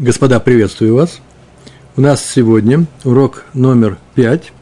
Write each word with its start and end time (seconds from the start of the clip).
Господа, 0.00 0.40
приветствую 0.40 0.96
вас. 0.96 1.20
У 1.96 2.00
нас 2.00 2.20
сегодня 2.20 2.86
урок 3.04 3.44
номер 3.54 3.98
пять 4.16 4.52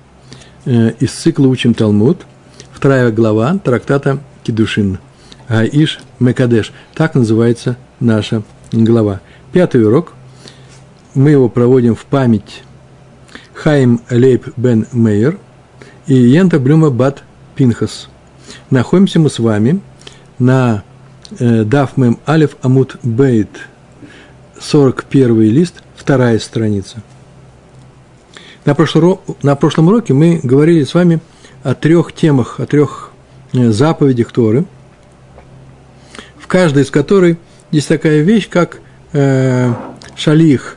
э, 0.67 0.91
из 1.01 1.11
цикла 1.13 1.47
«Учим 1.47 1.73
Талмуд», 1.73 2.27
вторая 2.71 3.11
глава 3.11 3.57
трактата 3.65 4.19
Кедушин, 4.43 4.99
Аиш 5.49 6.01
Мекадеш. 6.21 6.71
Так 6.93 7.15
называется 7.15 7.79
наша 7.99 8.43
глава. 8.73 9.23
Пятый 9.53 9.83
урок. 9.83 10.13
Мы 11.15 11.31
его 11.31 11.49
проводим 11.49 11.95
в 11.95 12.05
память 12.05 12.63
Хаим 13.55 14.03
Лейб 14.11 14.49
бен 14.59 14.87
Мейер 14.93 15.39
и 16.07 16.15
Йента 16.15 16.61
Блюма 16.61 16.91
Бат 16.91 17.25
Пинхас. 17.55 18.11
Находимся 18.69 19.19
мы 19.19 19.31
с 19.31 19.39
вами 19.39 19.81
на 20.39 20.83
э, 21.39 21.65
Дафмем 21.65 22.19
Алиф 22.29 22.59
Амут 22.61 22.99
Бейт– 23.03 23.49
41 24.63 25.41
лист, 25.41 25.83
вторая 25.97 26.39
страница. 26.39 27.03
На 28.65 28.75
прошлом, 28.75 29.19
на 29.43 29.57
прошлом 29.57 29.89
уроке 29.89 30.15
мы 30.15 30.39
говорили 30.43 30.85
с 30.85 30.95
вами 30.95 31.21
о 31.65 31.75
трех 31.75 32.13
темах, 32.13 32.61
о 32.61 32.67
трех 32.67 33.11
э, 33.53 33.71
заповедях 33.71 34.31
Торы, 34.31 34.65
в 36.39 36.47
каждой 36.47 36.85
из 36.85 36.91
которой 36.91 37.39
есть 37.73 37.89
такая 37.89 38.21
вещь, 38.21 38.49
как 38.49 38.81
э, 39.13 39.75
шалих, 40.15 40.77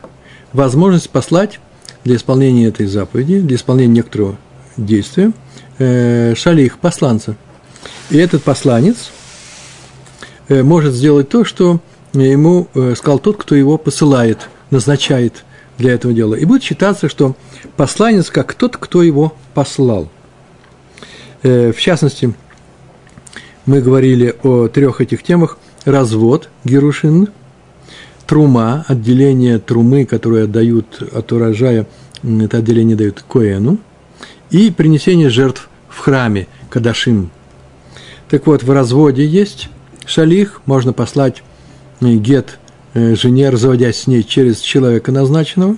возможность 0.51 1.11
послать 1.11 1.59
для 2.03 2.15
исполнения 2.15 2.67
этой 2.67 2.87
заповеди, 2.87 3.39
для 3.39 3.55
исполнения 3.55 3.93
некоторого 3.93 4.37
действия, 4.77 5.31
э, 5.77 6.33
шалих, 6.35 6.79
посланца. 6.79 7.35
И 8.09 8.17
этот 8.17 8.41
посланец 8.41 9.11
э, 10.47 10.63
может 10.63 10.93
сделать 10.95 11.29
то, 11.29 11.45
что 11.45 11.81
ему 12.23 12.67
э, 12.73 12.93
сказал 12.95 13.19
тот, 13.19 13.37
кто 13.37 13.55
его 13.55 13.77
посылает, 13.77 14.49
назначает 14.71 15.43
для 15.77 15.93
этого 15.93 16.13
дела. 16.13 16.35
И 16.35 16.45
будет 16.45 16.63
считаться, 16.63 17.09
что 17.09 17.35
посланец 17.75 18.29
как 18.29 18.53
тот, 18.53 18.77
кто 18.77 19.03
его 19.03 19.33
послал. 19.53 20.09
Э, 21.43 21.71
в 21.71 21.79
частности, 21.79 22.33
мы 23.65 23.81
говорили 23.81 24.35
о 24.43 24.67
трех 24.67 25.01
этих 25.01 25.23
темах. 25.23 25.57
Развод, 25.85 26.49
Герушин, 26.63 27.29
трума, 28.25 28.85
отделение 28.87 29.59
трумы, 29.59 30.05
которое 30.05 30.45
отдают 30.45 31.01
от 31.13 31.31
урожая, 31.31 31.85
это 32.23 32.57
отделение 32.57 32.95
дают 32.95 33.23
Коэну, 33.27 33.77
и 34.49 34.71
принесение 34.71 35.29
жертв 35.29 35.69
в 35.89 35.99
храме, 35.99 36.47
Кадашим. 36.69 37.29
Так 38.29 38.47
вот, 38.47 38.63
в 38.63 38.71
разводе 38.71 39.25
есть 39.25 39.69
шалих, 40.05 40.61
можно 40.65 40.93
послать 40.93 41.43
гет 42.13 42.59
э, 42.93 43.15
жене, 43.15 43.49
разводясь 43.49 44.01
с 44.01 44.07
ней 44.07 44.23
через 44.23 44.59
человека 44.59 45.11
назначенного. 45.11 45.77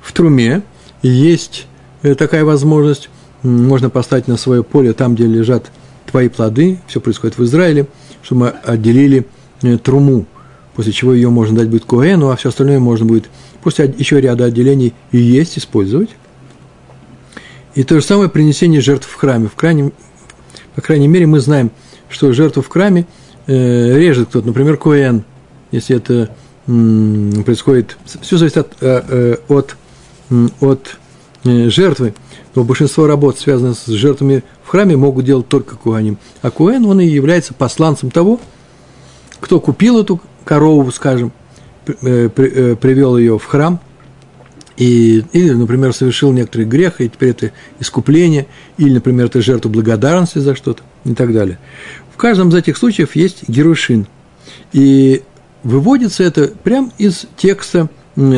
В 0.00 0.12
труме 0.12 0.62
есть 1.02 1.66
э, 2.02 2.14
такая 2.14 2.44
возможность, 2.44 3.08
можно 3.42 3.90
поставить 3.90 4.28
на 4.28 4.36
свое 4.36 4.62
поле, 4.62 4.92
там, 4.92 5.14
где 5.14 5.26
лежат 5.26 5.70
твои 6.10 6.28
плоды, 6.28 6.80
все 6.86 7.00
происходит 7.00 7.38
в 7.38 7.44
Израиле, 7.44 7.86
чтобы 8.22 8.40
мы 8.40 8.48
отделили 8.48 9.26
э, 9.62 9.78
труму, 9.78 10.26
после 10.74 10.92
чего 10.92 11.14
ее 11.14 11.30
можно 11.30 11.58
дать 11.58 11.68
будет 11.68 11.84
Коэну, 11.84 12.30
а 12.30 12.36
все 12.36 12.48
остальное 12.48 12.80
можно 12.80 13.06
будет 13.06 13.26
после 13.62 13.92
еще 13.96 14.20
ряда 14.20 14.46
отделений 14.46 14.92
и 15.12 15.18
есть, 15.18 15.58
использовать. 15.58 16.10
И 17.74 17.82
то 17.82 17.98
же 17.98 18.04
самое 18.04 18.28
принесение 18.28 18.80
жертв 18.80 19.08
в 19.08 19.14
храме. 19.14 19.48
В 19.48 19.54
крайнем, 19.54 19.92
по 20.74 20.80
крайней 20.80 21.08
мере, 21.08 21.26
мы 21.26 21.40
знаем, 21.40 21.70
что 22.08 22.32
жертву 22.32 22.62
в 22.62 22.68
храме 22.68 23.06
э, 23.46 23.98
режет 23.98 24.28
кто-то, 24.28 24.46
например, 24.46 24.76
Коэн– 24.76 25.24
если 25.74 25.96
это 25.96 26.30
происходит, 27.44 27.98
все 28.22 28.38
зависит 28.38 28.56
от, 28.56 28.72
э, 28.80 29.02
э, 29.08 29.36
от, 29.48 29.76
от 30.60 30.96
э, 31.44 31.68
жертвы, 31.68 32.14
но 32.54 32.64
большинство 32.64 33.06
работ, 33.06 33.38
связанных 33.38 33.76
с 33.76 33.86
жертвами 33.86 34.44
в 34.62 34.68
храме, 34.68 34.96
могут 34.96 35.26
делать 35.26 35.48
только 35.48 35.76
Куаним. 35.76 36.16
А 36.40 36.50
Куэн, 36.50 36.86
он 36.86 37.00
и 37.00 37.06
является 37.06 37.52
посланцем 37.52 38.10
того, 38.10 38.40
кто 39.40 39.60
купил 39.60 40.00
эту 40.00 40.22
корову, 40.44 40.90
скажем, 40.90 41.32
привел 41.84 43.18
ее 43.18 43.38
в 43.38 43.44
храм, 43.44 43.78
и, 44.78 45.22
или, 45.32 45.52
например, 45.52 45.92
совершил 45.92 46.32
некоторый 46.32 46.64
грех, 46.64 47.00
и 47.00 47.08
теперь 47.08 47.30
это 47.30 47.50
искупление, 47.78 48.46
или, 48.78 48.94
например, 48.94 49.26
это 49.26 49.42
жертва 49.42 49.68
благодарности 49.68 50.38
за 50.38 50.54
что-то, 50.54 50.82
и 51.04 51.14
так 51.14 51.32
далее. 51.32 51.58
В 52.14 52.16
каждом 52.16 52.48
из 52.48 52.54
этих 52.54 52.78
случаев 52.78 53.14
есть 53.16 53.48
герушин. 53.48 54.06
И 54.72 55.22
выводится 55.64 56.22
это 56.22 56.48
прямо 56.62 56.90
из 56.98 57.26
текста 57.36 57.88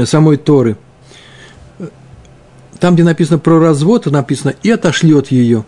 самой 0.06 0.38
Торы. 0.38 0.78
Там, 2.80 2.94
где 2.94 3.04
написано 3.04 3.38
про 3.38 3.58
развод, 3.58 4.06
написано 4.06 4.54
«и 4.62 4.70
отошлет 4.70 5.30
ее». 5.30 5.64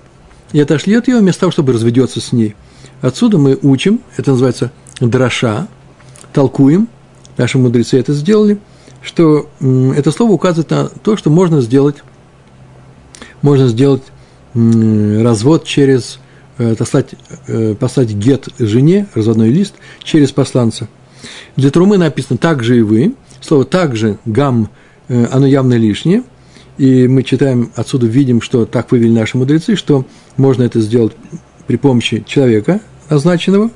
И 0.53 0.61
отошлет 0.61 1.09
ее 1.09 1.19
вместо 1.19 1.41
того, 1.41 1.53
чтобы 1.53 1.75
разведется 1.75 2.21
с 2.21 2.33
ней. 2.33 2.55
Отсюда 3.03 3.37
мы 3.37 3.59
учим, 3.61 4.01
это 4.17 4.31
называется 4.31 4.73
дроша, 4.99 5.69
толкуем, 6.33 6.89
наши 7.37 7.59
мудрецы 7.59 7.99
это 7.99 8.15
сделали, 8.15 8.59
что 9.03 9.51
это 9.61 10.11
слово 10.11 10.33
указывает 10.33 10.71
на 10.71 10.89
то, 10.89 11.17
что 11.17 11.29
можно 11.29 11.61
сделать, 11.61 11.97
можно 13.43 13.69
сделать 13.69 14.03
развод 14.55 15.65
через, 15.65 16.19
э, 16.57 16.75
послать, 16.75 17.11
э, 17.47 17.75
послать 17.75 18.11
гет 18.11 18.49
жене, 18.59 19.07
разводной 19.15 19.51
лист, 19.51 19.75
через 20.03 20.33
посланца– 20.33 20.89
для 21.57 21.71
трумы 21.71 21.99
написано 21.99 22.39
«также 22.39 22.79
и 22.79 22.83
вы». 22.83 23.15
Слово 23.41 23.65
«также» 23.65 24.19
гам, 24.25 24.69
э, 25.09 25.27
оно 25.31 25.47
явно 25.47 25.75
лишнее. 25.75 26.23
И 26.77 27.09
мы 27.09 27.25
читаем, 27.25 27.73
отсюда 27.75 28.07
видим, 28.07 28.41
что 28.41 28.65
так 28.65 28.93
вывели 28.93 29.11
наши 29.11 29.37
мудрецы, 29.37 29.75
что 29.75 30.07
можно 30.37 30.63
это 30.63 30.81
сделать 30.81 31.13
при 31.67 31.77
помощи 31.77 32.25
человека 32.27 32.81
назначенного. 33.11 33.71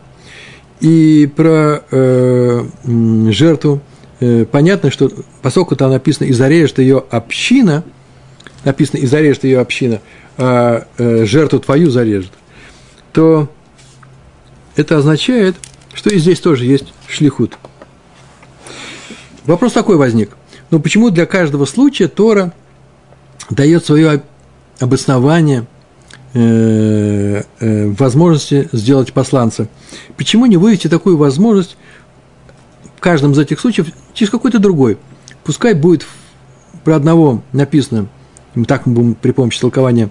И 0.80 1.30
про 1.34 1.82
э, 1.90 2.64
жертву 3.30 3.80
э, 4.20 4.44
понятно, 4.44 4.90
что 4.90 5.10
поскольку 5.42 5.74
там 5.76 5.90
написано 5.90 6.28
«и 6.28 6.32
зарежет 6.32 6.78
ее 6.78 7.04
община», 7.10 7.82
написано 8.64 8.98
«и 8.98 9.06
зарежет 9.06 9.44
ее 9.44 9.60
община», 9.60 10.00
а 10.38 10.86
э, 10.98 11.24
жертву 11.24 11.58
твою 11.58 11.90
зарежет, 11.90 12.32
то 13.12 13.48
это 14.76 14.98
означает– 14.98 15.56
что 15.94 16.10
и 16.10 16.18
здесь 16.18 16.40
тоже 16.40 16.64
есть 16.64 16.92
шлихут. 17.08 17.58
Вопрос 19.44 19.72
такой 19.72 19.96
возник. 19.96 20.36
Ну, 20.70 20.80
почему 20.80 21.10
для 21.10 21.26
каждого 21.26 21.64
случая 21.64 22.08
Тора 22.08 22.52
дает 23.50 23.84
свое 23.84 24.22
обоснование 24.78 25.66
э, 26.32 27.42
э, 27.60 27.88
возможности 27.90 28.68
сделать 28.72 29.12
посланца? 29.12 29.68
Почему 30.16 30.46
не 30.46 30.56
вывести 30.56 30.88
такую 30.88 31.16
возможность 31.16 31.76
в 32.96 33.00
каждом 33.00 33.32
из 33.32 33.38
этих 33.38 33.60
случаев 33.60 33.88
через 34.14 34.30
какой-то 34.30 34.58
другой? 34.58 34.96
Пускай 35.44 35.74
будет 35.74 36.06
про 36.84 36.96
одного 36.96 37.42
написано, 37.52 38.08
так 38.66 38.86
мы 38.86 38.94
будем 38.94 39.14
при 39.14 39.32
помощи 39.32 39.60
толкования 39.60 40.10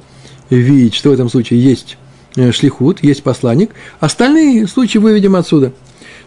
видеть, 0.50 0.94
что 0.94 1.10
в 1.10 1.14
этом 1.14 1.30
случае 1.30 1.64
есть 1.64 1.98
шлихут, 2.36 3.04
есть 3.04 3.24
посланник. 3.24 3.72
Остальные 4.00 4.68
случаи 4.68 4.98
выведем 4.98 5.36
отсюда. 5.36 5.74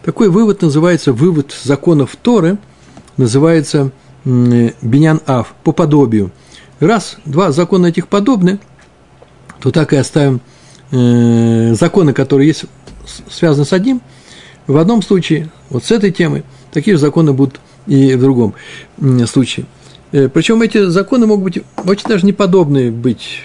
Такой 0.05 0.29
вывод 0.29 0.63
называется 0.63 1.13
вывод 1.13 1.55
законов 1.63 2.17
Торы, 2.21 2.59
называется 3.17 3.91
Бенян 4.25 5.21
Ав, 5.27 5.55
по 5.63 5.73
подобию. 5.73 6.31
Раз, 6.81 7.17
два 7.25 7.53
закона 7.53 7.87
этих 7.87 8.09
подобны, 8.09 8.59
то 9.61 9.71
так 9.71 9.93
и 9.93 9.97
оставим 9.97 10.41
э, 10.91 11.75
законы, 11.75 12.13
которые 12.13 12.49
есть, 12.49 12.65
связаны 13.31 13.65
с 13.65 13.73
одним. 13.73 14.03
В 14.67 14.77
одном 14.77 15.03
случае, 15.03 15.51
вот 15.71 15.85
с 15.85 15.91
этой 15.91 16.11
темой, 16.11 16.43
такие 16.73 16.97
же 16.97 17.01
законы 17.01 17.33
будут 17.33 17.61
и 17.87 18.15
в 18.15 18.21
другом 18.21 18.55
случае. 19.27 19.67
Э, 20.13 20.29
причем 20.29 20.63
эти 20.63 20.87
законы 20.87 21.27
могут 21.27 21.45
быть 21.45 21.65
очень 21.85 22.09
даже 22.09 22.27
неподобные 22.27 22.91
быть. 22.91 23.43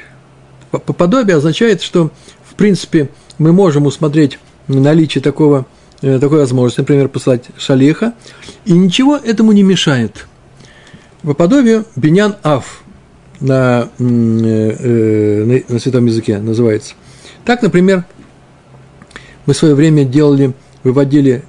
По 0.72 0.94
подобие 0.94 1.38
означает, 1.38 1.82
что 1.82 2.12
принципе, 2.60 3.10
мы 3.38 3.54
можем 3.54 3.86
усмотреть 3.86 4.38
наличие 4.68 5.22
такого, 5.22 5.66
э, 6.02 6.20
такой 6.20 6.40
возможности, 6.40 6.82
например, 6.82 7.08
послать 7.08 7.46
шалиха, 7.58 8.14
и 8.66 8.74
ничего 8.74 9.16
этому 9.16 9.54
не 9.54 9.64
мешает. 9.64 10.28
По 11.22 11.34
подобию 11.34 11.86
бенян 11.96 12.36
аф 12.44 12.84
на, 13.40 13.90
э, 13.98 14.04
э, 14.04 15.44
на, 15.46 15.74
на 15.74 15.80
святом 15.80 16.06
языке 16.06 16.38
называется. 16.38 16.96
Так, 17.46 17.62
например, 17.62 18.04
мы 19.46 19.54
в 19.54 19.58
свое 19.58 19.74
время 19.74 20.04
делали, 20.04 20.54
выводили 20.84 21.46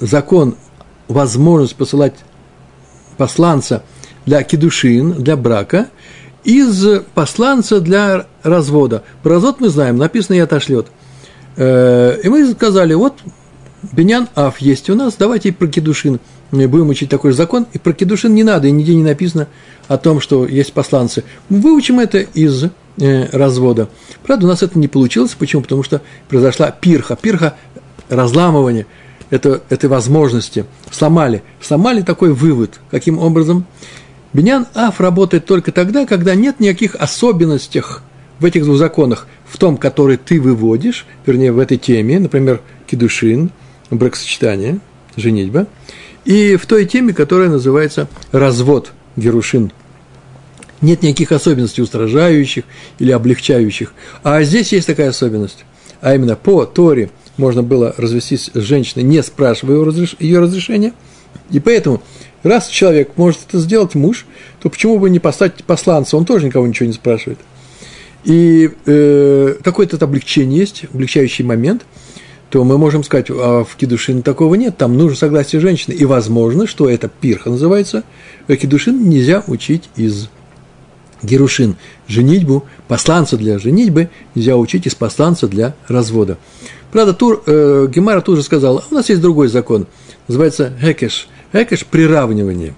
закон, 0.00 0.56
возможность 1.06 1.76
посылать 1.76 2.14
посланца 3.16 3.84
для 4.26 4.42
кедушин, 4.42 5.12
для 5.12 5.36
брака– 5.36 5.90
из 6.44 7.02
посланца 7.14 7.80
для 7.80 8.26
развода. 8.42 9.02
Про 9.22 9.34
развод 9.34 9.60
мы 9.60 9.68
знаем, 9.68 9.96
написано 9.96 10.36
«и 10.36 10.40
отошлет». 10.40 10.86
Э, 11.56 12.18
и 12.22 12.28
мы 12.28 12.50
сказали, 12.52 12.94
вот 12.94 13.14
Бенян 13.92 14.28
Аф 14.34 14.58
есть 14.58 14.88
у 14.90 14.94
нас, 14.94 15.14
давайте 15.18 15.50
и 15.50 15.52
про 15.52 15.66
Кедушин 15.66 16.20
будем 16.50 16.88
учить 16.88 17.10
такой 17.10 17.32
же 17.32 17.36
закон. 17.36 17.66
И 17.72 17.78
про 17.78 17.92
Кедушин 17.92 18.34
не 18.34 18.44
надо, 18.44 18.68
и 18.68 18.70
нигде 18.70 18.94
не 18.94 19.02
написано 19.02 19.48
о 19.88 19.98
том, 19.98 20.20
что 20.20 20.46
есть 20.46 20.72
посланцы. 20.72 21.24
Мы 21.48 21.60
выучим 21.60 21.98
это 22.00 22.18
из 22.18 22.64
э, 22.64 23.28
развода. 23.32 23.88
Правда, 24.22 24.46
у 24.46 24.48
нас 24.48 24.62
это 24.62 24.78
не 24.78 24.88
получилось. 24.88 25.34
Почему? 25.38 25.62
Потому 25.62 25.82
что 25.82 26.00
произошла 26.28 26.70
пирха. 26.70 27.16
Пирха– 27.16 27.56
разламывание 28.08 28.86
это, 29.30 29.62
этой 29.68 29.88
возможности. 29.88 30.64
Сломали. 30.90 31.42
Сломали 31.60 32.02
такой 32.02 32.32
вывод. 32.32 32.80
Каким 32.90 33.18
образом? 33.18 33.66
Бенян 34.34 34.66
Аф 34.74 35.00
работает 35.00 35.46
только 35.46 35.70
тогда, 35.70 36.06
когда 36.06 36.34
нет 36.34 36.58
никаких 36.58 36.96
особенностей 36.96 37.82
в 38.40 38.44
этих 38.44 38.64
двух 38.64 38.76
законах, 38.76 39.28
в 39.48 39.56
том, 39.58 39.76
который 39.76 40.16
ты 40.16 40.40
выводишь, 40.40 41.06
вернее, 41.24 41.52
в 41.52 41.58
этой 41.60 41.78
теме, 41.78 42.18
например, 42.18 42.60
кедушин, 42.88 43.50
бракосочетание, 43.90 44.80
женитьба, 45.16 45.68
и 46.24 46.56
в 46.56 46.66
той 46.66 46.84
теме, 46.84 47.14
которая 47.14 47.48
называется 47.48 48.08
развод, 48.32 48.92
герушин. 49.14 49.72
Нет 50.80 51.02
никаких 51.02 51.30
особенностей 51.30 51.82
устражающих 51.82 52.64
или 52.98 53.12
облегчающих. 53.12 53.94
А 54.24 54.42
здесь 54.42 54.72
есть 54.72 54.88
такая 54.88 55.10
особенность. 55.10 55.64
А 56.00 56.14
именно 56.14 56.34
по 56.34 56.64
Торе 56.66 57.10
можно 57.36 57.62
было 57.62 57.94
развестись 57.96 58.50
с 58.52 58.60
женщиной, 58.60 59.04
не 59.04 59.22
спрашивая 59.22 59.76
ее 60.18 60.40
разрешения. 60.40 60.92
И 61.50 61.60
поэтому, 61.60 62.02
раз 62.44 62.68
человек 62.68 63.12
может 63.16 63.40
это 63.48 63.58
сделать, 63.58 63.94
муж, 63.94 64.26
то 64.60 64.70
почему 64.70 64.98
бы 64.98 65.10
не 65.10 65.18
послать 65.18 65.64
посланца? 65.64 66.16
Он 66.16 66.24
тоже 66.24 66.46
никого 66.46 66.66
ничего 66.66 66.86
не 66.86 66.92
спрашивает. 66.92 67.38
И 68.24 68.70
э, 68.86 69.56
какое-то 69.62 70.02
облегчение 70.02 70.60
есть, 70.60 70.84
облегчающий 70.92 71.44
момент– 71.44 71.84
то 72.54 72.62
мы 72.62 72.78
можем 72.78 73.02
сказать, 73.02 73.26
а 73.30 73.64
в 73.64 73.74
кедушин 73.74 74.22
такого 74.22 74.54
нет, 74.54 74.76
там 74.76 74.96
нужно 74.96 75.16
согласие 75.16 75.60
женщины. 75.60 75.92
И 75.92 76.04
возможно, 76.04 76.68
что 76.68 76.88
это 76.88 77.08
пирха 77.08 77.50
называется, 77.50 78.04
а 78.46 78.54
кедушин 78.54 79.08
нельзя 79.10 79.42
учить 79.48 79.90
из 79.96 80.28
Герушин. 81.20 81.74
Женитьбу, 82.06 82.64
посланца 82.86 83.36
для 83.36 83.58
женитьбы 83.58 84.08
нельзя 84.36 84.56
учить 84.56 84.86
из 84.86 84.94
посланца 84.94 85.48
для 85.48 85.74
развода. 85.88 86.38
Правда, 86.92 87.12
Тур, 87.12 87.42
э, 87.44 87.88
Гемара 87.92 88.20
тоже 88.20 88.44
сказал, 88.44 88.78
а 88.78 88.84
у 88.88 88.94
нас 88.94 89.08
есть 89.08 89.20
другой 89.20 89.48
закон, 89.48 89.88
называется 90.28 90.72
хекеш. 90.80 91.26
Хекеш– 91.54 91.86
приравнивание. 91.90 92.74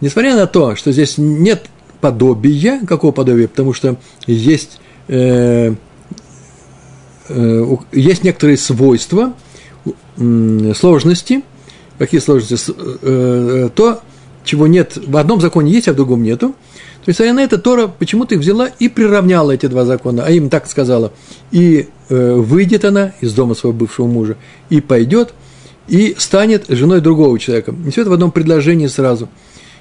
Несмотря 0.00 0.34
на 0.34 0.46
то, 0.46 0.74
что 0.74 0.92
здесь 0.92 1.16
нет 1.16 1.66
подобия, 2.00 2.80
какого 2.86 3.12
подобия, 3.12 3.46
потому 3.46 3.72
что 3.72 3.96
есть 4.26 4.80
э, 5.08 5.74
Э, 7.28 7.76
есть 7.92 8.24
некоторые 8.24 8.56
свойства, 8.56 9.34
сложности, 10.16 11.42
какие 11.98 12.20
сложности, 12.20 12.72
э, 12.76 12.96
э, 13.02 13.68
то, 13.74 14.00
чего 14.44 14.66
нет, 14.66 14.98
в 15.04 15.16
одном 15.16 15.40
законе 15.40 15.72
есть, 15.72 15.88
а 15.88 15.92
в 15.92 15.96
другом 15.96 16.22
нету. 16.22 16.54
То 17.04 17.08
есть, 17.08 17.20
на 17.20 17.40
это 17.40 17.58
Тора 17.58 17.88
почему-то 17.88 18.34
их 18.34 18.42
взяла 18.42 18.66
и 18.66 18.88
приравняла 18.88 19.52
эти 19.52 19.66
два 19.66 19.84
закона, 19.84 20.24
а 20.24 20.30
им 20.30 20.48
так 20.48 20.68
сказала. 20.68 21.12
И 21.50 21.88
выйдет 22.08 22.84
она 22.84 23.12
из 23.20 23.34
дома 23.34 23.54
своего 23.54 23.76
бывшего 23.76 24.06
мужа, 24.06 24.36
и 24.70 24.80
пойдет, 24.80 25.34
и 25.88 26.14
станет 26.18 26.66
женой 26.68 27.00
другого 27.00 27.38
человека. 27.38 27.74
И 27.86 27.90
все 27.90 28.02
это 28.02 28.10
в 28.10 28.14
одном 28.14 28.30
предложении 28.30 28.86
сразу. 28.86 29.28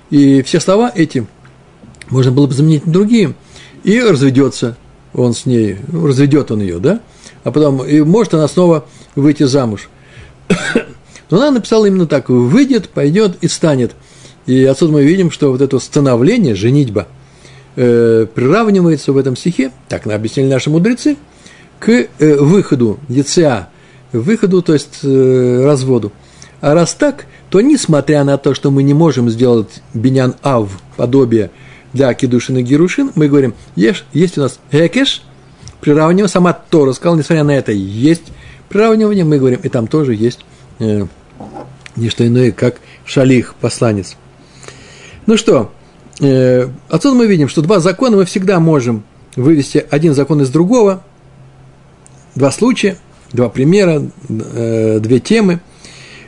И 0.09 0.41
все 0.41 0.59
слова 0.59 0.91
эти 0.93 1.27
можно 2.09 2.31
было 2.31 2.47
бы 2.47 2.53
заменить 2.53 2.85
на 2.85 2.91
другие, 2.91 3.33
и 3.83 3.99
разведется 4.01 4.77
он 5.13 5.33
с 5.33 5.45
ней, 5.45 5.77
ну, 5.87 6.05
разведет 6.05 6.51
он 6.51 6.61
ее, 6.61 6.79
да? 6.79 7.01
а 7.43 7.51
потом, 7.51 7.83
и 7.83 8.01
может 8.01 8.33
она 8.33 8.47
снова 8.47 8.85
выйти 9.15 9.43
замуж. 9.43 9.89
Но 11.29 11.37
она 11.37 11.51
написала 11.51 11.85
именно 11.85 12.07
так, 12.07 12.29
выйдет, 12.29 12.89
пойдет 12.89 13.37
и 13.41 13.47
станет. 13.47 13.93
И 14.45 14.65
отсюда 14.65 14.93
мы 14.93 15.03
видим, 15.03 15.31
что 15.31 15.51
вот 15.51 15.61
это 15.61 15.79
становление, 15.79 16.55
женитьба, 16.55 17.07
э, 17.75 18.27
приравнивается 18.33 19.13
в 19.13 19.17
этом 19.17 19.35
стихе, 19.35 19.71
так 19.87 20.07
объяснили 20.07 20.47
наши 20.47 20.69
мудрецы, 20.69 21.15
к 21.79 21.89
э, 21.89 22.07
выходу, 22.35 22.99
яца, 23.07 23.69
выходу, 24.11 24.61
то 24.61 24.73
есть 24.73 24.99
э, 25.03 25.63
разводу. 25.65 26.11
А 26.59 26.73
раз 26.73 26.93
так, 26.93 27.25
то 27.49 27.61
несмотря 27.61 28.23
на 28.23 28.37
то, 28.37 28.53
что 28.53 28.71
мы 28.71 28.83
не 28.83 28.93
можем 28.93 29.29
сделать 29.29 29.81
бенян 29.93 30.35
ав, 30.43 30.69
подобие 30.95 31.51
для 31.93 32.13
кедушин 32.13 32.57
и 32.57 32.61
герушин, 32.61 33.11
мы 33.15 33.27
говорим, 33.27 33.53
есть, 33.75 34.03
есть 34.13 34.37
у 34.37 34.41
нас 34.41 34.59
экеш, 34.71 35.23
приравнивание, 35.81 36.27
сама 36.27 36.53
Тора 36.53 36.93
сказала, 36.93 37.17
несмотря 37.17 37.43
на 37.43 37.51
это, 37.51 37.71
есть 37.71 38.31
приравнивание, 38.69 39.25
мы 39.25 39.39
говорим, 39.39 39.59
и 39.63 39.69
там 39.69 39.87
тоже 39.87 40.15
есть 40.15 40.45
э, 40.79 41.05
не 41.95 42.09
что 42.09 42.25
иное, 42.25 42.51
как 42.51 42.77
шалих, 43.05 43.55
посланец. 43.59 44.15
Ну 45.25 45.37
что, 45.37 45.71
э, 46.19 46.67
отсюда 46.89 47.15
мы 47.15 47.27
видим, 47.27 47.49
что 47.49 47.61
два 47.61 47.79
закона 47.79 48.17
мы 48.17 48.25
всегда 48.25 48.59
можем 48.59 49.03
вывести. 49.35 49.85
Один 49.89 50.13
закон 50.13 50.41
из 50.41 50.49
другого, 50.49 51.03
два 52.35 52.51
случая, 52.51 52.97
два 53.33 53.49
примера, 53.49 54.03
э, 54.29 54.99
две 54.99 55.19
темы, 55.19 55.59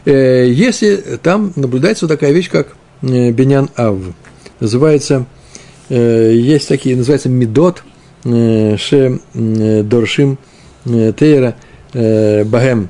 э, 0.06 0.48
если 0.50 0.96
там 1.22 1.54
наблюдается 1.56 2.06
вот 2.06 2.12
такая 2.14 2.32
вещь, 2.32 2.50
как 2.50 2.76
э, 3.02 3.32
Бенян 3.32 3.70
Ав. 3.76 3.98
Называется, 4.60 5.26
есть 5.90 6.70
такие, 6.70 6.96
называется 6.96 7.28
Медот– 7.30 7.84
ше 8.24 9.20
доршим 9.34 10.38
тейра 10.86 11.56
багем 11.94 12.90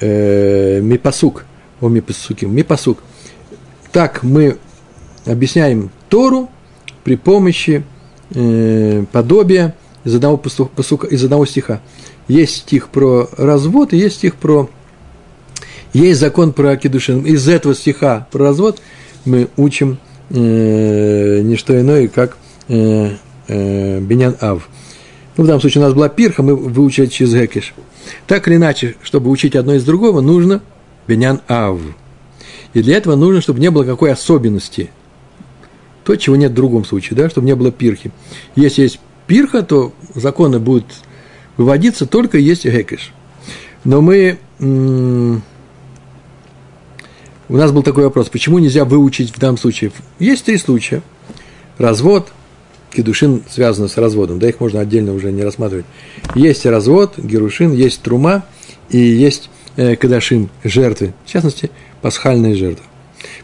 мипасук, 0.00 1.44
о 1.80 1.88
мипасуки, 1.88 2.44
мипасук. 2.44 2.98
Так 3.92 4.24
мы 4.24 4.56
объясняем 5.26 5.90
Тору 6.08 6.48
при 7.04 7.14
помощи 7.14 7.84
подобия 9.12 9.76
из 10.04 10.14
одного, 10.14 10.36
посука, 10.36 11.06
из 11.06 11.24
одного 11.24 11.46
стиха. 11.46 11.80
Есть 12.28 12.56
стих 12.56 12.88
про 12.88 13.28
развод, 13.36 13.92
и 13.92 13.96
есть 13.96 14.16
стих 14.16 14.36
про... 14.36 14.68
Есть 15.92 16.20
закон 16.20 16.52
про 16.52 16.72
Акидушин. 16.72 17.22
Из 17.22 17.48
этого 17.48 17.74
стиха 17.74 18.26
про 18.30 18.44
развод 18.44 18.80
мы 19.24 19.48
учим 19.56 19.98
э, 20.30 21.40
не 21.40 21.56
что 21.56 21.80
иное, 21.80 22.08
как 22.08 22.36
э, 22.68 23.12
э, 23.48 24.00
Бенян 24.00 24.36
Ав. 24.40 24.68
Ну, 25.36 25.44
в 25.44 25.46
данном 25.46 25.60
случае 25.60 25.82
у 25.82 25.86
нас 25.86 25.94
была 25.94 26.08
пирха, 26.08 26.42
мы 26.42 26.54
выучили 26.54 27.06
через 27.06 27.32
Гекиш. 27.32 27.74
Так 28.26 28.48
или 28.48 28.56
иначе, 28.56 28.96
чтобы 29.02 29.30
учить 29.30 29.56
одно 29.56 29.74
из 29.74 29.84
другого, 29.84 30.20
нужно 30.20 30.62
Бенян 31.06 31.40
Ав. 31.48 31.78
И 32.74 32.82
для 32.82 32.96
этого 32.96 33.16
нужно, 33.16 33.40
чтобы 33.40 33.60
не 33.60 33.70
было 33.70 33.84
какой 33.84 34.12
особенности. 34.12 34.90
То, 36.04 36.16
чего 36.16 36.36
нет 36.36 36.52
в 36.52 36.54
другом 36.54 36.84
случае, 36.84 37.16
да, 37.16 37.30
чтобы 37.30 37.46
не 37.46 37.54
было 37.54 37.70
пирхи. 37.70 38.10
Если 38.56 38.82
есть 38.82 39.00
пирха, 39.28 39.62
то 39.62 39.92
законы 40.16 40.58
будут 40.58 40.86
выводиться 41.56 42.06
только 42.06 42.38
если 42.38 42.70
Гекиш. 42.70 43.12
Но 43.84 44.00
мы... 44.00 44.38
У 47.50 47.56
нас 47.56 47.70
был 47.70 47.82
такой 47.82 48.04
вопрос, 48.04 48.28
почему 48.28 48.58
нельзя 48.58 48.84
выучить 48.84 49.30
в 49.30 49.38
данном 49.38 49.56
случае? 49.56 49.92
Есть 50.18 50.44
три 50.44 50.58
случая. 50.58 51.02
Развод, 51.78 52.32
кедушин 52.90 53.42
связаны 53.48 53.88
с 53.88 53.96
разводом, 53.96 54.38
да, 54.38 54.48
их 54.48 54.60
можно 54.60 54.80
отдельно 54.80 55.14
уже 55.14 55.30
не 55.30 55.44
рассматривать. 55.44 55.86
Есть 56.34 56.66
развод, 56.66 57.14
герушин, 57.16 57.72
есть 57.72 58.02
трума 58.02 58.44
и 58.90 58.98
есть 58.98 59.48
э, 59.76 59.96
кадашим, 59.96 60.50
жертвы, 60.64 61.14
в 61.24 61.30
частности, 61.30 61.70
пасхальные 62.02 62.54
жертвы. 62.54 62.84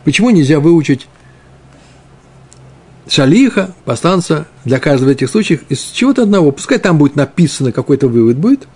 Почему 0.05 0.31
нельзя 0.31 0.61
выучить 0.61 1.07
шалиха, 3.09 3.75
постанца 3.85 4.47
для 4.65 4.79
каждого 4.79 5.11
из 5.11 5.17
этих 5.17 5.31
случаев 5.31 5.61
из 5.69 5.81
чего-то 5.81 6.23
одного? 6.23 6.51
Пускай 6.51 6.79
там 6.79 6.99
будет 6.99 7.17
написано, 7.17 7.73
какой-то 7.73 8.09
вывод 8.09 8.37
будет, 8.37 8.67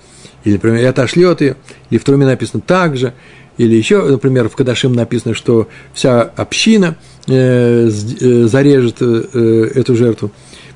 или, 0.45 0.55
например, 0.55 0.81
и 0.81 0.85
отошлет 0.85 1.41
ее, 1.41 1.57
или 1.91 1.99
в 1.99 2.05
труме 2.05 2.27
написано 2.27 2.63
так 2.65 2.97
же, 2.97 3.15
или 3.57 3.75
еще, 3.75 4.05
например, 4.05 4.49
в 4.49 4.57
Кадашим 4.57 4.93
написано, 4.93 5.35
что 5.35 5.69
вся 5.93 6.23
община 6.23 6.97
э, 7.27 7.89
э, 7.89 8.45
зарежет 8.45 8.97
э, 9.01 9.71
эту 9.75 9.97
жертву. 9.97 10.31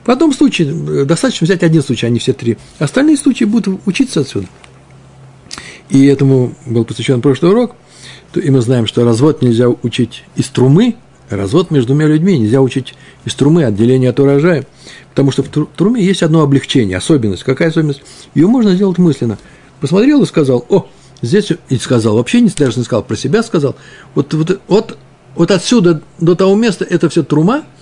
В 0.05 0.11
одном 0.11 0.33
случае 0.33 0.69
э, 0.71 1.05
достаточно 1.05 1.45
взять 1.45 1.63
один 1.63 1.83
случай, 1.83 2.07
а 2.07 2.11
не 2.11 2.19
все 2.19 2.33
три. 2.33 2.59
Остальные 2.81 3.17
случаи 3.17 3.45
будут 3.45 3.81
учиться 3.87 4.21
отсюда. 4.21 4.49
И 5.91 6.07
этому 6.07 6.55
был 6.67 6.85
посвящен 6.85 7.21
прошлый 7.21 7.53
урок. 7.53 7.77
И 8.35 8.51
мы 8.51 8.63
знаем, 8.63 8.87
что 8.87 9.05
развод 9.05 9.43
нельзя 9.43 9.69
учить 9.69 10.25
из 10.37 10.49
трумы, 10.49 10.97
развод 11.37 11.71
между 11.71 11.89
двумя 11.89 12.07
людьми 12.07 12.39
нельзя 12.39 12.61
учить 12.61 12.95
из 13.25 13.35
трумы, 13.35 13.65
отделение 13.65 14.11
от 14.11 14.21
урожая. 14.21 14.67
Потому 15.11 15.31
что 15.31 15.43
в 15.43 15.49
труме 15.49 16.03
есть 16.03 16.23
одно 16.23 16.43
облегчение, 16.43 16.97
особенность. 16.97 17.45
Какая 17.45 17.69
особенность? 17.69 18.03
Ее 18.35 18.47
можно 18.47 18.75
сделать 18.75 18.99
мысленно. 18.99 19.39
Посмотрел 19.81 20.23
и 20.23 20.27
сказал, 20.27 20.65
о, 20.69 20.87
здесь, 21.21 21.53
и 21.69 21.77
сказал, 21.77 22.17
вообще 22.17 22.41
не, 22.41 22.49
даже 22.49 22.79
не 22.79 22.85
сказал, 22.85 23.03
про 23.03 23.17
себя 23.17 23.43
сказал. 23.43 23.77
Вот, 24.15 24.33
вот, 24.33 24.61
вот, 24.69 24.99
вот 25.35 25.51
отсюда 25.51 26.03
до 26.19 26.35
того 26.35 26.55
места 26.55 26.85
это 26.89 27.09
все 27.09 27.23
трума– 27.23 27.65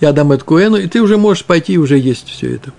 я 0.00 0.12
дам 0.12 0.32
это 0.32 0.44
Куэну, 0.44 0.76
и 0.76 0.86
ты 0.86 1.00
уже 1.02 1.16
можешь 1.16 1.44
пойти 1.44 1.74
и 1.74 1.78
уже 1.78 1.98
есть 1.98 2.28
все 2.28 2.54
это. 2.54 2.72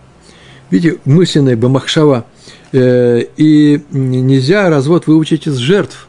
Видите, 0.69 0.99
мысленная 1.05 1.57
бамахшава. 1.57 2.25
Э, 2.71 3.23
и 3.35 3.83
нельзя 3.91 4.69
развод 4.69 5.07
выучить 5.07 5.47
из 5.47 5.55
жертв. 5.55 6.07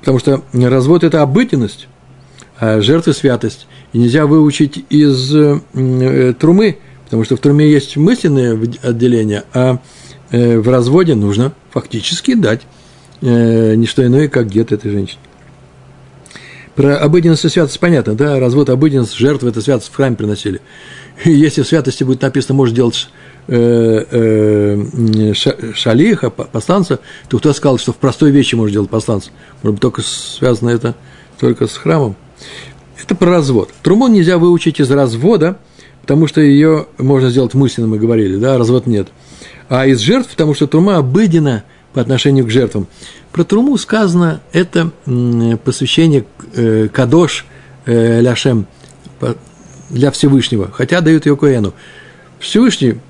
Потому 0.00 0.18
что 0.18 0.42
развод– 0.52 1.04
это 1.04 1.22
обыденность, 1.22 1.86
жертвы– 2.60 3.12
святость. 3.14 3.66
И 3.92 3.98
нельзя 3.98 4.26
выучить 4.26 4.84
из 4.90 5.34
э, 5.34 6.34
трумы, 6.38 6.78
потому 7.04 7.24
что 7.24 7.36
в 7.36 7.40
труме 7.40 7.70
есть 7.70 7.96
мысленное 7.96 8.58
отделение, 8.82 9.44
а 9.52 9.78
э, 10.30 10.58
в 10.58 10.68
разводе 10.68 11.14
нужно 11.14 11.52
фактически 11.70 12.34
дать 12.34 12.62
э, 13.20 13.74
не 13.76 13.86
что 13.86 14.04
иное, 14.04 14.28
как 14.28 14.48
гет 14.48 14.72
этой 14.72 14.90
женщине. 14.90 15.20
Про 16.74 16.96
обыденность 16.98 17.44
и 17.44 17.48
святость 17.48 17.78
понятно, 17.78 18.14
да? 18.14 18.40
Развод, 18.40 18.68
обыденность, 18.68 19.14
жертвы– 19.14 19.48
это 19.50 19.60
святость 19.60 19.92
в 19.92 19.94
храме 19.94 20.16
приносили. 20.16 20.60
И 21.24 21.30
если 21.30 21.62
в 21.62 21.68
святости 21.68 22.02
будет 22.02 22.22
написано, 22.22 22.54
может 22.54 22.74
делать 22.74 23.08
э, 23.46 24.04
э, 24.10 25.32
шалиха, 25.74 26.30
посланца, 26.30 26.98
то 27.28 27.38
кто 27.38 27.52
сказал, 27.52 27.78
что 27.78 27.92
в 27.92 27.96
простой 27.96 28.32
вещи 28.32 28.56
может 28.56 28.72
делать 28.72 28.90
посланца? 28.90 29.30
Может 29.62 29.74
быть, 29.74 29.82
только 29.82 30.02
связано 30.02 30.70
это 30.70 30.96
только 31.38 31.68
с 31.68 31.76
храмом? 31.76 32.16
Это 33.04 33.14
про 33.16 33.32
развод. 33.32 33.70
Труму 33.82 34.08
нельзя 34.08 34.38
выучить 34.38 34.80
из 34.80 34.90
развода, 34.90 35.58
потому 36.00 36.26
что 36.26 36.40
ее 36.40 36.86
можно 36.96 37.28
сделать 37.28 37.52
мысленно, 37.52 37.86
мы 37.86 37.98
говорили, 37.98 38.36
да, 38.36 38.56
развод 38.56 38.86
нет. 38.86 39.08
А 39.68 39.86
из 39.86 40.00
жертв, 40.00 40.30
потому 40.30 40.54
что 40.54 40.66
трума 40.66 40.96
обыдена 40.96 41.64
по 41.92 42.00
отношению 42.00 42.46
к 42.46 42.50
жертвам. 42.50 42.86
Про 43.30 43.44
Труму 43.44 43.76
сказано, 43.76 44.40
это 44.52 44.90
посвящение 45.64 46.24
э, 46.54 46.88
Кадош 46.90 47.44
э, 47.84 48.22
Ляшем 48.22 48.66
для 49.90 50.10
Всевышнего, 50.10 50.70
хотя 50.72 51.02
дают 51.02 51.26
ее 51.26 51.36
Коэну. 51.36 51.74
Всевышний 52.38 53.00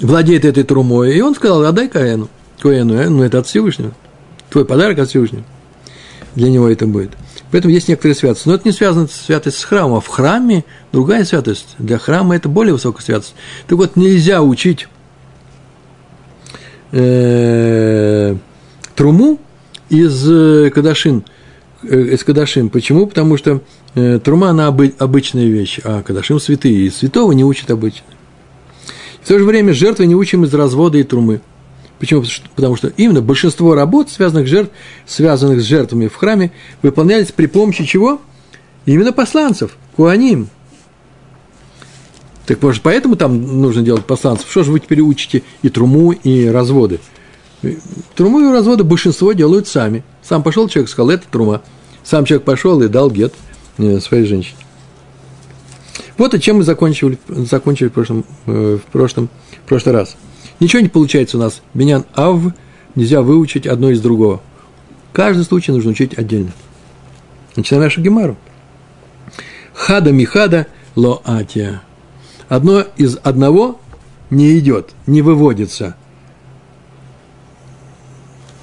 владеет 0.00 0.44
этой 0.44 0.64
Трумой, 0.64 1.16
и 1.16 1.20
он 1.20 1.36
сказал, 1.36 1.64
отдай 1.64 1.88
Коэну. 1.88 2.28
Коэну, 2.58 2.94
э, 2.94 3.08
ну 3.08 3.22
это 3.22 3.38
от 3.38 3.46
Всевышнего. 3.46 3.92
Твой 4.50 4.64
подарок 4.64 4.98
от 4.98 5.10
Всевышнего. 5.10 5.44
Для 6.34 6.50
него 6.50 6.68
это 6.68 6.86
будет. 6.86 7.12
Поэтому 7.50 7.72
есть 7.72 7.88
некоторые 7.88 8.14
святости. 8.14 8.48
Но 8.48 8.54
это 8.54 8.66
не 8.66 8.72
связано 8.72 9.06
с 9.06 9.12
святостью 9.12 9.62
с 9.62 9.64
храмом. 9.64 9.98
А 9.98 10.00
в 10.00 10.08
храме 10.08 10.64
другая 10.92 11.24
святость. 11.24 11.74
Для 11.78 11.98
храма 11.98 12.36
это 12.36 12.48
более 12.48 12.72
высокая 12.74 13.02
святость. 13.02 13.34
Так 13.66 13.78
вот, 13.78 13.96
нельзя 13.96 14.42
учить 14.42 14.88
э, 16.92 18.36
труму 18.94 19.38
из 19.88 20.28
э, 20.28 20.70
кадашин, 20.70 21.24
э, 21.82 22.00
из 22.14 22.24
кадашин. 22.24 22.68
Почему? 22.70 23.06
Потому 23.06 23.36
что 23.36 23.60
э, 23.94 24.18
трума, 24.22 24.50
она 24.50 24.68
обы, 24.68 24.94
обычная 24.98 25.46
вещь, 25.46 25.80
а 25.84 26.02
кадашин 26.02 26.40
святые, 26.40 26.86
и 26.86 26.90
святого 26.90 27.32
не 27.32 27.44
учат 27.44 27.70
обычно. 27.70 28.06
В 29.22 29.28
то 29.28 29.38
же 29.38 29.44
время 29.44 29.72
жертвы 29.72 30.06
не 30.06 30.14
учим 30.14 30.44
из 30.44 30.54
развода 30.54 30.98
и 30.98 31.02
трумы. 31.02 31.40
Почему? 31.98 32.24
Потому 32.54 32.76
что 32.76 32.88
именно 32.88 33.22
большинство 33.22 33.74
работ, 33.74 34.10
связанных, 34.10 34.46
жертв, 34.46 34.72
связанных 35.06 35.60
с 35.60 35.64
жертвами 35.64 36.08
в 36.08 36.16
храме, 36.16 36.52
выполнялись 36.82 37.32
при 37.32 37.46
помощи 37.46 37.84
чего? 37.84 38.20
Именно 38.84 39.12
посланцев, 39.12 39.76
куаним. 39.96 40.48
Так 42.46 42.62
может, 42.62 42.82
поэтому 42.82 43.16
там 43.16 43.60
нужно 43.60 43.82
делать 43.82 44.04
посланцев? 44.04 44.48
Что 44.50 44.62
же 44.62 44.72
вы 44.72 44.80
теперь 44.80 45.00
учите 45.00 45.42
и 45.62 45.68
труму, 45.68 46.12
и 46.12 46.46
разводы? 46.46 47.00
Труму 48.14 48.40
и 48.40 48.52
разводы 48.52 48.84
большинство 48.84 49.32
делают 49.32 49.66
сами. 49.66 50.04
Сам 50.22 50.42
пошел 50.42 50.68
человек, 50.68 50.90
сказал, 50.90 51.10
это 51.10 51.24
трума. 51.28 51.62
Сам 52.04 52.24
человек 52.24 52.44
пошел 52.44 52.80
и 52.82 52.88
дал 52.88 53.10
гет 53.10 53.34
э, 53.78 53.98
своей 53.98 54.26
женщине. 54.26 54.58
Вот 56.18 56.34
и 56.34 56.40
чем 56.40 56.58
мы 56.58 56.62
закончили, 56.62 57.18
закончили 57.28 57.88
в, 57.88 57.92
прошлом, 57.92 58.24
э, 58.46 58.78
в, 58.80 58.92
прошлом, 58.92 59.28
в 59.64 59.68
прошлый 59.68 59.94
раз. 59.94 60.16
Ничего 60.60 60.82
не 60.82 60.88
получается 60.88 61.36
у 61.36 61.40
нас. 61.40 61.62
Бенян 61.74 62.04
ав 62.14 62.40
нельзя 62.94 63.22
выучить 63.22 63.66
одно 63.66 63.90
из 63.90 64.00
другого. 64.00 64.40
Каждый 65.12 65.44
случай 65.44 65.72
нужно 65.72 65.90
учить 65.90 66.18
отдельно. 66.18 66.52
Начинаем 67.56 67.84
нашу 67.84 68.00
гемару. 68.00 68.36
Хада 69.74 70.12
михада 70.12 70.66
ло 70.94 71.20
атия. 71.24 71.82
Одно 72.48 72.84
из 72.96 73.18
одного 73.22 73.80
не 74.30 74.58
идет, 74.58 74.90
не 75.06 75.22
выводится– 75.22 75.96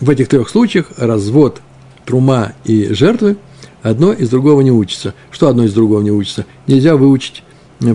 в 0.04 0.10
этих 0.10 0.28
трех 0.28 0.50
случаях 0.50 0.92
развод, 0.98 1.62
трума 2.04 2.52
и 2.66 2.94
жертвы 2.94 3.38
одно 3.82 4.12
из 4.12 4.30
другого 4.30 4.60
не 4.60 4.70
учится. 4.70 5.14
Что 5.32 5.48
одно 5.48 5.64
из 5.64 5.74
другого 5.74 6.02
не 6.02 6.12
учится? 6.12 6.46
Нельзя 6.68 6.98
выучить 6.98 7.44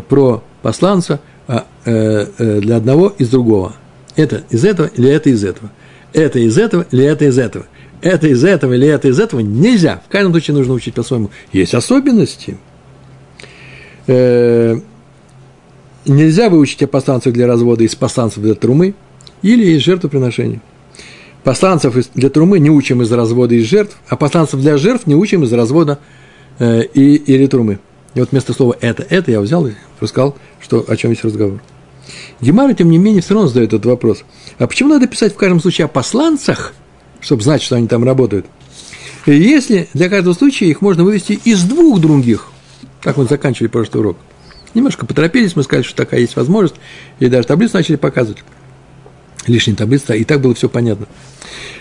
про 0.08 0.42
посланца 0.62 1.20
а, 1.46 1.66
э, 1.84 2.26
э, 2.38 2.60
для 2.60 2.76
одного 2.76 3.12
из 3.18 3.28
другого. 3.28 3.74
Это 4.18 4.42
из 4.50 4.64
этого 4.64 4.88
или 4.88 5.08
это 5.08 5.30
из 5.30 5.44
этого. 5.44 5.70
Это 6.12 6.40
из 6.40 6.58
этого 6.58 6.84
или 6.90 7.04
это 7.04 7.24
из 7.26 7.38
этого. 7.38 7.66
Это 8.02 8.26
из 8.26 8.42
этого 8.42 8.72
или 8.74 8.88
это 8.88 9.06
из 9.06 9.20
этого 9.20 9.38
нельзя. 9.38 10.02
В 10.08 10.10
каждом 10.10 10.32
случае 10.32 10.56
нужно 10.56 10.74
учить 10.74 10.94
по-своему. 10.94 11.30
Есть 11.52 11.72
особенности. 11.72 12.58
Э, 14.08 14.76
нельзя 16.04 16.48
выучить 16.48 16.82
о 16.82 16.88
посланцах 16.88 17.32
для 17.32 17.46
развода 17.46 17.84
из 17.84 17.94
посланцев 17.94 18.42
для 18.42 18.54
трумы 18.54 18.94
или 19.42 19.64
из 19.76 19.82
жертвоприношения. 19.82 20.62
Посланцев 21.44 21.94
для 22.14 22.28
трумы 22.28 22.58
не 22.58 22.70
учим 22.70 23.02
из 23.02 23.12
развода 23.12 23.54
из 23.54 23.66
жертв, 23.66 23.96
а 24.08 24.16
посланцев 24.16 24.60
для 24.60 24.78
жертв 24.78 25.06
не 25.06 25.14
учим 25.14 25.44
из 25.44 25.52
развода 25.52 26.00
э, 26.58 26.82
и, 26.92 27.14
или 27.14 27.46
трумы. 27.46 27.78
И 28.14 28.18
вот 28.18 28.32
вместо 28.32 28.52
слова 28.52 28.76
«это», 28.80 29.06
«это» 29.08 29.30
я 29.30 29.40
взял 29.40 29.64
и 29.68 29.74
рассказал, 30.00 30.36
что, 30.60 30.84
о 30.88 30.96
чем 30.96 31.12
есть 31.12 31.22
разговор. 31.24 31.60
Гемара, 32.40 32.74
тем 32.74 32.90
не 32.90 32.98
менее, 32.98 33.22
все 33.22 33.34
равно 33.34 33.48
задает 33.48 33.72
этот 33.72 33.86
вопрос. 33.86 34.24
А 34.58 34.66
почему 34.66 34.90
надо 34.90 35.06
писать 35.06 35.34
в 35.34 35.36
каждом 35.36 35.60
случае 35.60 35.86
о 35.86 35.88
посланцах, 35.88 36.74
чтобы 37.20 37.42
знать, 37.42 37.62
что 37.62 37.76
они 37.76 37.88
там 37.88 38.04
работают? 38.04 38.46
Если 39.26 39.88
для 39.92 40.08
каждого 40.08 40.34
случая 40.34 40.66
их 40.66 40.80
можно 40.80 41.04
вывести 41.04 41.38
из 41.44 41.62
двух 41.64 42.00
других, 42.00 42.48
как 43.02 43.16
мы 43.16 43.24
заканчивали 43.24 43.68
прошлый 43.68 44.00
урок. 44.00 44.18
Немножко 44.74 45.06
поторопились, 45.06 45.56
мы 45.56 45.62
сказали, 45.62 45.84
что 45.84 45.96
такая 45.96 46.20
есть 46.20 46.36
возможность, 46.36 46.76
и 47.18 47.28
даже 47.28 47.46
таблицу 47.46 47.76
начали 47.76 47.96
показывать 47.96 48.42
лишняя 49.46 49.76
таблица, 49.76 50.14
и 50.14 50.24
так 50.24 50.40
было 50.40 50.54
все 50.54 50.68
понятно. 50.68 51.06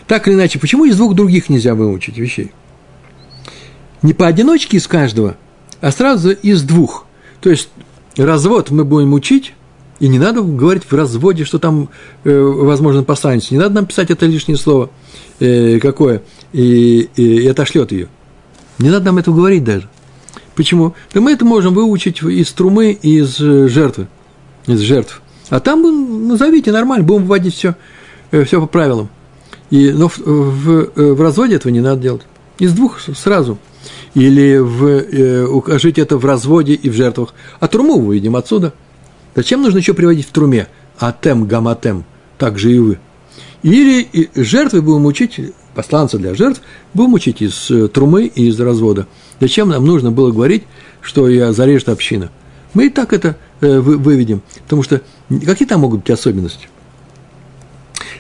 Так 0.08 0.28
или 0.28 0.36
иначе, 0.36 0.60
почему 0.60 0.86
из 0.86 0.96
двух 0.96 1.16
других 1.16 1.50
нельзя 1.50 1.76
выучить 1.76 2.18
вещей? 2.18 2.52
Не 4.02 4.14
поодиночке 4.14 4.78
из 4.78 4.88
каждого, 4.88 5.36
а 5.82 5.92
сразу 5.92 6.32
из 6.32 6.64
двух. 6.64 7.06
То 7.42 7.50
есть 7.50 7.70
развод 8.16 8.72
мы 8.72 8.86
будем 8.86 9.14
учить, 9.14 9.54
и 10.00 10.08
не 10.08 10.20
надо 10.20 10.42
говорить 10.42 10.84
в 10.84 10.94
разводе, 10.94 11.44
что 11.44 11.60
там 11.60 11.90
э, 12.24 12.40
возможно 12.40 13.04
посланец. 13.04 13.52
Не 13.52 13.58
надо 13.58 13.76
нам 13.76 13.86
писать 13.86 14.12
это 14.12 14.26
лишнее 14.26 14.58
слово 14.58 14.90
э, 15.40 15.80
какое, 15.80 16.22
и, 16.54 17.10
и, 17.16 17.24
и 17.44 17.48
отошлет 17.48 17.92
ее. 17.92 18.08
Не 18.80 18.90
надо 18.90 19.06
нам 19.06 19.18
это 19.18 19.32
говорить 19.32 19.64
даже. 19.64 19.90
Почему? 20.56 20.94
Да 21.14 21.22
мы 21.22 21.34
это 21.34 21.46
можем 21.46 21.74
выучить 21.74 22.22
из 22.22 22.52
трумы 22.52 22.92
из 22.92 23.40
э, 23.40 23.68
жертвы, 23.68 24.08
из 24.68 24.80
жертв. 24.80 25.22
А 25.50 25.60
там 25.60 26.28
назовите 26.28 26.72
нормально, 26.72 27.06
будем 27.06 27.26
вводить 27.26 27.56
все, 27.56 27.76
э, 28.32 28.44
все 28.44 28.60
по 28.60 28.68
правилам. 28.68 29.10
И, 29.70 29.92
но 29.92 30.10
в, 30.10 30.18
в, 30.20 30.92
э, 30.96 31.14
в 31.14 31.22
разводе 31.22 31.56
этого 31.56 31.72
не 31.72 31.82
надо 31.82 32.02
делать. 32.02 32.22
Из 32.60 32.74
двух 32.74 33.00
сразу. 33.00 33.58
Или 34.14 34.58
в, 34.58 34.86
э, 34.86 35.46
укажите 35.46 36.02
это 36.02 36.18
в 36.18 36.26
разводе 36.26 36.74
и 36.74 36.90
в 36.90 36.94
жертвах. 36.94 37.34
А 37.60 37.68
труму 37.68 38.00
выведем 38.00 38.36
отсюда. 38.36 38.74
Зачем 39.38 39.62
нужно 39.62 39.78
еще 39.78 39.94
приводить 39.94 40.28
в 40.28 40.32
труме? 40.32 40.68
Атем, 40.98 41.46
гаматем. 41.46 42.06
Так 42.40 42.58
же 42.58 42.72
и 42.72 42.80
вы. 42.80 43.00
Или 43.62 44.32
жертвы 44.34 44.82
будем 44.82 45.06
учить, 45.06 45.40
посланца 45.76 46.18
для 46.18 46.34
жертв, 46.34 46.60
будем 46.96 47.14
учить 47.14 47.44
из 47.44 47.70
э, 47.70 47.88
трумы 47.88 48.26
и 48.26 48.48
из 48.48 48.60
развода. 48.60 49.06
Зачем 49.40 49.70
нам 49.70 49.86
нужно 49.86 50.10
было 50.10 50.32
говорить, 50.32 50.64
что 51.02 51.30
я 51.30 51.54
зарежет 51.54 51.90
община? 51.90 52.32
Мы 52.74 52.88
и 52.88 52.90
так 52.90 53.14
это 53.14 53.38
э, 53.62 53.80
выведем, 53.80 54.42
потому 54.64 54.82
что 54.82 55.04
какие 55.46 55.68
там 55.68 55.82
могут 55.82 56.00
быть 56.00 56.10
особенности? 56.10 56.68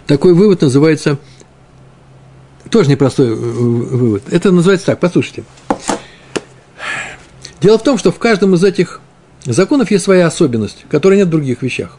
Такой 0.05 0.35
вывод 0.35 0.61
называется, 0.61 1.17
тоже 2.69 2.91
непростой 2.91 3.29
э, 3.29 3.33
вывод, 3.33 4.21
это 4.29 4.51
называется 4.51 4.85
так, 4.85 4.99
послушайте. 4.99 5.45
Дело 7.59 7.79
в 7.79 7.83
том, 7.83 7.97
что 7.97 8.11
в 8.11 8.19
каждом 8.19 8.53
из 8.53 8.63
этих 8.63 9.01
законов 9.53 9.91
есть 9.91 10.03
своя 10.03 10.27
особенность, 10.27 10.85
которой 10.89 11.17
нет 11.17 11.27
в 11.27 11.31
других 11.31 11.61
вещах. 11.61 11.97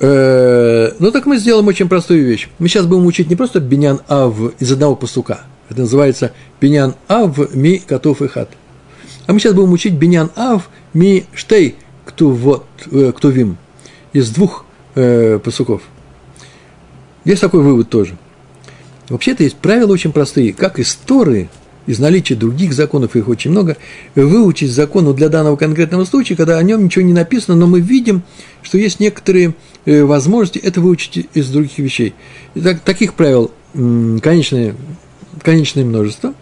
Э, 0.00 0.92
ну, 0.98 1.12
так 1.12 1.26
мы 1.26 1.38
сделаем 1.38 1.66
очень 1.68 1.88
простую 1.88 2.26
вещь. 2.26 2.48
Мы 2.58 2.68
сейчас 2.68 2.86
будем 2.86 3.06
учить 3.06 3.30
не 3.30 3.36
просто 3.36 3.60
бенян 3.60 4.00
ав 4.08 4.36
из 4.58 4.72
одного 4.72 4.96
пастука. 4.96 5.42
Это 5.68 5.82
называется 5.82 6.32
бенян 6.60 6.94
ав 7.08 7.54
ми 7.54 7.78
котов 7.78 8.20
и 8.20 8.28
хат. 8.28 8.50
А 9.26 9.32
мы 9.32 9.38
сейчас 9.38 9.54
будем 9.54 9.72
учить 9.72 9.94
бенян 9.94 10.30
ав 10.34 10.70
ми 10.92 11.26
штей 11.34 11.76
ктувот, 12.04 12.66
э, 12.90 13.12
ктувим 13.12 13.58
из 14.12 14.30
двух 14.30 14.64
э, 14.96 15.38
пасуков. 15.38 15.82
Есть 17.24 17.40
такой 17.40 17.62
вывод 17.62 17.88
тоже. 17.88 18.16
Вообще-то 19.08 19.44
есть 19.44 19.56
правила 19.56 19.92
очень 19.92 20.12
простые. 20.12 20.52
Как 20.52 20.78
из 20.78 20.94
Торы, 20.94 21.48
из 21.86 21.98
наличия 21.98 22.34
других 22.34 22.72
законов, 22.72 23.16
их 23.16 23.28
очень 23.28 23.50
много, 23.50 23.76
выучить 24.14 24.70
закону 24.70 25.14
для 25.14 25.28
данного 25.28 25.56
конкретного 25.56 26.04
случая, 26.04 26.36
когда 26.36 26.58
о 26.58 26.62
нем 26.62 26.84
ничего 26.84 27.04
не 27.04 27.12
написано, 27.12 27.56
но 27.56 27.66
мы 27.66 27.80
видим, 27.80 28.22
что 28.62 28.78
есть 28.78 29.00
некоторые 29.00 29.54
э, 29.84 30.02
возможности 30.04 30.58
это 30.58 30.80
выучить 30.80 31.28
из 31.34 31.48
других 31.48 31.78
вещей. 31.78 32.14
так, 32.54 32.80
таких 32.80 33.14
правил 33.14 33.50
конечное, 33.74 34.74
конечное 35.42 35.84
множество. 35.84 36.34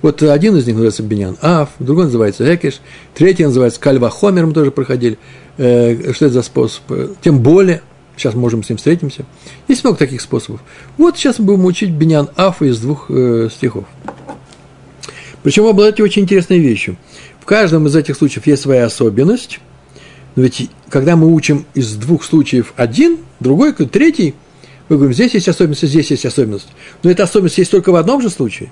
Вот 0.00 0.22
один 0.22 0.56
из 0.56 0.66
них 0.66 0.74
называется 0.74 1.02
Бенян 1.02 1.36
Аф, 1.42 1.70
другой 1.78 2.06
называется 2.06 2.52
Экиш, 2.52 2.80
третий 3.14 3.44
называется 3.44 3.78
Кальва 3.78 4.10
Хомер, 4.10 4.46
мы 4.46 4.52
тоже 4.52 4.72
проходили. 4.72 5.18
Э, 5.58 6.12
что 6.12 6.26
это 6.26 6.34
за 6.34 6.42
способ? 6.42 6.82
Тем 7.22 7.40
более, 7.40 7.82
сейчас 8.16 8.34
можем 8.34 8.64
с 8.64 8.68
ним 8.68 8.78
встретимся. 8.78 9.24
Есть 9.68 9.84
много 9.84 9.98
таких 9.98 10.20
способов. 10.20 10.60
Вот 10.98 11.16
сейчас 11.16 11.38
мы 11.38 11.46
будем 11.46 11.64
учить 11.66 11.90
Бенян 11.90 12.30
Афа 12.36 12.64
из 12.64 12.80
двух 12.80 13.06
э, 13.10 13.48
стихов. 13.52 13.84
Причем 15.42 15.66
обладаете 15.66 16.02
очень 16.02 16.22
интересной 16.22 16.58
вещью. 16.58 16.96
В 17.40 17.44
каждом 17.44 17.86
из 17.86 17.96
этих 17.96 18.16
случаев 18.16 18.46
есть 18.46 18.62
своя 18.62 18.86
особенность, 18.86 19.60
но 20.36 20.42
ведь 20.42 20.70
когда 20.88 21.16
мы 21.16 21.32
учим 21.32 21.66
из 21.74 21.94
двух 21.94 22.24
случаев 22.24 22.72
один, 22.76 23.18
другой, 23.40 23.72
третий, 23.72 24.34
мы 24.88 24.96
говорим, 24.96 25.14
здесь 25.14 25.34
есть 25.34 25.48
особенность, 25.48 25.86
здесь 25.86 26.10
есть 26.10 26.26
особенность. 26.26 26.68
Но 27.02 27.10
эта 27.10 27.24
особенность 27.24 27.58
есть 27.58 27.70
только 27.70 27.92
в 27.92 27.96
одном 27.96 28.22
же 28.22 28.30
случае. 28.30 28.70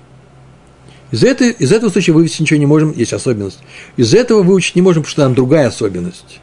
Из, 1.11 1.25
этой, 1.25 1.51
из 1.51 1.73
этого 1.73 1.91
случая 1.91 2.13
вывести 2.13 2.43
ничего 2.43 2.61
не 2.61 2.67
можем, 2.67 2.93
есть 2.93 3.13
особенность. 3.13 3.59
Из 3.97 4.15
этого 4.15 4.43
выучить 4.43 4.77
не 4.77 4.83
можем, 4.83 5.03
потому 5.03 5.11
что 5.11 5.23
там 5.23 5.35
другая 5.35 5.67
особенность. 5.67 6.41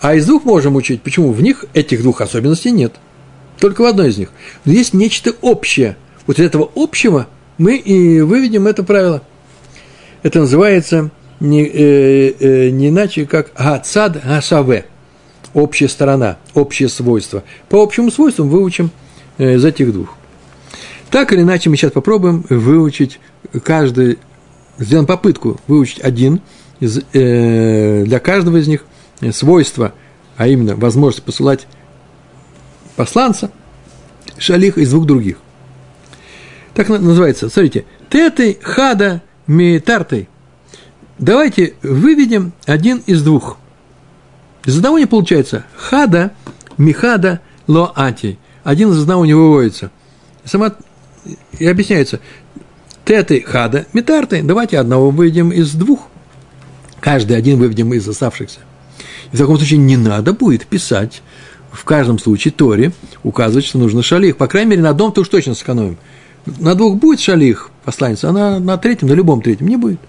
А 0.00 0.14
из 0.14 0.24
двух 0.24 0.44
можем 0.44 0.76
учить. 0.76 1.02
Почему? 1.02 1.32
В 1.32 1.42
них 1.42 1.66
этих 1.74 2.02
двух 2.02 2.22
особенностей 2.22 2.70
нет. 2.70 2.94
Только 3.58 3.82
в 3.82 3.84
одной 3.84 4.08
из 4.08 4.16
них. 4.16 4.30
Но 4.64 4.72
есть 4.72 4.94
нечто 4.94 5.34
общее. 5.42 5.98
Вот 6.26 6.38
из 6.38 6.46
этого 6.46 6.70
общего 6.74 7.28
мы 7.60 7.76
и 7.76 8.22
выведем 8.22 8.66
это 8.66 8.82
правило. 8.82 9.22
Это 10.22 10.40
называется 10.40 11.10
не, 11.40 11.62
э, 11.62 12.32
э, 12.40 12.70
не 12.70 12.88
иначе, 12.88 13.26
как 13.26 13.52
гацад 13.52 14.24
гашаве. 14.24 14.86
Общая 15.52 15.88
сторона, 15.88 16.38
общее 16.54 16.88
свойство. 16.88 17.44
По 17.68 17.82
общему 17.82 18.10
свойствам 18.10 18.48
выучим 18.48 18.90
э, 19.36 19.56
из 19.56 19.64
этих 19.64 19.92
двух. 19.92 20.14
Так 21.10 21.34
или 21.34 21.42
иначе, 21.42 21.68
мы 21.68 21.76
сейчас 21.76 21.92
попробуем 21.92 22.46
выучить 22.48 23.20
каждый, 23.62 24.18
сделаем 24.78 25.06
попытку 25.06 25.60
выучить 25.66 26.00
один 26.00 26.40
из, 26.78 27.02
э, 27.12 28.04
для 28.06 28.20
каждого 28.20 28.56
из 28.56 28.68
них 28.68 28.86
свойства, 29.32 29.92
а 30.38 30.48
именно 30.48 30.76
возможность 30.76 31.24
посылать 31.24 31.66
посланца, 32.96 33.50
шалих 34.38 34.78
из 34.78 34.90
двух 34.90 35.04
других. 35.04 35.36
Так 36.80 36.88
называется. 36.88 37.50
Смотрите, 37.50 37.84
теты 38.08 38.56
хада 38.62 39.20
митартой. 39.46 40.30
Давайте 41.18 41.74
выведем 41.82 42.54
один 42.64 43.02
из 43.04 43.22
двух. 43.22 43.58
Из 44.64 44.78
одного 44.78 44.98
не 44.98 45.04
получается. 45.04 45.66
Хада, 45.76 46.30
михада, 46.78 47.40
лоати. 47.66 48.38
Один 48.64 48.92
из 48.92 49.02
одного 49.02 49.26
не 49.26 49.34
выводится. 49.34 49.90
Сама 50.46 50.72
и 51.58 51.66
объясняется. 51.66 52.18
Теты 53.04 53.42
хада, 53.46 53.84
метарты. 53.92 54.42
Давайте 54.42 54.78
одного 54.78 55.10
выведем 55.10 55.50
из 55.50 55.72
двух. 55.72 56.08
Каждый 56.98 57.36
один 57.36 57.58
выведем 57.58 57.92
из 57.92 58.08
оставшихся. 58.08 58.60
И 59.32 59.36
в 59.36 59.38
таком 59.38 59.58
случае 59.58 59.80
не 59.80 59.98
надо 59.98 60.32
будет 60.32 60.66
писать 60.66 61.20
в 61.70 61.84
каждом 61.84 62.18
случае 62.18 62.52
Торе, 62.52 62.92
указывать, 63.22 63.66
что 63.66 63.76
нужно 63.76 64.02
шалих. 64.02 64.38
По 64.38 64.46
крайней 64.46 64.70
мере, 64.70 64.82
на 64.82 64.88
одном-то 64.88 65.20
уж 65.20 65.28
точно 65.28 65.54
сэкономим. 65.54 65.98
На 66.46 66.74
двух 66.74 66.96
будет 66.96 67.20
шалих 67.20 67.70
посланец, 67.84 68.24
а 68.24 68.32
на, 68.32 68.78
третьем, 68.78 69.08
на 69.08 69.12
любом 69.12 69.42
третьем 69.42 69.68
не 69.68 69.76
будет. 69.76 70.00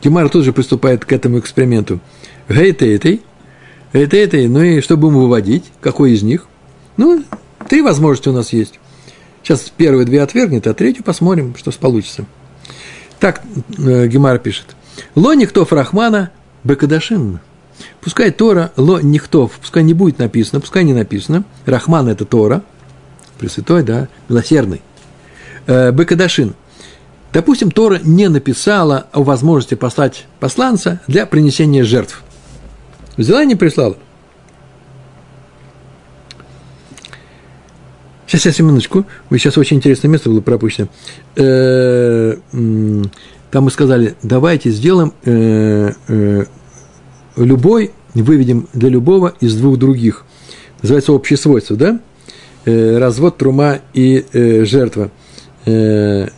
Тимар 0.00 0.28
тоже 0.28 0.52
приступает 0.52 1.04
к 1.04 1.12
этому 1.12 1.38
эксперименту. 1.38 2.00
Гейтейтей, 2.48 3.22
гейтейтей, 3.92 4.48
ну 4.48 4.62
и 4.62 4.80
что 4.80 4.96
будем 4.96 5.16
выводить? 5.16 5.64
Какой 5.80 6.12
из 6.12 6.22
них? 6.22 6.46
Ну, 6.96 7.24
три 7.68 7.82
возможности 7.82 8.28
у 8.28 8.32
нас 8.32 8.52
есть. 8.52 8.78
Сейчас 9.42 9.72
первые 9.74 10.06
две 10.06 10.22
отвергнет, 10.22 10.66
а 10.66 10.74
третью 10.74 11.04
посмотрим, 11.04 11.54
что 11.56 11.70
получится. 11.72 12.26
Так 13.18 13.42
э, 13.78 14.08
Гемар 14.08 14.38
пишет. 14.38 14.76
Ло 15.14 15.34
никто 15.34 15.66
Рахмана 15.68 16.30
Бекадашин. 16.64 17.40
Пускай 18.00 18.30
Тора, 18.30 18.72
ло 18.76 19.00
никтов, 19.00 19.52
пускай 19.60 19.82
не 19.82 19.94
будет 19.94 20.18
написано, 20.18 20.60
пускай 20.60 20.84
не 20.84 20.92
написано. 20.92 21.44
Рахман– 21.64 22.08
это 22.08 22.24
Тора– 22.24 22.62
Пресвятой, 23.44 23.82
да, 23.82 24.08
милосердный. 24.28 24.82
Э, 25.66 25.92
Бекадашин. 25.92 26.54
Допустим, 27.32 27.70
Тора 27.70 28.00
не 28.02 28.28
написала 28.28 29.06
о 29.12 29.22
возможности 29.22 29.74
послать 29.74 30.26
посланца 30.40 31.00
для 31.06 31.26
принесения 31.26 31.84
жертв. 31.84 32.22
Взяла 33.16 33.42
и 33.42 33.46
не 33.46 33.54
прислала. 33.54 33.96
Сейчас, 38.26 38.42
сейчас, 38.42 38.58
минуточку. 38.60 39.04
Вы 39.30 39.38
сейчас 39.38 39.58
очень 39.58 39.76
интересное 39.76 40.08
место 40.08 40.30
было 40.30 40.40
пропущено. 40.40 40.88
Э, 41.36 42.36
там 42.50 43.64
мы 43.64 43.70
сказали, 43.70 44.16
давайте 44.22 44.70
сделаем 44.70 45.12
э, 45.24 45.92
любой, 47.36 47.92
выведем 48.14 48.68
для 48.72 48.88
любого 48.88 49.34
из 49.40 49.54
двух 49.56 49.78
других. 49.78 50.24
Называется 50.82 51.12
общее 51.12 51.36
свойство, 51.36 51.76
да? 51.76 52.00
Э, 52.64 52.98
развод, 52.98 53.36
трума 53.36 53.80
и 53.92 54.24
э, 54.32 54.64
жертва. 54.64 55.10
Э, 55.66 56.28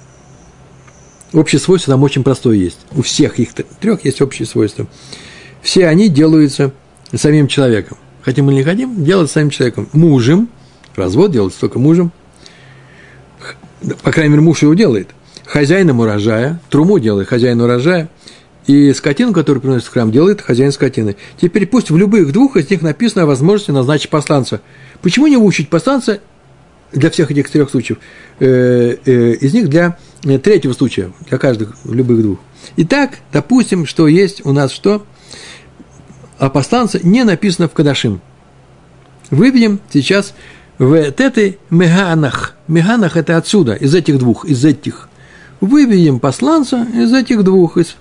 общее 1.33 1.61
свойство 1.61 1.93
там 1.93 2.03
очень 2.03 2.23
простое 2.23 2.57
есть. 2.57 2.79
У 2.93 3.03
всех 3.03 3.39
их 3.39 3.51
трех 3.81 4.05
есть 4.05 4.21
общее 4.21 4.47
свойство. 4.47 4.87
Все 5.63 5.87
они 5.87 6.09
делаются 6.09 6.73
самим 7.15 7.49
человеком. 7.49 7.99
Хотим 8.23 8.51
или 8.51 8.57
не 8.57 8.63
хотим, 8.63 9.05
делать 9.05 9.31
самим 9.31 9.51
человеком. 9.51 9.89
Мужем, 9.93 10.49
развод 10.97 11.31
делается 11.31 11.61
только 11.61 11.79
мужем. 11.79 12.13
По 14.03 14.11
крайней 14.11 14.31
мере, 14.31 14.43
муж 14.43 14.63
его 14.63 14.75
делает. 14.75 15.11
Хозяином 15.45 16.01
урожая, 16.01 16.61
труму 16.71 16.99
делает 16.99 17.29
хозяин 17.29 17.61
урожая. 17.61 18.09
И 18.67 18.93
скотину, 18.93 19.33
которую 19.33 19.63
приносит 19.63 19.87
в 19.87 19.93
храм, 19.93 20.11
делает 20.11 20.41
хозяин 20.41 20.73
скотины. 20.73 21.17
Теперь 21.41 21.67
пусть 21.67 21.91
в 21.91 21.97
любых 21.97 22.33
двух 22.33 22.57
из 22.57 22.69
них 22.69 22.83
написано 22.83 23.23
о 23.23 23.27
возможности 23.27 23.71
назначить 23.71 24.11
посланца– 24.11 24.61
Почему 25.03 25.27
не 25.27 25.37
выучить 25.37 25.69
посланца 25.69 26.21
для 26.93 27.11
всех 27.11 27.31
этих 27.31 27.51
трех 27.51 27.71
случаев? 27.71 27.99
Э, 28.41 28.97
э, 29.05 29.33
из 29.35 29.55
них 29.55 29.69
для 29.69 29.99
э, 30.25 30.39
третьего 30.39 30.73
случая, 30.73 31.13
для 31.29 31.39
каждых, 31.39 31.77
любых 31.85 32.23
двух. 32.23 32.39
Итак, 32.77 33.19
допустим, 33.33 33.87
что 33.87 34.09
есть 34.09 34.45
у 34.45 34.53
нас 34.53 34.73
что? 34.73 35.07
А 36.39 36.51
посланца 36.51 36.99
не 37.03 37.25
написано 37.25 37.69
в 37.69 37.73
Кадашим. 37.73 38.21
Выведем 39.31 39.81
сейчас 39.93 40.35
в 40.79 41.11
теты 41.13 41.59
меганах. 41.71 42.55
Меганах– 42.69 43.17
это 43.19 43.37
отсюда, 43.37 43.75
из 43.75 43.95
этих 43.95 44.19
двух, 44.19 44.45
из 44.45 44.65
этих. 44.65 45.09
Выведем 45.61 46.21
посланца 46.21 46.87
из 46.95 47.13
этих 47.13 47.43
двух, 47.43 47.79
из, 47.79 47.97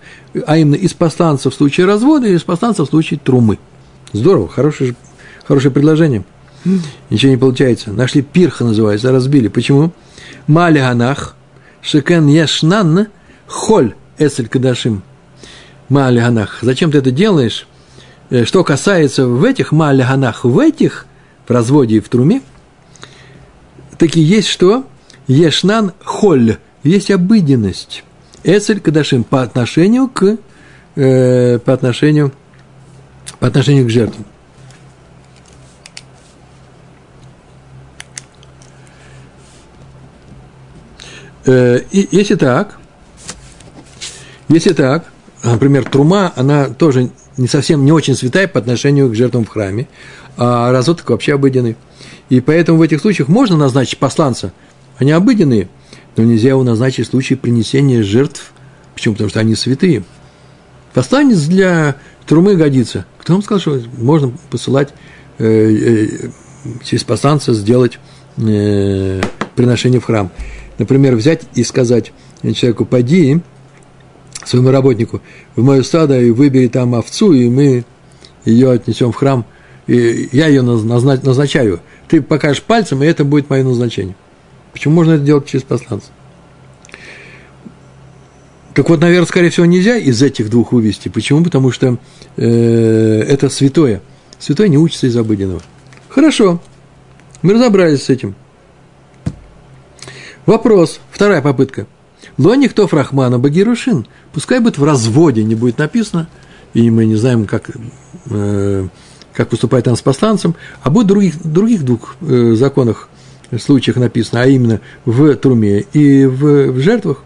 а 0.45 0.57
именно 0.57 0.75
из 0.75 0.93
посланца 0.93 1.49
в 1.49 1.53
случае 1.53 1.85
развода 1.85 2.27
и 2.27 2.33
из 2.33 2.43
посланца 2.43 2.85
в 2.85 2.89
случае 2.89 3.19
трумы. 3.23 3.59
Здорово, 4.11 4.47
хорошее, 4.47 4.95
хорошее 5.47 5.73
предложение– 5.73 6.23
Ничего 7.09 7.31
не 7.31 7.37
получается. 7.37 7.91
Нашли 7.91 8.21
пирха 8.21 8.63
называется, 8.63 9.11
разбили. 9.11 9.47
Почему? 9.47 9.91
Мали 10.47 10.79
ганах, 10.79 11.35
шекен 11.81 12.27
яшнан, 12.27 13.07
холь 13.47 13.93
эсель 14.17 14.47
кадашим. 14.47 15.03
Мали 15.89 16.19
ганах. 16.19 16.59
Зачем 16.61 16.91
ты 16.91 16.97
это 16.97 17.11
делаешь? 17.11 17.67
Э, 18.31 18.45
что 18.45 18.63
касается 18.63 19.27
в 19.27 19.43
этих 19.43 19.71
мали 19.71 20.01
ганах, 20.01 20.43
в 20.43 20.57
этих, 20.57 21.05
в 21.47 21.51
разводе 21.51 21.97
и 21.97 21.99
в 21.99 22.09
труме, 22.09 22.41
таки 23.99 24.19
есть 24.19 24.47
что? 24.47 24.85
Ешнан 25.27 25.93
холь. 26.03 26.57
Есть 26.86 27.10
обыденность. 27.10 28.04
Эсель 28.43 28.80
кадашим 28.80 29.24
по 29.24 29.41
отношению 29.41 30.08
к, 30.08 30.38
э, 30.95 31.58
по 31.58 31.74
отношению, 31.74 32.32
по 33.39 33.48
отношению 33.48 33.88
к 33.88 33.89
жертвам. 33.89 34.24
Э, 41.48 41.80
и 41.89 42.08
если 42.12 42.36
так, 42.36 42.78
если 44.48 44.74
так, 44.74 45.12
например, 45.43 45.89
трума, 45.89 46.34
она 46.36 46.69
тоже 46.69 47.10
не 47.36 47.48
совсем, 47.48 47.84
не 47.84 47.91
очень 47.91 48.13
святая 48.13 48.48
по 48.48 48.60
отношению 48.60 49.10
к 49.10 49.15
жертвам 49.15 49.45
в 49.45 49.50
храме, 49.50 49.88
а 50.38 50.71
развод 50.71 51.04
вообще 51.08 51.34
обыденный. 51.34 51.78
И 52.30 52.41
поэтому 52.41 52.78
в 52.78 52.84
этих 52.84 53.02
случаях 53.02 53.28
можно 53.28 53.58
назначить 53.58 53.98
посланца, 53.98 54.54
они 55.00 55.12
обыденные, 55.12 55.67
но 56.15 56.23
нельзя 56.23 56.49
его 56.49 56.63
назначить 56.63 57.08
в 57.08 57.12
случае 57.12 57.38
принесения 57.38 58.04
жертв. 58.04 58.51
Почему? 58.93 59.15
Потому 59.15 59.30
что 59.30 59.39
они 59.39 59.56
святые. 59.56 60.04
Посланец 60.93 61.41
для 61.41 61.95
трумы 62.25 62.56
годится. 62.56 63.06
Кто 63.19 63.34
вам 63.34 63.43
сказал, 63.43 63.60
что 63.60 63.82
можно 63.97 64.32
посылать 64.49 64.93
э, 65.38 65.45
э, 65.45 66.30
через 66.84 67.04
посланца 67.04 67.54
сделать 67.54 67.99
э, 68.38 69.21
приношение 69.56 69.99
в 69.99 70.06
храм? 70.06 70.32
например, 70.78 71.15
взять 71.15 71.43
и 71.56 71.63
сказать 71.63 72.12
человеку, 72.41 72.86
пойди 72.86 73.39
своему 74.43 74.71
работнику 74.71 75.21
в 75.56 75.63
мое 75.63 75.82
стадо 75.84 76.19
и 76.19 76.32
выбери 76.32 76.67
там 76.67 76.95
овцу, 76.95 77.34
и 77.34 77.49
мы 77.49 77.86
ее 78.43 78.71
отнесем 78.71 79.12
в 79.12 79.15
храм, 79.15 79.45
и 79.88 80.30
я 80.32 80.47
ее 80.47 80.62
назначаю, 80.62 81.80
ты 82.08 82.21
покажешь 82.21 82.62
пальцем, 82.62 83.01
и 83.01 83.08
это 83.08 83.23
будет 83.23 83.49
мое 83.49 83.63
назначение. 83.63 84.15
Почему 84.75 84.95
можно 84.95 85.13
это 85.13 85.23
делать 85.23 85.45
через 85.47 85.63
посланца? 85.63 86.07
Так 88.73 88.89
вот, 88.89 88.99
наверное, 88.99 89.25
скорее 89.25 89.49
всего, 89.49 89.65
нельзя 89.65 89.95
из 89.95 90.21
этих 90.21 90.49
двух 90.49 90.73
вывести. 90.73 91.07
Почему? 91.07 91.45
Потому 91.45 91.71
что 91.71 91.97
э, 92.35 93.25
это 93.25 93.47
святое. 93.47 94.01
Святой 94.38 94.67
не 94.67 94.77
учится 94.77 95.07
из 95.07 95.15
обыденного. 95.15 95.61
Хорошо, 96.09 96.61
мы 97.41 97.53
разобрались 97.53 98.03
с 98.03 98.09
этим. 98.09 98.35
Вопрос, 100.45 100.99
вторая 101.09 101.41
попытка. 101.41 101.88
Ло 102.38 102.55
никто 102.55 102.85
фрахмана 102.85 103.39
багирушин. 103.39 104.05
Пускай 104.33 104.59
будет 104.59 104.77
в 104.77 104.83
разводе, 104.83 105.45
не 105.45 105.55
будет 105.55 105.77
написано, 105.77 106.27
и 106.73 106.91
мы 106.91 107.05
не 107.05 107.15
знаем, 107.15 107.45
как, 107.45 107.71
э, 108.29 108.88
как 109.31 109.47
поступать 109.47 109.85
там 109.85 109.95
с 109.95 110.01
посланцем, 110.01 110.53
а 110.83 110.89
будет 110.89 111.05
в 111.05 111.07
других, 111.07 111.41
других 111.41 111.85
двух 111.85 112.17
э, 112.19 112.55
законах, 112.55 113.07
случаях 113.61 113.97
написано, 113.97 114.41
а 114.41 114.47
именно 114.47 114.81
в 115.05 115.35
труме 115.35 115.81
и 115.93 116.25
в, 116.25 116.71
в 116.71 116.79
жертвах. 116.79 117.23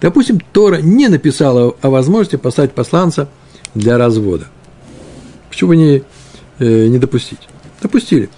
Допустим, 0.00 0.40
Тора 0.52 0.76
не 0.76 1.08
написала 1.08 1.74
о 1.80 1.90
возможности 1.90 2.36
послать 2.36 2.72
посланца 2.72 3.28
для 3.74 3.98
развода. 3.98 4.46
Почему 5.48 5.68
бы 5.68 5.76
не, 5.76 6.02
э, 6.58 6.86
не 6.86 6.98
допустить? 6.98 7.38
Допустили. 7.80 8.28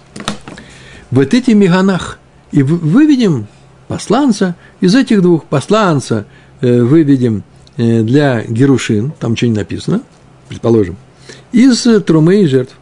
Вот 1.11 1.33
эти 1.33 1.51
меганах. 1.51 2.19
И 2.51 2.63
выведем 2.63 3.47
посланца, 3.87 4.55
из 4.79 4.95
этих 4.95 5.21
двух 5.21 5.45
посланца 5.45 6.25
э, 6.61 6.81
выведем 6.81 7.43
э, 7.75 8.01
для 8.03 8.43
Герушин, 8.43 9.11
там 9.19 9.35
что 9.35 9.47
не 9.47 9.53
написано, 9.53 10.01
предположим, 10.47 10.95
из 11.51 11.85
трумы 12.05 12.43
и 12.43 12.47
жертв. 12.47 12.75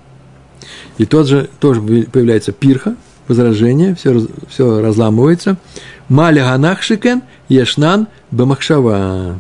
И 0.98 1.06
тот 1.06 1.28
же 1.28 1.50
тоже 1.60 1.82
появляется 1.82 2.52
пирха, 2.52 2.96
возражение, 3.28 3.96
все, 3.96 4.28
все 4.50 4.82
разламывается. 4.82 5.58
Маля 6.10 6.44
ганах 6.44 6.82
шикен, 6.82 7.24
ешнан 7.50 8.08
бамахшава. 8.32 9.40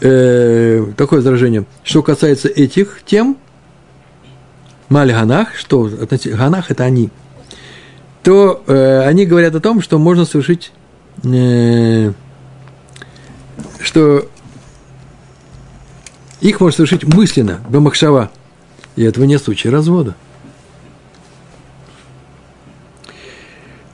Э, 0.00 0.86
такое 0.96 1.18
возражение. 1.18 1.64
Что 1.82 2.02
касается 2.02 2.48
этих 2.48 3.00
тем, 3.04 3.36
Маль 4.88 5.12
Ганах, 5.12 5.54
что 5.56 5.90
Ганах– 6.24 6.66
это 6.70 6.84
они, 6.84 7.10
то 8.22 8.62
э, 8.66 9.02
они 9.02 9.26
говорят 9.26 9.54
о 9.54 9.60
том, 9.60 9.82
что 9.82 9.98
можно 9.98 10.24
совершить, 10.24 10.72
э, 11.24 12.12
что 13.80 14.28
их 16.40 16.60
можно 16.60 16.76
совершить 16.76 17.04
мысленно, 17.04 17.60
бамахшава, 17.68 18.30
и 18.96 19.02
этого 19.02 19.24
не 19.24 19.38
случай 19.38 19.68
развода. 19.68 20.14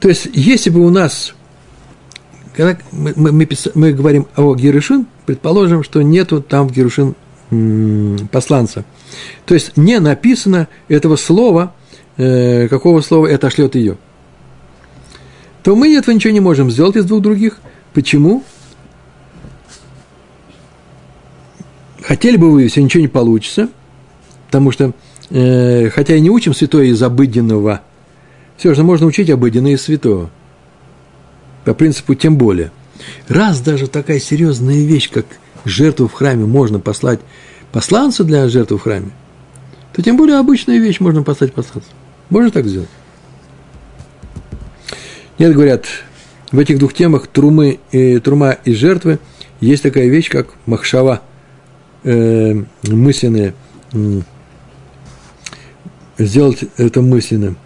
То 0.04 0.10
есть, 0.10 0.28
если 0.34 0.68
бы 0.68 0.80
у 0.80 0.90
нас, 0.90 1.32
когда 2.54 2.76
мы, 2.92 3.14
мы, 3.16 3.32
мы, 3.32 3.48
мы 3.74 3.92
говорим 3.94 4.26
о 4.36 4.54
Герушин, 4.54 5.06
предположим, 5.24 5.82
что 5.82 6.02
нету 6.02 6.42
там 6.42 6.68
в 6.68 6.72
Герушин 6.72 7.14
посланца. 8.30 8.84
То 9.46 9.54
есть 9.54 9.78
не 9.78 9.98
написано 10.00 10.68
этого 10.88 11.16
слова, 11.16 11.72
э, 12.18 12.68
какого 12.68 13.00
слова 13.00 13.26
это 13.26 13.48
шлет 13.48 13.76
ее. 13.76 13.96
То 15.62 15.74
мы 15.74 15.96
этого 15.96 16.14
ничего 16.14 16.34
не 16.34 16.40
можем 16.40 16.70
сделать 16.70 16.96
из 16.96 17.06
двух 17.06 17.22
других. 17.22 17.60
Почему? 17.94 18.44
Хотели 22.02 22.36
бы 22.36 22.50
вы, 22.50 22.64
если 22.64 22.82
ничего 22.82 23.00
не 23.00 23.08
получится, 23.08 23.70
потому 24.48 24.70
что, 24.70 24.92
э, 25.30 25.88
хотя 25.88 26.14
и 26.14 26.20
не 26.20 26.28
учим 26.28 26.52
святое 26.52 26.88
из 26.88 27.02
обыденного, 27.02 27.80
все 28.56 28.74
же 28.74 28.82
можно 28.82 29.06
учить 29.06 29.30
обыденное 29.30 29.72
из 29.72 29.82
святого. 29.82 30.30
По 31.64 31.74
принципу 31.74 32.14
тем 32.14 32.36
более. 32.36 32.70
Раз 33.28 33.60
даже 33.60 33.86
такая 33.86 34.20
серьезная 34.20 34.84
вещь, 34.84 35.10
как 35.10 35.26
жертву 35.64 36.08
в 36.08 36.12
храме 36.12 36.44
можно 36.44 36.78
послать 36.78 37.20
посланца 37.72 38.22
для 38.22 38.48
жертвы 38.48 38.78
в 38.78 38.82
храме, 38.82 39.10
то 39.92 40.02
тем 40.02 40.16
более 40.16 40.38
обычную 40.38 40.80
вещь 40.80 41.00
можно 41.00 41.22
послать 41.22 41.52
посланцу. 41.52 41.88
Можно 42.30 42.50
так 42.50 42.66
сделать? 42.66 42.88
Нет, 45.38 45.52
говорят, 45.52 45.86
в 46.52 46.58
этих 46.58 46.78
двух 46.78 46.94
темах 46.94 47.26
трумы, 47.26 47.80
и, 47.90 48.18
трума 48.20 48.52
и 48.52 48.72
жертвы 48.72 49.18
есть 49.60 49.82
такая 49.82 50.08
вещь, 50.08 50.30
как 50.30 50.48
махшава, 50.66 51.22
э, 52.04 52.54
мысленная, 52.84 53.54
сделать 56.18 56.64
это 56.76 57.02
мысленно. 57.02 57.56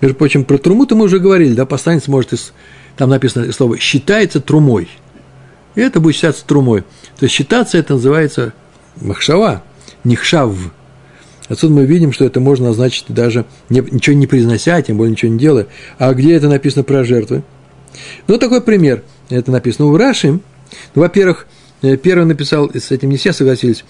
Между 0.00 0.16
прочим, 0.16 0.44
про 0.44 0.58
труму-то 0.58 0.94
мы 0.94 1.04
уже 1.06 1.18
говорили, 1.18 1.54
да, 1.54 1.66
посланец 1.66 2.06
может, 2.06 2.32
из, 2.32 2.52
там 2.96 3.10
написано 3.10 3.50
слово 3.52 3.78
«считается 3.78 4.40
трумой», 4.40 4.88
и 5.74 5.80
это 5.80 6.00
будет 6.00 6.14
считаться 6.14 6.44
трумой. 6.44 6.82
То 7.18 7.24
есть 7.24 7.34
считаться 7.34 7.78
это 7.78 7.94
называется 7.94 8.52
махшава, 9.00 9.62
нихшав. 10.04 10.54
Отсюда 11.48 11.74
мы 11.74 11.84
видим, 11.84 12.12
что 12.12 12.24
это 12.24 12.40
можно 12.40 12.68
назначить 12.68 13.04
даже 13.08 13.44
не, 13.68 13.80
ничего 13.80 14.16
не 14.16 14.26
произнося, 14.26 14.80
тем 14.82 14.96
более 14.96 15.12
ничего 15.12 15.30
не 15.30 15.38
делая. 15.38 15.68
А 15.98 16.12
где 16.12 16.34
это 16.34 16.48
написано 16.48 16.82
про 16.82 17.04
жертвы? 17.04 17.44
Ну, 18.26 18.38
такой 18.38 18.60
пример. 18.60 19.02
Это 19.28 19.50
написано 19.52 19.86
у 19.88 19.96
Раши. 19.96 20.32
Ну, 20.32 20.40
во-первых, 20.94 21.46
э, 21.82 21.96
первый 21.96 22.24
написал, 22.24 22.70
с 22.74 22.90
этим 22.90 23.10
не 23.10 23.16
все 23.16 23.32
согласились, 23.32 23.84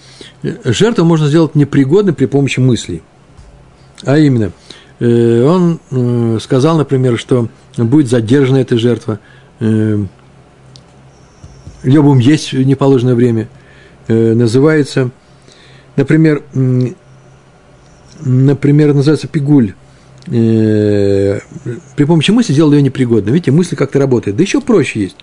жертву 0.63 1.03
можно 1.03 1.27
сделать 1.27 1.55
непригодной 1.55 2.13
при 2.13 2.25
помощи 2.25 2.59
мыслей. 2.59 3.01
А 4.03 4.19
именно, 4.19 4.51
он 5.05 5.79
э, 5.91 6.39
сказал, 6.41 6.77
например, 6.77 7.17
что 7.17 7.49
будет 7.77 8.09
задержана 8.09 8.57
эта 8.57 8.77
жертва, 8.77 9.19
ее 11.87 12.01
будем 12.01 12.19
есть 12.19 12.53
в 12.53 12.63
неположенное 12.63 13.15
время, 13.15 13.47
э, 14.07 14.33
называется, 14.33 15.11
например, 15.95 16.43
например, 18.23 18.93
называется 18.93 19.27
пигуль. 19.27 19.73
Э, 20.29 21.39
при 21.95 22.03
помощи 22.03 22.31
мысли 22.31 22.53
сделал 22.53 22.73
ее 22.73 22.81
непригодной. 22.81 23.31
Видите, 23.31 23.51
мысль 23.51 23.75
как-то 23.75 23.99
работает. 23.99 24.35
Да 24.35 24.43
еще 24.43 24.59
проще 24.59 25.01
есть. 25.01 25.15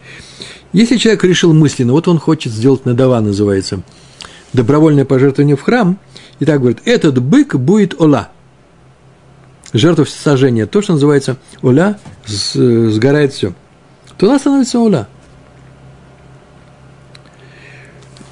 Если 0.73 0.97
человек 0.97 1.25
решил 1.25 1.53
мысленно, 1.53 1.93
вот 1.93 2.09
он 2.09 2.19
хочет 2.19 2.53
сделать 2.53 2.87
надава, 2.87 3.21
называется, 3.21 3.83
добровольное 4.53 5.05
пожертвование 5.05 5.57
в 5.57 5.63
храм, 5.63 5.99
и 6.39 6.45
так 6.45 6.61
говорит, 6.61 6.79
этот 6.85 7.21
бык 7.23 7.57
будет 7.57 8.01
ола. 8.01 8.31
Жертва 9.75 10.05
сожжения, 10.05 10.67
то, 10.67 10.81
что 10.81 10.93
называется 10.93 11.37
оля, 11.61 11.99
сгорает 12.25 13.35
все. 13.35 13.53
Она 14.21 14.39
становится 14.39 14.79
оля. 14.79 15.09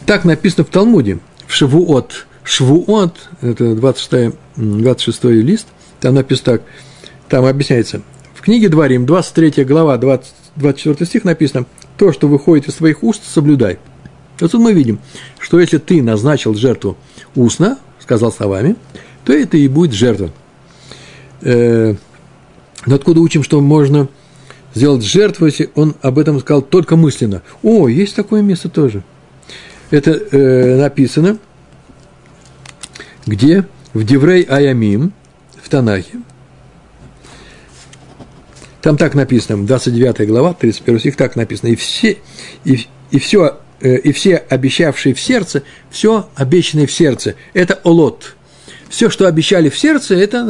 Так 0.06 0.24
написано 0.24 0.64
в 0.64 0.68
Талмуде, 0.68 1.18
в 1.46 1.52
Шавуот. 1.52 2.26
Швуот, 2.44 3.28
это 3.40 3.74
26, 3.74 4.36
26 4.56 5.24
лист, 5.24 5.66
там 6.00 6.14
написано 6.14 6.58
так, 6.58 6.62
там 7.28 7.44
объясняется, 7.44 8.02
в 8.34 8.40
книге 8.40 8.68
Дворим, 8.68 9.06
23 9.06 9.64
глава, 9.64 9.96
20, 9.96 10.34
24 10.56 11.06
стих 11.06 11.24
написано, 11.24 11.66
то, 11.96 12.12
что 12.12 12.26
выходит 12.26 12.68
из 12.68 12.74
твоих 12.74 13.02
уст, 13.04 13.22
соблюдай. 13.24 13.78
Вот 14.40 14.50
тут 14.50 14.60
мы 14.60 14.72
видим, 14.72 14.98
что 15.38 15.60
если 15.60 15.78
ты 15.78 16.02
назначил 16.02 16.54
жертву 16.54 16.96
устно, 17.36 17.78
сказал 18.00 18.32
словами, 18.32 18.74
то 19.24 19.32
это 19.32 19.56
и 19.56 19.68
будет 19.68 19.92
жертва. 19.92 20.30
Э, 21.42 21.94
но 22.86 22.94
откуда 22.94 23.20
учим, 23.20 23.42
что 23.42 23.60
можно 23.60 24.08
сделать 24.74 25.04
жертву, 25.04 25.46
если 25.46 25.70
он 25.74 25.94
об 26.00 26.18
этом 26.18 26.40
сказал 26.40 26.62
только 26.62 26.96
мысленно? 26.96 27.42
О, 27.62 27.88
есть 27.88 28.16
такое 28.16 28.42
место 28.42 28.68
тоже– 28.68 29.02
это 29.92 30.10
э, 30.10 30.76
написано 30.78 31.38
где? 33.26 33.66
В 33.92 34.04
Деврей 34.04 34.42
Аямим, 34.42 35.12
в 35.62 35.68
Танахе. 35.68 36.18
Там 38.80 38.96
так 38.96 39.14
написано, 39.14 39.64
29 39.66 40.26
глава, 40.26 40.54
31 40.54 40.98
стих, 40.98 41.16
так 41.16 41.36
написано. 41.36 41.68
И 41.68 41.76
все, 41.76 42.16
и, 42.64 42.86
и 43.10 43.18
все, 43.18 43.58
э, 43.80 43.98
и 43.98 44.12
все 44.12 44.38
обещавшие 44.38 45.14
в 45.14 45.20
сердце, 45.20 45.62
все 45.90 46.30
обещанное 46.34 46.86
в 46.86 46.92
сердце, 46.92 47.36
это 47.52 47.78
олот. 47.84 48.34
Все, 48.88 49.10
что 49.10 49.28
обещали 49.28 49.68
в 49.68 49.78
сердце, 49.78 50.16
это 50.16 50.42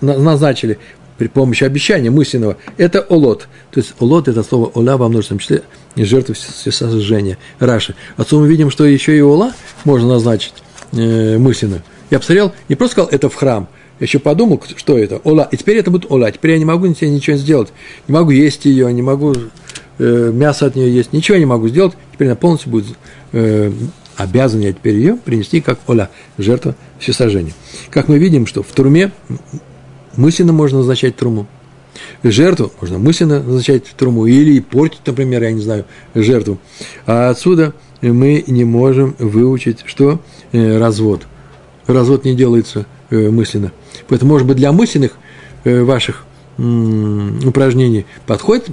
назначили 0.00 0.78
при 1.18 1.28
помощи 1.28 1.64
обещания 1.64 2.10
мысленного, 2.10 2.56
это 2.76 3.00
олот. 3.00 3.48
То 3.70 3.80
есть 3.80 3.94
олот– 4.00 4.28
это 4.28 4.42
слово 4.42 4.66
ола 4.66 4.96
во 4.96 5.08
множественном 5.08 5.40
числе, 5.40 5.62
жертвы 5.96 6.34
всесожжения. 6.34 7.38
Раши. 7.58 7.94
Отсюда 8.16 8.42
мы 8.42 8.48
видим, 8.48 8.70
что 8.70 8.84
еще 8.84 9.16
и 9.16 9.20
ола 9.20 9.52
можно 9.84 10.08
назначить 10.08 10.54
э, 10.92 11.38
мысленно. 11.38 11.82
Я 12.10 12.18
посмотрел, 12.18 12.52
не 12.68 12.76
просто 12.76 12.92
сказал, 12.92 13.10
это 13.10 13.28
в 13.28 13.34
храм, 13.34 13.68
я 13.98 14.04
еще 14.04 14.18
подумал, 14.18 14.62
что 14.76 14.98
это, 14.98 15.16
ола. 15.24 15.48
И 15.50 15.56
теперь 15.56 15.78
это 15.78 15.90
будет 15.90 16.10
ола. 16.10 16.30
Теперь 16.30 16.52
я 16.52 16.58
не 16.58 16.66
могу 16.66 16.92
себе 16.94 17.10
ничего 17.10 17.36
сделать. 17.36 17.72
Не 18.08 18.12
могу 18.12 18.30
есть 18.30 18.66
ее, 18.66 18.92
не 18.92 19.02
могу 19.02 19.34
э, 19.98 20.30
мясо 20.32 20.66
от 20.66 20.76
нее 20.76 20.94
есть, 20.94 21.14
ничего 21.14 21.38
не 21.38 21.46
могу 21.46 21.68
сделать. 21.68 21.94
Теперь 22.12 22.28
она 22.28 22.36
полностью 22.36 22.70
будет 22.70 22.86
э, 23.32 23.72
обязан 24.16 24.60
я 24.60 24.72
теперь 24.72 24.96
ее 24.96 25.16
принести 25.16 25.60
как 25.60 25.78
ола, 25.86 26.10
жертва 26.38 26.74
всесожжения. 26.98 27.52
Как 27.90 28.08
мы 28.08 28.18
видим, 28.18 28.46
что 28.46 28.62
в 28.62 28.68
труме 28.68 29.12
мысленно 30.16 30.52
можно 30.52 30.78
назначать 30.78 31.16
труму. 31.16 31.46
Жертву 32.22 32.72
можно 32.80 32.98
мысленно 32.98 33.42
назначать 33.42 33.84
труму 33.96 34.26
или 34.26 34.60
портить, 34.60 35.00
например, 35.06 35.42
я 35.42 35.52
не 35.52 35.60
знаю, 35.60 35.84
жертву. 36.14 36.58
А 37.06 37.30
отсюда 37.30 37.74
мы 38.02 38.44
не 38.46 38.64
можем 38.64 39.14
выучить, 39.18 39.78
что 39.86 40.20
э, 40.52 40.78
развод. 40.78 41.26
Развод 41.86 42.24
не 42.24 42.34
делается 42.34 42.86
э, 43.10 43.30
мысленно. 43.30 43.72
Поэтому, 44.08 44.32
может 44.32 44.46
быть, 44.46 44.56
для 44.56 44.72
мысленных 44.72 45.12
э, 45.64 45.82
ваших 45.82 46.24
упражнений 46.58 48.06
подходит 48.26 48.68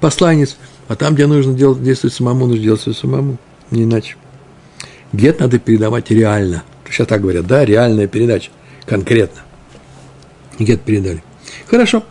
посланец, 0.00 0.56
а 0.88 0.96
там, 0.96 1.14
где 1.14 1.28
нужно 1.28 1.54
делать, 1.54 1.80
действовать 1.80 2.14
самому, 2.14 2.46
нужно 2.46 2.62
делать 2.62 2.80
самому, 2.96 3.38
не 3.70 3.84
иначе. 3.84 4.16
Гет 5.12 5.38
надо 5.38 5.60
передавать 5.60 6.10
реально. 6.10 6.64
Сейчас 6.88 7.06
так 7.06 7.20
говорят, 7.20 7.46
да, 7.46 7.64
реальная 7.64 8.08
передача, 8.08 8.50
конкретно. 8.84 9.42
Гет 10.60 10.82
передали. 10.82 11.22
Хорошо. 11.66 12.04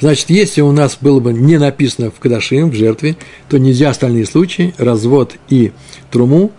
Значит, 0.00 0.30
если 0.30 0.62
у 0.62 0.72
нас 0.72 0.96
было 0.98 1.20
бы 1.20 1.32
не 1.34 1.58
написано 1.58 2.10
в 2.10 2.18
Кадашим, 2.18 2.70
в 2.70 2.74
жертве, 2.74 3.16
то 3.50 3.58
нельзя 3.58 3.90
остальные 3.90 4.24
случаи, 4.24 4.74
развод 4.78 5.34
и 5.50 5.72
труму, 6.10 6.52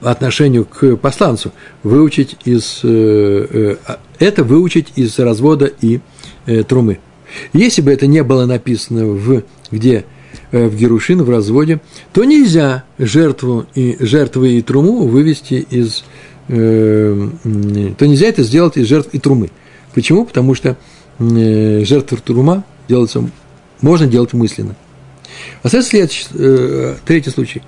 отношению 0.00 0.64
к 0.64 0.96
посланцу 0.96 1.52
выучить 1.82 2.36
из 2.44 2.80
э, 2.82 3.76
э, 3.86 3.96
это 4.18 4.44
выучить 4.44 4.92
из 4.96 5.18
развода 5.18 5.66
и 5.80 6.00
э, 6.46 6.62
трумы. 6.64 6.98
Если 7.52 7.82
бы 7.82 7.92
это 7.92 8.06
не 8.06 8.22
было 8.22 8.46
написано 8.46 9.06
в 9.06 9.42
где 9.70 10.04
в 10.52 10.76
Герушин, 10.76 11.24
в 11.24 11.30
разводе, 11.30 11.80
то 12.12 12.24
нельзя 12.24 12.84
жертву 12.98 13.66
и 13.74 13.96
жертвы 13.98 14.58
и 14.58 14.62
труму 14.62 15.06
вывести 15.06 15.66
из 15.68 16.04
то 16.48 18.06
нельзя 18.06 18.26
это 18.28 18.42
сделать 18.42 18.76
из 18.76 18.86
жертв 18.86 19.10
и 19.12 19.18
трумы. 19.18 19.50
Почему? 19.94 20.24
Потому 20.24 20.54
что 20.54 20.76
э, 21.18 21.84
жертва 21.84 22.18
трума 22.18 22.64
делается, 22.88 23.28
можно 23.80 24.06
делать 24.06 24.32
мысленно. 24.32 24.76
А 25.62 25.68
следующий, 25.68 26.26
э, 26.34 26.96
третий 27.04 27.30
случай. 27.30 27.62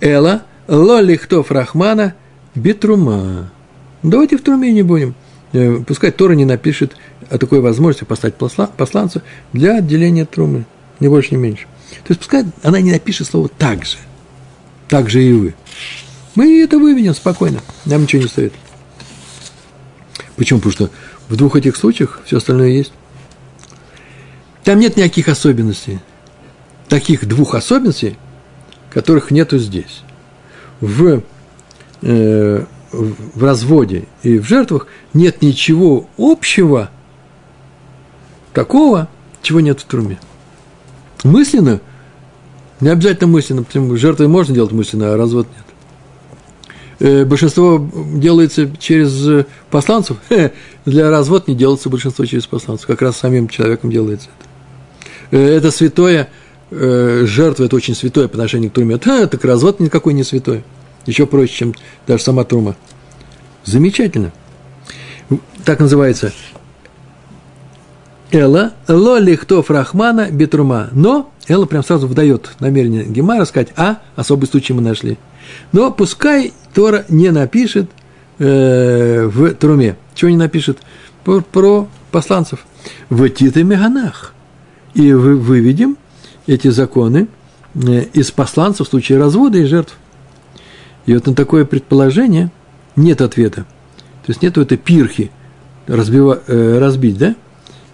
Эла 0.00 0.42
Лолихтов 0.68 1.50
Рахмана 1.50 2.14
Бетрума. 2.54 3.50
Давайте 4.02 4.36
в 4.36 4.42
Труме 4.42 4.72
не 4.72 4.82
будем. 4.82 5.14
Э, 5.52 5.78
пускай 5.86 6.10
Тора 6.10 6.32
не 6.32 6.44
напишет 6.44 6.96
о 7.28 7.38
такой 7.38 7.60
возможности 7.60 8.04
поставить 8.04 8.34
посланца 8.34 9.22
для 9.52 9.78
отделения 9.78 10.24
Трумы. 10.24 10.64
Ни 11.00 11.08
больше, 11.08 11.34
ни 11.34 11.38
меньше. 11.38 11.66
То 12.04 12.10
есть, 12.10 12.20
пускай 12.20 12.44
она 12.62 12.80
не 12.80 12.92
напишет 12.92 13.26
слово 13.26 13.48
«так 13.48 13.84
же». 13.84 13.96
Так 14.88 15.08
же 15.08 15.22
и 15.22 15.32
вы. 15.32 15.54
Мы 16.34 16.62
это 16.62 16.78
выведем 16.78 17.14
спокойно. 17.14 17.60
Нам 17.84 18.02
ничего 18.02 18.22
не 18.22 18.28
стоит. 18.28 18.52
Почему? 20.36 20.60
Потому 20.60 20.72
что 20.72 20.90
в 21.28 21.36
двух 21.36 21.56
этих 21.56 21.76
случаях 21.76 22.20
все 22.24 22.38
остальное 22.38 22.68
есть. 22.68 22.92
Там 24.64 24.78
нет 24.78 24.96
никаких 24.96 25.28
особенностей. 25.28 26.00
Таких 26.88 27.26
двух 27.26 27.54
особенностей, 27.54 28.16
которых 28.90 29.30
нету 29.30 29.58
здесь 29.58 30.02
в, 30.80 31.22
э, 32.02 32.64
в 32.92 33.44
разводе 33.44 34.06
и 34.22 34.38
в 34.38 34.44
жертвах 34.44 34.86
нет 35.14 35.42
ничего 35.42 36.08
общего 36.18 36.90
такого, 38.52 39.08
чего 39.42 39.60
нет 39.60 39.80
в 39.80 39.84
труме. 39.84 40.18
Мысленно, 41.22 41.80
не 42.80 42.88
обязательно 42.88 43.28
мысленно, 43.28 43.62
потому 43.62 43.88
что 43.88 43.96
жертвы 43.96 44.28
можно 44.28 44.54
делать 44.54 44.72
мысленно, 44.72 45.12
а 45.12 45.16
развод 45.16 45.46
нет. 45.54 45.69
Э, 47.00 47.24
большинство 47.24 47.84
делается 48.14 48.70
через 48.78 49.44
посланцев. 49.70 50.18
Для 50.84 51.10
развод 51.10 51.48
не 51.48 51.54
делается 51.54 51.88
большинство 51.88 52.24
через 52.24 52.46
посланцев. 52.46 52.86
Как 52.86 53.02
раз 53.02 53.16
самим 53.16 53.48
человеком 53.48 53.90
делается 53.90 54.28
это. 54.38 55.36
Э, 55.36 55.56
это 55.56 55.70
святое– 55.70 56.28
э, 56.70 57.24
жертва– 57.26 57.64
это 57.64 57.76
очень 57.76 57.94
святое 57.94 58.28
по 58.28 58.34
отношению 58.34 58.70
к 58.70 58.74
труме. 58.74 58.98
А, 59.04 59.26
так 59.26 59.44
развод 59.44 59.80
никакой 59.80 60.14
не 60.14 60.24
святой. 60.24 60.62
Еще 61.06 61.26
проще, 61.26 61.54
чем 61.54 61.74
даже 62.06 62.22
сама 62.22 62.44
трума. 62.44 62.76
Замечательно. 63.64 64.32
Так 65.64 65.80
называется 65.80 66.32
Эла, 68.30 68.72
ло 68.88 69.18
лихтов 69.18 69.70
рахмана 69.70 70.30
бетрума. 70.30 70.88
Но 70.92 71.32
Эла 71.48 71.66
прям 71.66 71.82
сразу 71.82 72.06
выдает 72.06 72.50
намерение 72.60 73.04
Гемара 73.04 73.44
сказать, 73.44 73.68
а, 73.76 73.98
особый 74.16 74.46
случай 74.46 74.72
мы 74.72 74.82
нашли. 74.82 75.18
Но 75.72 75.90
пускай 75.90 76.52
Тора 76.74 77.04
не 77.08 77.30
напишет 77.30 77.90
э, 78.38 79.24
в 79.26 79.54
труме. 79.54 79.96
Чего 80.14 80.30
не 80.30 80.36
напишет? 80.36 80.78
Про, 81.24 81.40
про 81.40 81.88
посланцев. 82.10 82.64
В 83.08 83.28
Тита 83.28 83.62
Меганах. 83.62 84.34
И 84.94 85.12
вы, 85.12 85.36
выведем 85.36 85.96
эти 86.46 86.68
законы 86.68 87.28
э, 87.74 88.04
из 88.12 88.30
посланцев 88.30 88.86
в 88.86 88.90
случае 88.90 89.18
развода 89.18 89.58
и 89.58 89.64
жертв. 89.64 89.96
И 91.06 91.14
вот 91.14 91.26
на 91.26 91.34
такое 91.34 91.64
предположение 91.64 92.50
нет 92.96 93.20
ответа. 93.20 93.62
То 94.26 94.32
есть 94.32 94.42
нету 94.42 94.60
этой 94.60 94.76
пирхи 94.76 95.30
разбива, 95.86 96.40
э, 96.46 96.78
разбить, 96.78 97.18
да? 97.18 97.34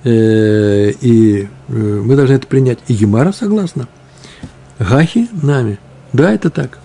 Э, 0.05 0.91
и 1.01 1.43
э, 1.43 1.49
мы 1.69 2.17
должны 2.17 2.35
это 2.35 2.47
принять. 2.47 2.79
И 2.89 2.95
Гемара 2.95 3.33
согласна. 3.33 3.89
Гахи 4.79 5.29
нами. 5.43 5.79
Да, 6.13 6.33
это 6.33 6.51
так. 6.51 6.79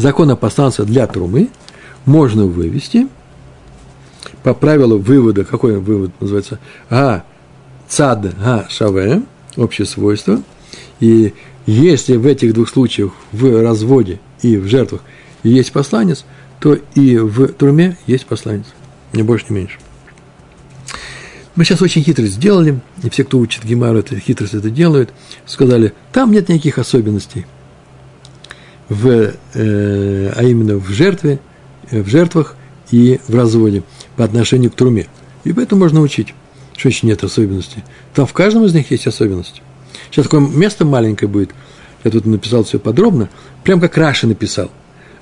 Закон 0.00 0.30
о 0.30 0.36
посланце 0.36 0.84
для 0.84 1.06
трумы 1.06 1.48
можно 2.06 2.46
вывести 2.46 3.08
по 4.42 4.54
правилу 4.54 4.98
вывода, 4.98 5.44
какой 5.44 5.78
вывод 5.78 6.12
называется? 6.20 6.58
А, 6.88 7.24
цад, 7.88 8.34
а, 8.42 8.66
шаве, 8.70 9.22
общее 9.56 9.86
свойство– 9.86 10.42
и 11.00 11.32
если 11.66 12.16
в 12.16 12.26
этих 12.26 12.52
двух 12.52 12.68
случаях, 12.68 13.12
в 13.32 13.62
разводе 13.62 14.20
и 14.42 14.56
в 14.56 14.66
жертвах, 14.66 15.02
есть 15.42 15.72
посланец, 15.72 16.24
то 16.60 16.78
и 16.94 17.16
в 17.16 17.48
труме 17.48 17.96
есть 18.06 18.26
посланец. 18.26 18.66
Не 19.12 19.22
больше, 19.22 19.46
не 19.48 19.56
меньше. 19.56 19.78
Мы 21.56 21.64
сейчас 21.64 21.82
очень 21.82 22.02
хитрость 22.02 22.34
сделали, 22.34 22.80
и 23.02 23.10
все, 23.10 23.24
кто 23.24 23.38
учит 23.38 23.64
Гемару, 23.64 23.98
это 23.98 24.18
хитрость 24.18 24.54
это 24.54 24.70
делают, 24.70 25.10
сказали, 25.46 25.94
там 26.12 26.30
нет 26.30 26.48
никаких 26.48 26.78
особенностей, 26.78 27.46
в, 28.90 29.32
э, 29.54 30.32
а 30.36 30.42
именно 30.42 30.76
в 30.76 30.88
жертве, 30.90 31.38
в 31.90 32.06
жертвах 32.08 32.56
и 32.90 33.20
в 33.26 33.34
разводе 33.34 33.82
по 34.16 34.24
отношению 34.24 34.70
к 34.70 34.74
труме. 34.74 35.06
И 35.44 35.52
поэтому 35.54 35.80
можно 35.80 36.02
учить, 36.02 36.34
что 36.76 36.88
еще 36.88 37.06
нет 37.06 37.24
особенностей. 37.24 37.82
Там 38.12 38.26
в 38.26 38.32
каждом 38.34 38.64
из 38.64 38.74
них 38.74 38.90
есть 38.90 39.06
особенности. 39.06 39.62
Сейчас 40.10 40.24
такое 40.24 40.40
место 40.40 40.84
маленькое 40.84 41.30
будет. 41.30 41.52
Я 42.04 42.10
тут 42.10 42.26
написал 42.26 42.64
все 42.64 42.78
подробно. 42.78 43.30
Прям 43.64 43.80
как 43.80 43.96
Раши 43.96 44.26
написал. 44.26 44.70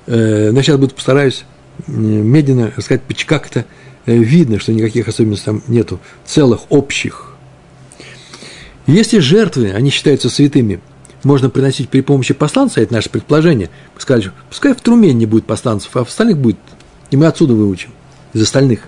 Э, 0.07 0.51
но 0.51 0.61
сейчас 0.61 0.77
буду 0.77 0.95
постараюсь 0.95 1.45
медленно 1.87 2.73
рассказать, 2.75 3.03
как 3.25 3.47
это 3.47 3.65
э, 4.05 4.17
видно, 4.17 4.59
что 4.59 4.73
никаких 4.73 5.07
особенностей 5.07 5.45
там 5.45 5.61
нету, 5.67 5.99
целых, 6.25 6.71
общих. 6.71 7.35
Если 8.87 9.19
жертвы, 9.19 9.71
они 9.71 9.91
считаются 9.91 10.29
святыми, 10.29 10.81
можно 11.23 11.49
приносить 11.49 11.89
при 11.89 12.01
помощи 12.01 12.33
посланца, 12.33 12.81
это 12.81 12.93
наше 12.93 13.09
предположение. 13.09 13.69
Мы 13.95 14.01
сказали, 14.01 14.31
пускай 14.49 14.73
в 14.73 14.81
труме 14.81 15.13
не 15.13 15.25
будет 15.25 15.45
посланцев, 15.45 15.95
а 15.95 16.03
в 16.03 16.07
остальных 16.07 16.37
будет. 16.37 16.57
И 17.11 17.17
мы 17.17 17.25
отсюда 17.25 17.53
выучим, 17.53 17.89
из 18.33 18.41
остальных. 18.41 18.81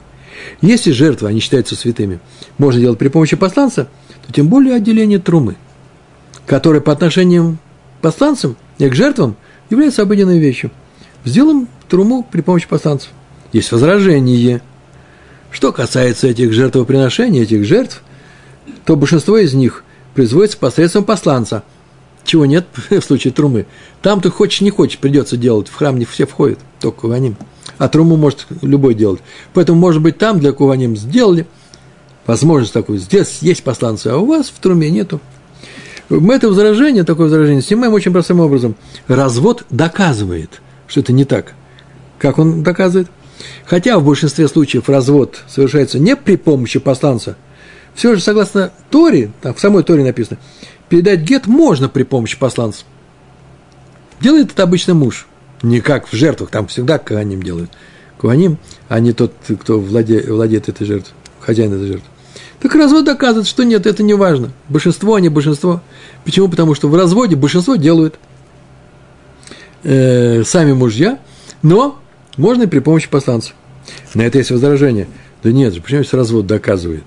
Если 0.61 0.91
жертвы, 0.91 1.27
они 1.27 1.39
считаются 1.39 1.75
святыми, 1.75 2.19
можно 2.57 2.79
делать 2.79 2.97
при 2.97 3.09
помощи 3.09 3.35
посланца, 3.35 3.87
то 4.25 4.33
тем 4.33 4.47
более 4.47 4.75
отделение 4.75 5.19
трумы– 5.19 5.55
которая 6.45 6.81
по 6.81 6.91
отношению 6.91 7.57
к 7.99 8.01
посланцам 8.01 8.57
и 8.77 8.89
к 8.89 8.93
жертвам 8.95 9.35
является 9.69 10.01
обыденной 10.01 10.39
вещью. 10.39 10.71
Сделаем 11.23 11.67
труму 11.87 12.27
при 12.29 12.41
помощи 12.41 12.67
посланцев. 12.67 13.09
Есть 13.53 13.71
возражение. 13.71 14.61
Что 15.51 15.71
касается 15.71 16.27
этих 16.27 16.53
жертвоприношений, 16.53 17.41
этих 17.41 17.65
жертв, 17.65 18.01
то 18.85 18.95
большинство 18.95 19.37
из 19.37 19.53
них 19.53 19.83
производится 20.13 20.57
посредством 20.57 21.03
посланца, 21.03 21.63
чего 22.23 22.45
нет 22.45 22.65
в 22.89 23.01
случае 23.01 23.33
трумы. 23.33 23.65
Там 24.01 24.21
ты 24.21 24.29
хочешь, 24.29 24.61
не 24.61 24.69
хочешь, 24.69 24.97
придется 24.97 25.37
делать. 25.37 25.67
В 25.67 25.75
храм 25.75 25.97
не 25.97 26.05
все 26.05 26.25
входят, 26.25 26.59
только 26.79 27.01
куваним. 27.01 27.35
А 27.77 27.87
труму 27.87 28.15
может 28.15 28.47
любой 28.61 28.93
делать. 28.93 29.21
Поэтому, 29.53 29.79
может 29.79 30.01
быть, 30.01 30.17
там 30.17 30.39
для 30.39 30.51
куваним 30.51 30.95
сделали 30.95 31.47
возможность 32.25 32.73
такую. 32.73 32.99
Здесь 32.99 33.39
есть 33.41 33.63
посланцы, 33.63 34.07
а 34.07 34.17
у 34.17 34.25
вас 34.25 34.47
в 34.47 34.59
труме 34.59 34.89
нету. 34.89 35.19
Мы 36.09 36.35
это 36.35 36.49
возражение, 36.49 37.03
такое 37.03 37.27
возражение, 37.27 37.61
снимаем 37.61 37.93
очень 37.93 38.11
простым 38.11 38.41
образом. 38.41 38.75
Развод 39.07 39.65
доказывает, 39.69 40.61
что 40.87 40.99
это 40.99 41.13
не 41.13 41.23
так. 41.23 41.53
Как 42.19 42.37
он 42.37 42.63
доказывает? 42.63 43.07
Хотя 43.65 43.97
в 43.97 44.05
большинстве 44.05 44.47
случаев 44.47 44.89
развод 44.89 45.41
совершается 45.47 45.99
не 45.99 46.15
при 46.15 46.35
помощи 46.35 46.79
посланца, 46.79 47.37
все 47.95 48.15
же, 48.15 48.21
согласно 48.21 48.71
Торе, 48.89 49.31
там 49.41 49.53
в 49.53 49.59
самой 49.59 49.83
Торе 49.83 50.03
написано, 50.03 50.39
передать 50.89 51.21
гет 51.21 51.47
можно 51.47 51.89
при 51.89 52.03
помощи 52.03 52.37
посланца. 52.37 52.85
Делает 54.19 54.51
это 54.51 54.63
обычно 54.63 54.93
муж. 54.93 55.27
Не 55.61 55.81
как 55.81 56.07
в 56.07 56.15
жертвах, 56.15 56.49
там 56.49 56.67
всегда 56.67 56.99
ним 57.23 57.43
делают. 57.43 57.71
Куаним, 58.17 58.57
а 58.87 58.99
не 58.99 59.13
тот, 59.13 59.33
кто 59.61 59.79
владе, 59.79 60.21
владеет 60.21 60.69
этой 60.69 60.85
жертвой, 60.85 61.13
хозяин 61.39 61.73
этой 61.73 61.87
жертвы. 61.87 62.07
Так 62.59 62.75
развод 62.75 63.05
доказывает, 63.05 63.47
что 63.47 63.63
нет, 63.63 63.87
это 63.87 64.03
не 64.03 64.13
важно. 64.13 64.51
Большинство, 64.69 65.15
а 65.15 65.21
не 65.21 65.29
большинство. 65.29 65.81
Почему? 66.23 66.47
Потому 66.47 66.75
что 66.75 66.87
в 66.87 66.95
разводе 66.95 67.35
большинство 67.35 67.75
делают 67.75 68.19
э, 69.83 70.43
сами 70.43 70.73
мужья, 70.73 71.17
но 71.63 71.99
можно 72.37 72.63
и 72.63 72.67
при 72.67 72.79
помощи 72.79 73.09
посланцев. 73.09 73.55
На 74.13 74.21
это 74.21 74.37
есть 74.37 74.51
возражение. 74.51 75.07
Да 75.41 75.51
нет 75.51 75.73
же, 75.73 75.81
почему 75.81 76.01
здесь 76.03 76.13
развод 76.13 76.45
доказывает? 76.45 77.03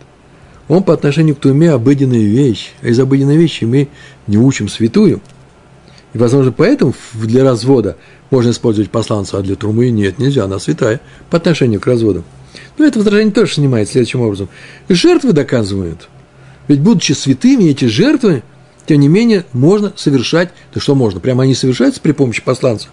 Он 0.69 0.83
по 0.83 0.95
отношению 0.95 1.37
к 1.37 1.41
туме 1.41 1.71
обыденная 1.71 2.25
вещь, 2.25 2.73
а 2.83 2.89
из 2.89 2.99
обыденной 2.99 3.37
вещи 3.37 3.65
мы 3.65 3.89
не 4.27 4.39
учим 4.39 4.69
святую. 4.69 5.21
И, 6.15 6.19
возможно, 6.19 6.53
поэтому 6.53 6.95
для 7.13 7.45
развода 7.45 7.97
можно 8.31 8.51
использовать 8.51 8.91
посланца, 8.91 9.39
а 9.39 9.43
для 9.43 9.57
трумы 9.57 9.91
нет, 9.91 10.19
нельзя, 10.19 10.45
она 10.45 10.59
святая 10.59 11.01
по 11.29 11.37
отношению 11.37 11.81
к 11.81 11.87
разводу. 11.87 12.25
Но 12.79 12.85
это 12.85 12.99
возражение 12.99 13.33
тоже 13.33 13.55
снимает 13.55 13.89
следующим 13.89 14.21
образом. 14.21 14.49
Жертвы 14.89 15.33
доказывают. 15.33 16.09
Ведь, 16.67 16.81
будучи 16.81 17.13
святыми, 17.13 17.65
эти 17.65 17.85
жертвы, 17.85 18.43
тем 18.87 19.01
не 19.01 19.09
менее, 19.09 19.45
можно 19.53 19.93
совершать, 19.97 20.51
да 20.73 20.81
что 20.81 20.95
можно, 20.95 21.21
прямо 21.21 21.43
они 21.43 21.55
совершаются 21.55 22.01
при 22.01 22.13
помощи 22.13 22.43
посланца 22.43 22.89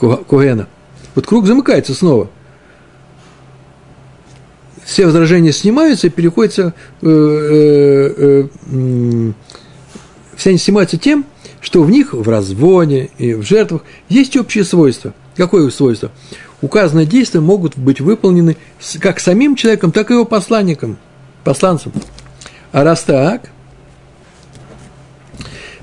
Коэна. 0.00 0.66
Вот 1.14 1.26
круг 1.26 1.46
замыкается 1.46 1.94
снова– 1.94 2.30
все 4.84 5.06
возражения 5.06 5.52
снимаются 5.52 6.06
и 6.08 6.10
переходятся, 6.10 6.74
э, 7.02 7.06
э, 7.06 8.48
э, 8.72 9.32
все 10.36 10.50
они 10.50 10.58
снимаются 10.58 10.96
тем, 10.96 11.26
что 11.60 11.82
в 11.82 11.90
них, 11.90 12.14
в 12.14 12.28
разводе 12.28 13.10
и 13.18 13.34
в 13.34 13.42
жертвах, 13.42 13.82
есть 14.08 14.36
общие 14.36 14.64
свойства. 14.64 15.14
Какое 15.36 15.68
свойство? 15.70 16.10
Указанные 16.62 17.06
действия 17.06 17.40
могут 17.40 17.76
быть 17.76 18.00
выполнены 18.00 18.56
как 19.00 19.20
самим 19.20 19.56
человеком, 19.56 19.92
так 19.92 20.10
и 20.10 20.14
его 20.14 20.24
посланником, 20.24 20.98
посланцем. 21.44 21.92
А 22.72 22.84
раз 22.84 23.02
так, 23.02 23.50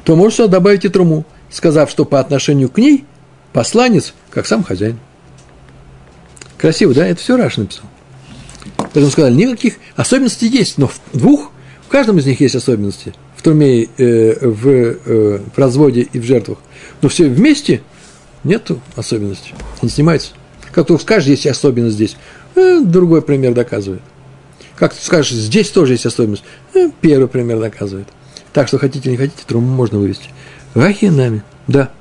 то 0.03 0.15
можно 0.15 0.47
добавить 0.47 0.85
и 0.85 0.89
труму, 0.89 1.25
сказав, 1.49 1.89
что 1.89 2.05
по 2.05 2.19
отношению 2.19 2.69
к 2.69 2.77
ней 2.77 3.05
посланец, 3.53 4.13
как 4.29 4.45
сам 4.45 4.63
хозяин. 4.63 4.99
Красиво, 6.57 6.93
да? 6.93 7.05
Это 7.07 7.19
все 7.19 7.37
Раш 7.37 7.57
написал. 7.57 7.85
Поэтому 8.97 9.11
сказали, 9.11 9.35
никаких 9.35 9.75
особенностей 9.95 10.47
есть, 10.47 10.79
но 10.79 10.87
в 10.87 10.99
двух, 11.13 11.51
в 11.85 11.87
каждом 11.87 12.17
из 12.17 12.25
них 12.25 12.41
есть 12.41 12.55
особенности. 12.55 13.13
В 13.35 13.43
труме, 13.43 13.83
э, 13.83 14.37
в, 14.41 14.67
э, 14.67 15.39
в 15.55 15.59
разводе 15.59 16.01
и 16.11 16.17
в 16.17 16.23
жертвах. 16.23 16.57
Но 17.03 17.09
все 17.09 17.29
вместе 17.29 17.83
нету 18.43 18.81
особенностей. 18.95 19.53
Не 19.83 19.89
снимается. 19.89 20.29
Как 20.71 20.87
ты 20.87 20.97
скажешь, 20.97 21.29
есть 21.29 21.45
особенность 21.45 21.93
здесь. 21.93 22.17
Э, 22.55 22.81
другой 22.83 23.21
пример 23.21 23.53
доказывает. 23.53 24.01
Как 24.75 24.95
ты 24.95 25.05
скажешь, 25.05 25.31
здесь 25.31 25.69
тоже 25.69 25.93
есть 25.93 26.07
особенность. 26.07 26.43
Э, 26.73 26.89
первый 26.99 27.27
пример 27.27 27.59
доказывает. 27.59 28.07
Так 28.51 28.67
что 28.67 28.79
хотите, 28.79 29.11
не 29.11 29.17
хотите, 29.17 29.43
труму 29.45 29.67
можно 29.67 29.99
вывести. 29.99 30.29
Вахинами. 30.73 31.43
Да 31.67 31.91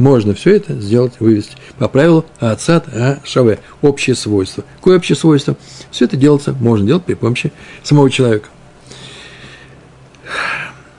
можно 0.00 0.34
все 0.34 0.56
это 0.56 0.74
сделать, 0.80 1.12
вывести 1.20 1.56
по 1.78 1.86
правилу 1.86 2.24
Ацат 2.40 2.88
А 2.92 3.20
Шаве. 3.22 3.60
Общее 3.82 4.16
свойство. 4.16 4.64
Какое 4.76 4.96
общее 4.96 5.14
свойство? 5.14 5.56
Все 5.90 6.06
это 6.06 6.16
делается, 6.16 6.56
можно 6.58 6.86
делать 6.86 7.04
при 7.04 7.14
помощи 7.14 7.52
самого 7.82 8.10
человека. 8.10 8.48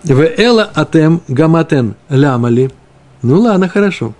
В 0.03 0.21
эла 0.21 0.69
атем 0.73 1.21
гаматен 1.27 1.95
лямали. 2.09 2.71
Ну 3.21 3.39
ладно, 3.39 3.67
хорошо. 3.67 4.13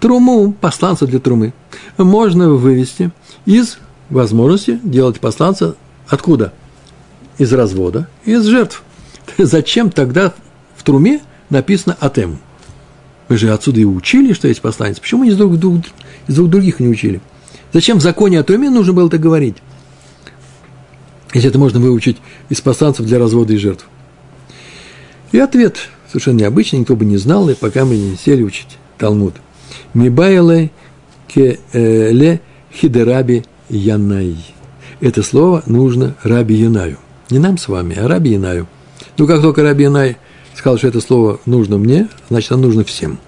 Труму, 0.00 0.52
посланца 0.52 1.06
для 1.06 1.20
трумы, 1.20 1.52
можно 1.96 2.50
вывести 2.50 3.10
из 3.44 3.78
возможности 4.10 4.78
делать 4.82 5.20
посланца 5.20 5.74
откуда? 6.08 6.52
Из 7.38 7.52
развода, 7.52 8.08
из 8.24 8.44
жертв. 8.44 8.82
Зачем 9.38 9.90
тогда 9.90 10.32
в 10.76 10.82
труме 10.82 11.20
написано 11.48 11.96
атем? 12.00 12.38
Мы 13.28 13.36
же 13.36 13.52
отсюда 13.52 13.80
и 13.80 13.84
учили, 13.84 14.32
что 14.32 14.48
есть 14.48 14.60
посланец. 14.60 15.00
Почему 15.00 15.24
мы 15.24 15.28
из 15.28 15.36
двух, 15.36 15.56
двух, 15.56 15.80
из 16.28 16.34
двух 16.34 16.48
других 16.48 16.80
не 16.80 16.88
учили? 16.88 17.20
Зачем 17.72 17.98
в 17.98 18.02
законе 18.02 18.40
о 18.40 18.44
Туме 18.44 18.70
нужно 18.70 18.92
было 18.92 19.08
это 19.08 19.18
говорить? 19.18 19.56
Если 21.34 21.50
это 21.50 21.58
можно 21.58 21.80
выучить 21.80 22.18
из 22.48 22.60
посланцев 22.60 23.04
для 23.04 23.18
развода 23.18 23.52
и 23.52 23.56
жертв. 23.56 23.86
И 25.32 25.38
ответ 25.38 25.76
совершенно 26.08 26.38
необычный, 26.38 26.78
никто 26.78 26.94
бы 26.94 27.04
не 27.04 27.16
знал, 27.16 27.50
и 27.50 27.54
пока 27.54 27.84
мы 27.84 27.96
не 27.96 28.16
сели 28.16 28.42
учить 28.42 28.78
Талмуд. 28.96 29.34
Мибайле 29.92 30.70
келе 31.26 32.40
хидераби 32.72 33.44
янай. 33.68 34.36
Это 35.00 35.22
слово 35.22 35.62
нужно 35.66 36.14
Раби 36.22 36.54
Янаю. 36.54 36.98
Не 37.30 37.38
нам 37.38 37.58
с 37.58 37.68
вами, 37.68 37.98
а 37.98 38.08
Раби 38.08 38.30
Янаю. 38.30 38.66
Ну, 39.18 39.26
как 39.26 39.42
только 39.42 39.62
Раби 39.62 39.84
Янай 39.84 40.16
сказал, 40.66 40.78
что 40.78 40.88
это 40.88 41.00
слово 41.00 41.40
нужно 41.46 41.78
мне, 41.78 42.08
значит, 42.28 42.50
оно 42.50 42.62
нужно 42.62 42.82
всем. 42.82 43.20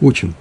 Учим. 0.00 0.34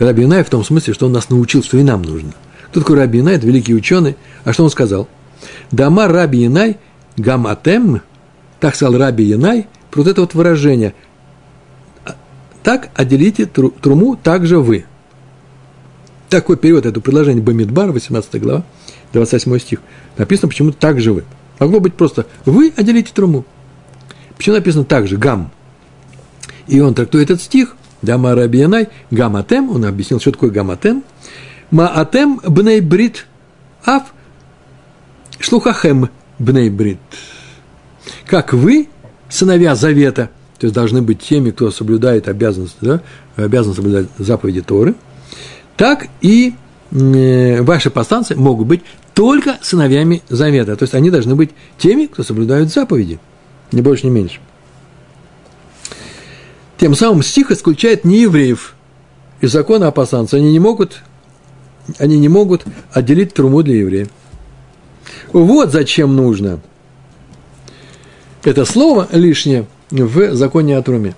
Раби 0.00 0.24
Инай 0.24 0.42
в 0.42 0.50
том 0.50 0.64
смысле, 0.64 0.94
что 0.94 1.06
он 1.06 1.12
нас 1.12 1.30
научил, 1.30 1.62
что 1.62 1.78
и 1.78 1.84
нам 1.84 2.02
нужно. 2.02 2.32
Кто 2.70 2.80
такой 2.80 2.96
Раби 2.96 3.20
Инай? 3.20 3.36
Это 3.36 3.46
великий 3.46 3.72
ученый. 3.72 4.16
А 4.42 4.52
что 4.52 4.64
он 4.64 4.70
сказал? 4.70 5.06
Дама 5.70 6.08
Раби 6.08 6.44
Инай 6.44 6.78
гам 7.16 7.46
атем, 7.46 8.00
так 8.58 8.74
сказал 8.74 8.98
Раби 8.98 9.32
Инай, 9.32 9.68
вот 9.94 10.08
это 10.08 10.22
вот 10.22 10.34
выражение. 10.34 10.96
Так 12.64 12.90
отделите 12.96 13.46
труму 13.46 14.16
также 14.16 14.58
вы. 14.58 14.86
Такой 16.30 16.56
перевод 16.56 16.84
этого 16.84 17.00
предложения 17.00 17.42
Бамидбар, 17.42 17.92
18 17.92 18.42
глава, 18.42 18.64
28 19.12 19.58
стих. 19.60 19.82
Написано 20.16 20.48
почему-то 20.48 20.78
так 20.78 21.00
же 21.00 21.12
вы. 21.12 21.24
Могло 21.60 21.78
быть 21.78 21.94
просто 21.94 22.26
вы 22.44 22.72
отделите 22.74 23.12
труму. 23.14 23.44
Почему 24.42 24.56
написано 24.56 24.82
так 24.82 25.06
же, 25.06 25.18
гам? 25.18 25.52
И 26.66 26.80
он 26.80 26.94
трактует 26.94 27.30
этот 27.30 27.40
стих, 27.40 27.76
Дама 28.02 28.34
Рабиянай, 28.34 28.88
гаматем, 29.12 29.70
он 29.70 29.84
объяснил, 29.84 30.18
что 30.18 30.32
такое 30.32 30.50
гаматем. 30.50 31.04
Маатем 31.70 32.40
бней 32.44 32.80
брит 32.80 33.26
аф 33.84 34.12
шлухахем 35.38 36.10
бней 36.40 36.70
брит. 36.70 36.98
Как 38.26 38.52
вы, 38.52 38.88
сыновья 39.28 39.76
завета, 39.76 40.30
то 40.58 40.66
есть 40.66 40.74
должны 40.74 41.02
быть 41.02 41.20
теми, 41.20 41.52
кто 41.52 41.70
соблюдает 41.70 42.26
обязанности, 42.26 42.78
да, 42.80 43.00
обязан 43.36 43.74
соблюдать 43.74 44.08
заповеди 44.18 44.62
Торы, 44.62 44.96
так 45.76 46.08
и 46.20 46.54
э, 46.90 47.62
ваши 47.62 47.90
посланцы 47.90 48.34
могут 48.34 48.66
быть 48.66 48.82
только 49.14 49.58
сыновьями 49.62 50.20
завета. 50.28 50.74
То 50.74 50.82
есть 50.82 50.96
они 50.96 51.10
должны 51.10 51.36
быть 51.36 51.50
теми, 51.78 52.06
кто 52.06 52.24
соблюдают 52.24 52.72
заповеди– 52.72 53.20
ни 53.72 53.80
больше, 53.80 54.06
ни 54.06 54.10
меньше. 54.10 54.40
Тем 56.78 56.94
самым 56.94 57.22
стих 57.22 57.50
исключает 57.50 58.04
неевреев 58.04 58.74
из 59.40 59.52
закона 59.52 59.88
о 59.88 59.92
посланце. 59.92 60.36
Они 60.36 60.52
не 60.52 60.58
могут, 60.58 61.02
они 61.98 62.18
не 62.18 62.28
могут 62.28 62.64
отделить 62.92 63.34
труму 63.34 63.62
для 63.62 63.76
евреев. 63.76 64.08
Вот 65.32 65.70
зачем 65.72 66.14
нужно 66.16 66.60
это 68.44 68.64
слово 68.64 69.08
лишнее 69.12 69.66
в 69.90 70.34
законе 70.34 70.76
о 70.76 70.82
труме. 70.82 71.14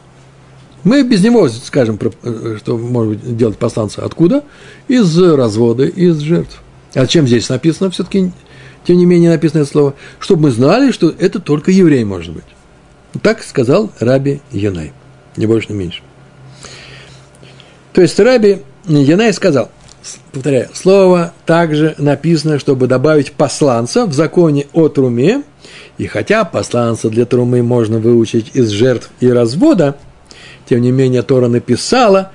Мы 0.83 1.03
без 1.03 1.23
него 1.23 1.49
скажем, 1.49 1.99
что 2.59 2.77
может 2.77 3.37
делать 3.37 3.57
посланца. 3.57 4.05
Откуда? 4.05 4.45
Из 4.89 5.19
развода, 5.19 5.85
из 5.85 6.19
жертв. 6.19 6.61
А 6.93 7.07
чем 7.07 7.27
здесь 7.27 7.49
написано 7.49 7.91
все-таки 7.91 8.33
тем 8.85 8.99
не 8.99 9.07
менее 9.07 9.31
написано 9.31 9.63
это 9.63 9.71
слово, 9.71 9.95
чтобы 10.19 10.45
мы 10.45 10.51
знали, 10.51 10.93
что 10.93 11.13
это 11.19 11.41
только 11.41 11.71
еврей 11.71 12.05
может 12.05 12.33
быть. 12.33 12.45
Так 13.23 13.43
сказал 13.43 13.91
Раби 13.99 14.41
Янай, 14.51 14.93
не 15.37 15.47
больше, 15.47 15.73
не 15.73 15.79
меньше. 15.79 16.03
То 17.93 18.03
есть 18.03 18.19
Раби 18.19 18.63
Янай 18.87 19.33
сказал, 19.33 19.71
повторяю, 20.33 20.69
слово 20.75 21.33
также 21.47 21.95
написано, 21.99 22.59
чтобы 22.59 22.87
добавить 22.87 23.33
посланца 23.33 24.07
в 24.07 24.13
законе 24.13 24.67
о 24.73 24.89
труме, 24.89 25.43
и 25.97 26.07
хотя 26.07 26.45
посланца 26.45 27.09
для 27.09 27.25
трумы 27.25 27.63
можно 27.63 27.99
выучить 27.99 28.51
из 28.55 28.71
жертв 28.71 29.11
и 29.21 29.29
развода, 29.29 29.97
тем 30.69 30.81
не 30.81 30.91
менее 30.91 31.23
Тора 31.23 31.49
написала 31.49 32.33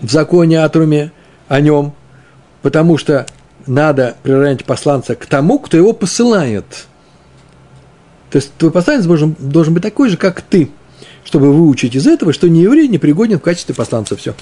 в 0.00 0.10
законе 0.10 0.62
о 0.62 0.68
труме 0.68 1.12
о 1.48 1.60
нем, 1.60 1.94
потому 2.62 2.98
что 2.98 3.26
надо 3.68 4.16
приравнять 4.22 4.64
посланца 4.64 5.14
к 5.14 5.26
тому, 5.26 5.58
кто 5.58 5.76
его 5.76 5.92
посылает. 5.92 6.64
То 8.30 8.36
есть 8.36 8.52
твой 8.58 8.70
посланец 8.70 9.04
должен, 9.04 9.36
должен 9.38 9.74
быть 9.74 9.82
такой 9.82 10.08
же, 10.08 10.16
как 10.16 10.42
ты, 10.42 10.70
чтобы 11.24 11.52
выучить 11.52 11.94
из 11.94 12.06
этого, 12.06 12.32
что 12.32 12.48
не 12.48 12.62
еврей 12.62 12.88
не 12.88 12.98
пригоден 12.98 13.38
в 13.38 13.42
качестве 13.42 13.74
посланца. 13.74 14.16
Все. 14.16 14.34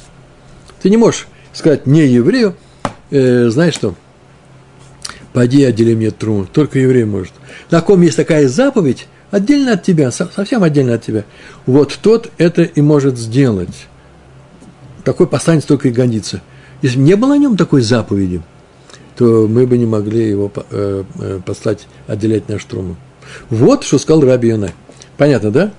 Ты 0.83 0.91
не 0.91 0.97
можешь 0.97 1.27
сказать 1.53 1.87
не 1.87 2.07
еврею, 2.07 2.57
э, 3.11 3.49
знаешь 3.49 3.75
что, 3.75 3.95
пойди 5.33 5.65
отдели 5.65 5.95
мне 5.95 6.11
трун, 6.11 6.47
только 6.47 6.79
еврей 6.79 7.05
может. 7.05 7.33
На 7.71 7.81
ком 7.81 8.03
есть 8.03 8.17
такая 8.17 8.49
заповедь, 8.49 9.07
отдельно 9.31 9.73
от 9.73 9.83
тебя, 9.83 10.11
совсем 10.11 10.63
отдельно 10.63 10.95
от 10.95 11.05
тебя, 11.05 11.25
вот 11.65 11.99
тот 12.03 12.31
это 12.39 12.63
и 12.63 12.81
может 12.81 13.19
сделать. 13.19 13.87
Такой 15.05 15.27
посланец 15.27 15.65
только 15.65 15.89
и 15.89 15.93
годится. 15.93 16.43
Если 16.83 16.99
не 16.99 17.15
было 17.15 17.35
о 17.35 17.39
нем 17.39 17.57
такой 17.57 17.81
заповеди, 17.81 18.43
то 19.17 19.47
мы 19.49 19.67
бы 19.67 19.79
не 19.79 19.87
могли 19.87 20.29
его 20.29 20.53
э, 20.71 21.05
э, 21.19 21.41
послать 21.45 21.87
отделять 22.07 22.49
наш 22.49 22.65
труму. 22.65 22.97
Вот 23.51 23.85
что 23.85 23.99
сказал 23.99 24.23
Раби 24.23 24.49
Юнай. 24.49 24.73
Понятно, 25.17 25.51
да? 25.51 25.73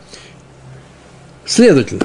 Следовательно, 1.45 2.03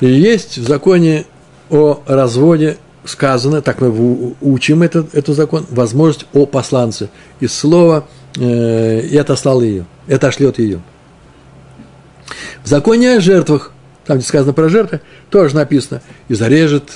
есть 0.00 0.58
в 0.58 0.66
законе 0.66 1.26
о 1.70 2.02
разводе 2.06 2.78
сказано, 3.04 3.62
так 3.62 3.80
мы 3.80 4.34
учим 4.40 4.82
этот, 4.82 5.14
этот 5.14 5.36
закон, 5.36 5.66
возможность 5.70 6.26
о 6.32 6.46
посланце. 6.46 7.10
Из 7.40 7.52
слова 7.52 8.06
э, 8.36 9.00
«и 9.00 9.16
отослал 9.16 9.60
ее», 9.62 9.86
«это 10.06 10.28
ошлет 10.28 10.58
ее». 10.58 10.80
В 12.62 12.68
законе 12.68 13.16
о 13.16 13.20
жертвах, 13.20 13.72
там, 14.06 14.18
где 14.18 14.26
сказано 14.26 14.52
про 14.52 14.68
жертвы, 14.68 15.00
тоже 15.30 15.54
написано 15.54 16.00
«и 16.28 16.34
зарежет 16.34 16.90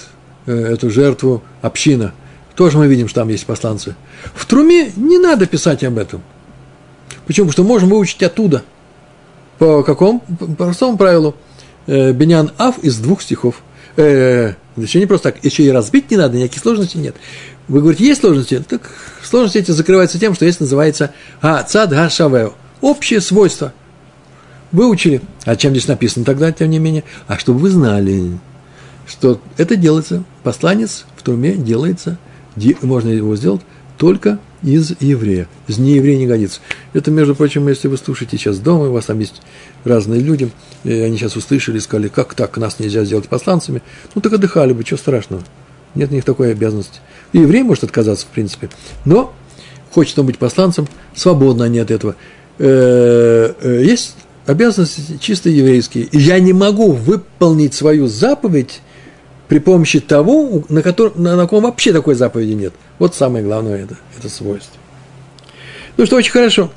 э, 0.47 0.53
эту 0.53 0.91
жертву 0.91 1.43
община». 1.61 2.13
Тоже 2.57 2.79
мы 2.79 2.89
видим, 2.89 3.07
что 3.07 3.21
там 3.21 3.29
есть 3.29 3.45
посланцы. 3.47 3.95
В 4.35 4.47
Труме 4.47 4.91
не 4.97 5.19
надо 5.19 5.47
писать 5.47 5.85
об 5.85 5.99
этом. 5.99 6.23
Почему? 7.27 7.49
Потому 7.49 7.53
что 7.53 7.65
можем 7.65 7.89
выучить 7.91 8.23
оттуда. 8.23 8.65
По 9.59 9.83
какому? 9.83 10.21
По 10.39 10.47
простому 10.47 10.97
правилу. 10.97 11.37
Э, 11.87 12.13
Бенян 12.13 12.51
Аф 12.57 12.79
из 12.79 12.99
двух 12.99 13.21
стихов. 13.23 13.63
Э, 13.97 14.55
еще 14.77 14.99
не 14.99 15.07
просто 15.07 15.33
так, 15.33 15.45
еще 15.45 15.65
и 15.65 15.71
разбить 15.71 16.11
не 16.11 16.17
надо, 16.17 16.37
никаких 16.37 16.63
сложностей 16.63 17.01
нет. 17.01 17.17
Вы 17.69 17.81
говорите, 17.81 18.05
есть 18.05 18.21
сложности? 18.21 18.63
Так 18.67 18.91
сложности 19.23 19.59
эти 19.59 19.71
закрываются 19.71 20.19
тем, 20.19 20.35
что 20.35 20.45
есть 20.45 20.61
называется 20.61 21.13
а, 21.43 21.63
цад 21.63 21.91
га 21.91 22.09
шавео. 22.09 22.55
Общее 22.81 23.21
свойство. 23.21 23.73
Выучили. 24.73 25.21
А 25.45 25.57
чем 25.57 25.73
здесь 25.73 25.89
написано 25.89 26.25
тогда, 26.25 26.53
тем 26.53 26.71
не 26.71 26.79
менее? 26.79 27.05
А 27.27 27.39
чтобы 27.39 27.61
вы 27.61 27.71
знали, 27.71 28.39
что 29.07 29.41
это 29.57 29.77
делается, 29.77 30.25
посланец 30.43 31.07
в 31.17 31.23
труме 31.23 31.55
делается, 31.55 32.19
можно 32.83 33.11
его 33.11 33.37
сделать 33.37 33.63
только 33.99 34.39
из 34.63 34.95
еврея. 35.01 35.49
Из 35.69 35.79
нееврея 35.79 36.19
не 36.19 36.27
годится. 36.27 36.61
Это, 36.93 37.11
между 37.11 37.35
прочим, 37.35 37.69
если 37.69 37.89
вы 37.89 37.97
слушаете 37.97 38.37
сейчас 38.37 38.59
дома, 38.59 38.89
у 38.89 38.93
вас 38.93 39.07
там 39.07 39.19
есть 39.19 39.43
разные 39.85 40.21
люди, 40.21 40.51
и 40.85 40.93
они 40.93 41.17
сейчас 41.17 41.37
услышали 41.37 41.79
сказали, 41.79 42.09
как 42.09 42.35
так, 42.35 42.57
нас 42.59 42.79
нельзя 42.79 43.05
сделать 43.05 43.29
посланцами, 43.29 43.83
ну 44.15 44.21
так 44.21 44.33
отдыхали 44.33 44.73
бы, 44.73 44.85
чего 44.85 44.99
страшного. 44.99 45.43
Нет 45.95 46.11
у 46.11 46.15
них 46.15 46.25
такой 46.25 46.53
обязанности. 46.53 47.01
И 47.33 47.39
еврей 47.39 47.63
может 47.63 47.85
отказаться, 47.85 48.27
в 48.27 48.31
принципе. 48.31 48.69
Но 49.05 49.33
хочет 49.93 50.19
он 50.19 50.27
быть 50.27 50.39
посланцем, 50.39 50.87
свободно 51.15 51.65
они 51.65 51.79
от 51.79 51.91
этого. 51.91 52.17
Э, 52.59 53.53
э, 53.61 53.83
есть 53.85 54.17
обязанности 54.47 55.19
чисто 55.21 55.49
еврейские. 55.49 56.05
И 56.05 56.19
я 56.19 56.39
не 56.39 56.53
могу 56.53 56.93
выполнить 56.93 57.75
свою 57.75 58.07
заповедь 58.07 58.81
при 59.49 59.59
помощи 59.59 60.01
того, 60.01 60.65
на, 60.69 60.83
котором, 60.83 61.23
на, 61.23 61.37
на 61.37 61.47
ком 61.47 61.65
вообще 61.65 61.93
такой 61.93 62.15
заповеди 62.15 62.53
нет. 62.53 62.75
Вот 62.99 63.15
самое 63.15 63.45
главное 63.45 63.85
это, 63.85 63.97
это 64.19 64.29
свойство. 64.29 64.79
Ну 65.97 66.07
что, 66.07 66.17
очень 66.17 66.33
хорошо. 66.33 66.71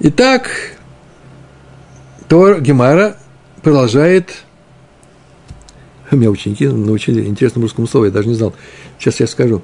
Итак, 0.00 0.48
Тор 2.28 2.60
Гемара 2.60 3.16
продолжает. 3.62 4.44
Меня 6.10 6.30
ученики 6.30 6.66
научили 6.66 7.24
интересному 7.26 7.66
русскому 7.66 7.86
слову, 7.86 8.06
я 8.06 8.12
даже 8.12 8.28
не 8.28 8.34
знал. 8.34 8.54
Сейчас 8.98 9.20
я 9.20 9.26
скажу. 9.26 9.62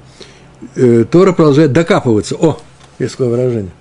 Э, 0.75 1.03
Тора 1.09 1.33
продолжает 1.33 1.73
докапываться. 1.73 2.35
О, 2.35 2.59
есть 2.99 3.13
такое 3.13 3.29
выражение. 3.29 3.71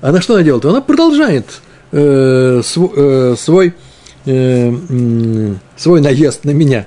А 0.00 0.10
на 0.10 0.20
что 0.20 0.34
она 0.34 0.42
делает? 0.42 0.64
Она 0.64 0.80
продолжает 0.80 1.60
э, 1.92 2.62
свой, 2.64 2.90
э, 2.96 3.34
свой 3.38 3.74
э, 4.26 5.54
свой 5.76 6.00
наезд 6.00 6.44
на 6.44 6.50
меня. 6.50 6.86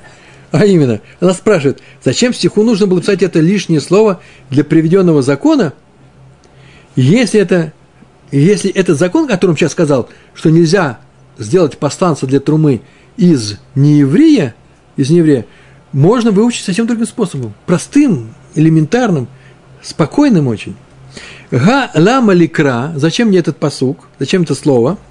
А 0.51 0.65
именно, 0.65 1.01
она 1.19 1.33
спрашивает, 1.33 1.81
зачем 2.03 2.33
стиху 2.33 2.63
нужно 2.63 2.87
было 2.87 3.01
писать 3.01 3.23
это 3.23 3.39
лишнее 3.39 3.81
слово 3.81 4.21
для 4.49 4.63
приведенного 4.63 5.21
закона, 5.21 5.73
если 6.95 7.41
это, 7.41 7.73
если 8.31 8.71
этот 8.71 8.97
закон, 8.97 9.25
о 9.25 9.27
котором 9.27 9.57
сейчас 9.57 9.73
сказал, 9.73 10.07
что 10.33 10.49
нельзя 10.49 10.99
сделать 11.37 11.77
посланца 11.77 12.25
для 12.25 12.39
трумы 12.39 12.81
из 13.17 13.57
нееврея, 13.75 14.55
из 14.95 15.09
нееврея, 15.09 15.45
можно 15.91 16.31
выучить 16.31 16.63
совсем 16.63 16.87
другим 16.87 17.05
способом, 17.05 17.53
простым, 17.65 18.33
элементарным, 18.53 19.27
спокойным 19.81 20.47
очень. 20.47 20.75
Га 21.51 21.91
лама 21.93 22.33
ликра, 22.33 22.93
зачем 22.95 23.27
мне 23.27 23.39
этот 23.39 23.57
посук, 23.57 24.07
зачем 24.19 24.43
это 24.43 24.55
слово– 24.55 24.97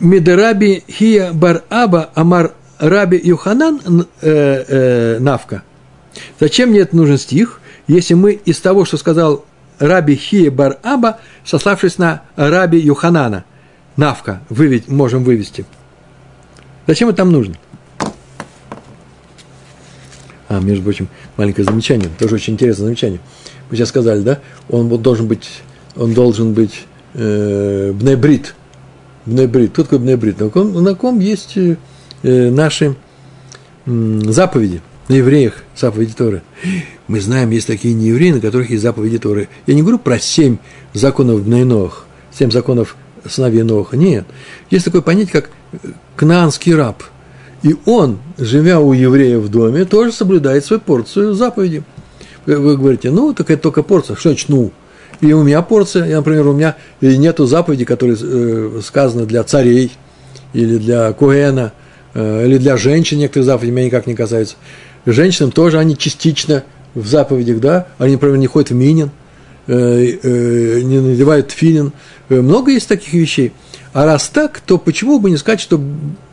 Медераби 0.00 0.84
Хия 0.88 1.32
Бар 1.32 1.62
Аба 1.68 2.10
Амар 2.14 2.52
Раби 2.78 3.20
Юханан 3.22 4.06
э, 4.20 4.64
э, 4.68 5.18
Навка. 5.18 5.62
Зачем 6.38 6.70
мне 6.70 6.80
это 6.80 6.96
нужен 6.96 7.18
стих, 7.18 7.60
если 7.86 8.14
мы 8.14 8.32
из 8.32 8.60
того, 8.60 8.84
что 8.84 8.96
сказал 8.96 9.44
Раби 9.78 10.14
Хия 10.16 10.50
Бар 10.50 10.78
Аба, 10.82 11.18
сославшись 11.44 11.98
на 11.98 12.22
Раби 12.36 12.78
Юханана, 12.78 13.44
Навка, 13.96 14.42
выведь, 14.48 14.88
можем 14.88 15.24
вывести. 15.24 15.64
Зачем 16.86 17.08
это 17.08 17.18
там 17.18 17.32
нужно? 17.32 17.56
А, 20.48 20.60
между 20.60 20.82
прочим, 20.82 21.08
маленькое 21.36 21.64
замечание, 21.64 22.08
тоже 22.18 22.36
очень 22.36 22.54
интересное 22.54 22.86
замечание. 22.86 23.20
Мы 23.68 23.76
сейчас 23.76 23.90
сказали, 23.90 24.22
да, 24.22 24.38
он 24.70 24.88
должен 25.02 25.26
быть, 25.26 25.62
он 25.94 26.14
должен 26.14 26.54
быть 26.54 26.86
э, 27.14 27.92
бнебрит, 27.92 28.54
Бнебрит. 29.28 29.72
Кто 29.72 29.84
такой 29.84 29.98
Бнебрит? 29.98 30.40
На 30.40 30.48
ком, 30.48 30.72
на 30.82 30.94
ком 30.94 31.20
есть 31.20 31.56
э, 31.56 31.76
наши 32.22 32.96
э, 33.86 34.20
заповеди, 34.24 34.80
на 35.08 35.14
евреях 35.14 35.64
заповеди 35.76 36.14
Торы. 36.14 36.42
Мы 37.06 37.20
знаем, 37.20 37.50
есть 37.50 37.66
такие 37.66 37.94
неевреи, 37.94 38.32
на 38.32 38.40
которых 38.40 38.70
есть 38.70 38.82
заповеди 38.82 39.18
Торы. 39.18 39.48
Я 39.66 39.74
не 39.74 39.82
говорю 39.82 39.98
про 39.98 40.18
семь 40.18 40.58
законов 40.94 41.42
Бнейнох, 41.42 42.06
семь 42.36 42.50
законов 42.50 42.96
сыновей 43.28 43.62
Ноха. 43.62 43.96
Нет. 43.96 44.26
Есть 44.70 44.84
такое 44.84 45.02
понятие, 45.02 45.42
как 45.42 45.50
кнаанский 46.16 46.74
раб. 46.74 47.02
И 47.62 47.76
он, 47.86 48.18
живя 48.36 48.80
у 48.80 48.92
еврея 48.92 49.38
в 49.38 49.48
доме, 49.48 49.84
тоже 49.84 50.12
соблюдает 50.12 50.64
свою 50.64 50.80
порцию 50.80 51.34
заповеди. 51.34 51.82
Вы 52.46 52.76
говорите, 52.76 53.10
ну, 53.10 53.34
такая 53.34 53.56
только 53.56 53.82
порция. 53.82 54.16
Что 54.16 54.30
значит, 54.30 54.48
ну? 54.48 54.72
И 55.20 55.32
у 55.32 55.42
меня 55.42 55.62
порция, 55.62 56.06
я, 56.06 56.16
например, 56.16 56.46
у 56.46 56.52
меня 56.52 56.76
нету 57.00 57.46
заповеди, 57.46 57.84
которые 57.84 58.16
э, 58.20 58.80
сказаны 58.84 59.26
для 59.26 59.42
царей, 59.42 59.92
или 60.52 60.78
для 60.78 61.12
Куэна, 61.12 61.72
э, 62.14 62.46
или 62.46 62.58
для 62.58 62.76
женщин 62.76 63.18
некоторые 63.18 63.46
заповеди 63.46 63.72
меня 63.72 63.86
никак 63.86 64.06
не 64.06 64.14
касаются. 64.14 64.56
Женщинам 65.06 65.50
тоже 65.50 65.78
они 65.78 65.96
частично 65.96 66.64
в 66.94 67.06
заповедях, 67.06 67.60
да, 67.60 67.86
они, 67.98 68.12
например, 68.12 68.36
не 68.36 68.46
ходят 68.46 68.70
в 68.70 68.74
минин, 68.74 69.10
э, 69.66 70.80
не 70.82 71.00
надевают 71.00 71.50
филин. 71.50 71.92
Э, 72.28 72.40
много 72.40 72.70
есть 72.70 72.88
таких 72.88 73.12
вещей. 73.12 73.52
А 73.92 74.04
раз 74.04 74.28
так, 74.28 74.60
то 74.60 74.78
почему 74.78 75.18
бы 75.18 75.30
не 75.30 75.36
сказать, 75.36 75.60
что 75.60 75.80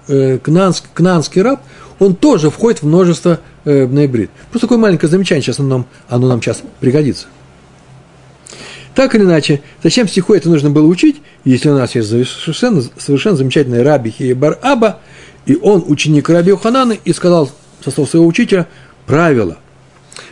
э, 0.08 0.38
кнанский 0.38 1.42
раб, 1.42 1.62
он 2.00 2.16
тоже 2.16 2.50
входит 2.50 2.82
в 2.82 2.88
множество 2.88 3.40
э, 3.64 3.86
бнейбрид. 3.86 4.30
Просто 4.52 4.68
такое 4.68 4.78
маленькое 4.78 5.10
замечание, 5.10 5.42
сейчас 5.42 5.60
оно 5.60 5.70
нам, 5.70 5.86
оно 6.10 6.28
нам 6.28 6.42
сейчас 6.42 6.62
пригодится. 6.80 7.28
Так 8.96 9.14
или 9.14 9.24
иначе, 9.24 9.62
зачем 9.84 10.08
стиху 10.08 10.34
это 10.34 10.50
нужно 10.50 10.70
было 10.70 10.88
учить, 10.88 11.22
если 11.44 11.70
у 11.70 11.78
нас 11.78 11.96
есть 11.96 12.08
совершенно, 12.08 12.82
совершенно 12.98 13.36
замечательный 13.36 13.84
раби 13.84 14.10
Хиебар 14.10 14.58
Аба, 14.62 15.00
и 15.46 15.58
он 15.62 15.84
ученик 15.88 16.30
раби 16.30 16.54
Уханана, 16.54 16.94
и 16.94 17.12
сказал 17.12 17.52
со 17.84 17.92
слов 17.92 18.10
своего 18.10 18.26
учителя 18.26 18.68
правило. 19.06 19.58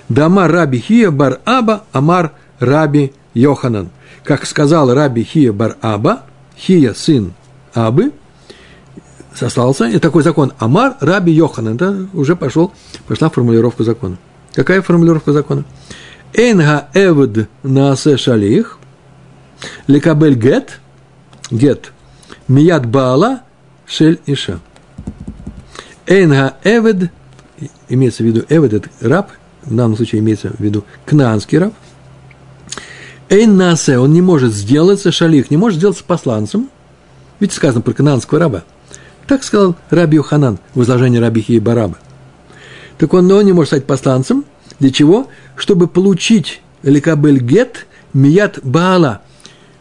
Дама 0.08 0.48
раби 0.48 0.80
Хия 0.80 1.12
бар 1.12 1.40
Аба, 1.46 1.84
Амар 1.92 2.32
раби 2.60 3.14
Йоханан. 3.34 3.90
Как 4.24 4.46
сказал 4.46 4.94
раби 4.94 5.24
Хия 5.24 5.52
бар 5.52 5.76
Аба, 5.82 6.24
Хия 6.58 6.94
сын 6.94 7.34
Абы, 7.74 8.12
сослался, 9.36 9.86
и 9.86 10.00
такой 10.00 10.24
закон 10.24 10.54
Амар 10.60 10.96
раби 11.02 11.34
Йоханан. 11.34 11.76
Это 11.76 12.08
уже 12.14 12.36
пошел, 12.38 12.72
пошла 13.08 13.30
формулировка 13.30 13.84
закона. 13.84 14.18
Какая 14.54 14.82
формулировка 14.82 15.34
закона? 15.34 15.66
Энга 16.34 16.88
эвд 16.94 17.48
наасе 17.64 18.18
шалих, 18.18 18.80
лекабель 19.88 20.36
гет, 20.36 20.80
гет, 21.52 21.92
мият 22.48 22.86
баала, 22.86 23.42
шель 23.86 24.20
иша. 24.26 24.60
Энга 26.08 26.56
эвед, 26.64 27.12
имеется 27.88 28.24
в 28.24 28.26
виду 28.26 28.44
эвед, 28.50 28.74
это 28.74 28.90
раб, 29.02 29.32
в 29.64 29.76
данном 29.76 29.96
случае 29.96 30.20
имеется 30.20 30.50
в 30.50 30.60
виду 30.60 30.84
кнаанский 31.06 31.60
раб. 31.60 31.74
Эйн 33.30 33.56
наасе, 33.56 33.98
он 34.00 34.12
не 34.14 34.22
может 34.22 34.54
сделаться, 34.54 35.12
шалих, 35.12 35.50
не 35.50 35.58
может 35.58 35.78
сделаться 35.78 36.04
посланцем, 36.04 36.70
ведь 37.40 37.54
сказано 37.54 37.82
про 37.82 37.94
кнаанского 37.94 38.40
раба. 38.40 38.64
Так 39.28 39.44
сказал 39.44 39.76
Раби 39.90 40.18
Юханан 40.18 40.60
в 40.74 40.84
изложении 40.84 41.18
Раби 41.18 41.42
Хии 41.42 41.60
Бараба. 41.60 41.98
Так 42.98 43.14
он, 43.14 43.32
он 43.32 43.46
не 43.46 43.54
может 43.54 43.70
стать 43.70 43.86
посланцем, 43.86 44.46
для 44.80 44.92
чего? 44.92 45.28
Чтобы 45.56 45.88
получить 45.88 46.62
лекабель 46.82 47.40
гет 47.40 47.88
мият 48.14 48.60
баала, 48.64 49.22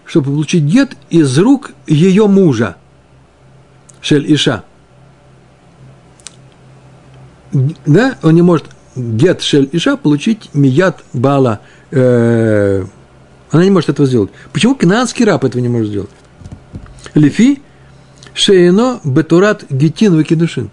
чтобы 0.05 0.31
получить 0.31 0.65
гет 0.65 0.97
из 1.11 1.39
рук 1.39 1.73
ее 1.87 2.27
мужа, 2.27 2.77
Шель 4.01 4.33
Иша. 4.35 4.65
да, 7.53 8.17
он 8.23 8.35
не 8.35 8.43
может 8.43 8.67
гет 8.97 9.43
шель 9.43 9.69
иша 9.73 9.97
получить 9.97 10.51
мият 10.55 11.05
бала. 11.13 11.61
Э, 11.91 12.85
она 13.51 13.65
не 13.65 13.71
может 13.71 13.91
этого 13.91 14.09
сделать. 14.09 14.31
Почему 14.53 14.75
канадский 14.75 15.25
раб 15.25 15.45
этого 15.45 15.63
не 15.63 15.69
может 15.69 15.89
сделать? 15.89 16.11
Лифи 17.15 17.61
шейно 18.35 19.01
бетурат 19.05 19.65
гетин 19.71 20.15
выкидушин. 20.15 20.71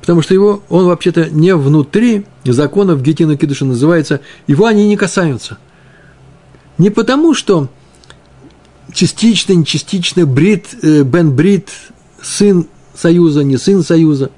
Потому 0.00 0.22
что 0.22 0.34
его, 0.34 0.62
он 0.68 0.86
вообще-то 0.86 1.28
не 1.30 1.54
внутри 1.54 2.26
законов 2.44 3.02
гетин 3.02 3.28
выкидушин 3.28 3.68
называется, 3.68 4.20
его 4.46 4.66
они 4.66 4.88
не 4.88 4.96
касаются. 4.96 5.58
Не 6.78 6.90
потому, 6.90 7.34
что 7.34 7.68
частично, 8.92 9.52
не 9.52 9.64
частично, 9.64 10.26
брит, 10.26 10.66
э, 10.82 11.02
бен 11.02 11.34
брит, 11.34 11.70
сын 12.22 12.66
союза, 12.94 13.42
не 13.44 13.56
сын 13.56 13.82
союза, 13.82 14.30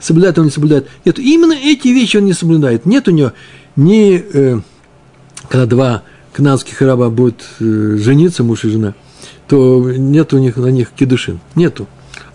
соблюдает 0.00 0.38
он, 0.38 0.46
не 0.46 0.50
соблюдает. 0.50 0.88
Нет, 1.04 1.18
именно 1.18 1.52
эти 1.52 1.88
вещи 1.88 2.16
он 2.16 2.24
не 2.24 2.32
соблюдает. 2.32 2.86
Нет 2.86 3.08
у 3.08 3.10
него 3.10 3.32
ни, 3.76 4.24
э, 4.32 4.60
когда 5.48 5.66
два 5.66 6.02
канадских 6.32 6.80
раба 6.82 7.10
будут 7.10 7.44
э, 7.60 7.96
жениться, 7.98 8.42
муж 8.42 8.64
и 8.64 8.70
жена, 8.70 8.94
то 9.48 9.90
нет 9.90 10.32
у 10.32 10.38
них 10.38 10.56
на 10.56 10.68
них 10.68 10.90
кедушин. 10.90 11.40
Нету. 11.54 11.86